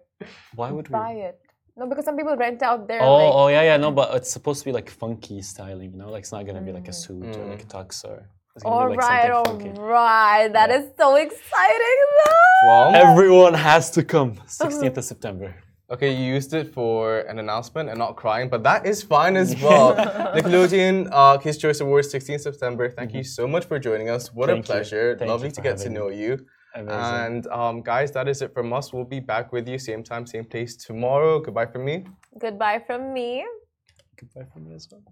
Why 0.58 0.68
would 0.74 0.86
we? 0.88 0.92
Buy 1.04 1.14
it. 1.28 1.36
No, 1.76 1.82
because 1.90 2.04
some 2.08 2.16
people 2.20 2.36
rent 2.46 2.60
out 2.68 2.80
their 2.88 3.02
Oh, 3.02 3.16
like. 3.22 3.34
oh 3.40 3.48
yeah, 3.56 3.64
yeah. 3.68 3.76
No, 3.84 3.88
but 4.00 4.06
it's 4.18 4.30
supposed 4.36 4.58
to 4.62 4.66
be 4.70 4.74
like 4.78 4.88
funky 5.02 5.38
styling. 5.52 5.90
You 5.92 5.98
know, 6.00 6.10
like 6.14 6.22
it's 6.24 6.34
not 6.36 6.42
gonna 6.48 6.66
be 6.70 6.74
like 6.78 6.88
a 6.94 6.96
mm. 6.98 7.02
suit 7.04 7.32
or 7.38 7.44
like 7.52 7.64
a 7.68 7.70
mm. 7.70 7.76
tux 7.76 7.90
or. 8.10 8.18
It's 8.54 8.62
gonna 8.62 8.76
All 8.76 8.88
be 8.88 8.94
like 8.94 9.00
right, 9.00 9.30
something 9.32 9.68
all 9.72 9.74
funky. 9.74 9.80
right. 9.80 10.48
That 10.58 10.70
is 10.78 10.84
so 10.96 11.08
exciting, 11.26 12.00
though. 12.18 12.68
Well, 12.68 12.94
Everyone 12.94 13.54
has 13.54 13.90
to 13.96 14.04
come. 14.04 14.30
16th 14.46 14.96
of 14.96 15.04
September. 15.12 15.48
Okay, 15.90 16.14
you 16.14 16.34
used 16.34 16.54
it 16.54 16.72
for 16.72 17.20
an 17.20 17.38
announcement 17.38 17.88
and 17.88 17.98
not 17.98 18.16
crying, 18.16 18.48
but 18.48 18.62
that 18.62 18.86
is 18.86 19.02
fine 19.02 19.36
as 19.36 19.54
well. 19.60 19.94
Nickelodeon 20.36 21.08
uh, 21.12 21.38
Kids 21.38 21.58
Choice 21.58 21.80
Awards, 21.80 22.10
16 22.10 22.38
September. 22.38 22.90
Thank 22.90 23.14
you 23.14 23.24
so 23.24 23.46
much 23.46 23.66
for 23.66 23.78
joining 23.78 24.08
us. 24.08 24.32
What 24.32 24.48
Thank 24.48 24.64
a 24.64 24.66
pleasure. 24.66 25.18
Lovely 25.20 25.50
to 25.50 25.60
get 25.60 25.78
to 25.78 25.90
know 25.90 26.08
me. 26.08 26.20
you. 26.20 26.46
Amazing. 26.74 27.00
And 27.00 27.46
um, 27.48 27.82
guys, 27.82 28.10
that 28.12 28.26
is 28.28 28.42
it 28.42 28.52
from 28.52 28.72
us. 28.72 28.92
We'll 28.92 29.04
be 29.04 29.20
back 29.20 29.52
with 29.52 29.68
you 29.68 29.78
same 29.78 30.02
time, 30.02 30.26
same 30.26 30.44
place 30.44 30.76
tomorrow. 30.76 31.40
Goodbye 31.40 31.66
from 31.66 31.84
me. 31.84 32.04
Goodbye 32.38 32.82
from 32.84 33.12
me. 33.12 33.46
Goodbye 34.16 34.46
from 34.52 34.68
me 34.68 34.74
as 34.74 34.88
well. 34.90 35.02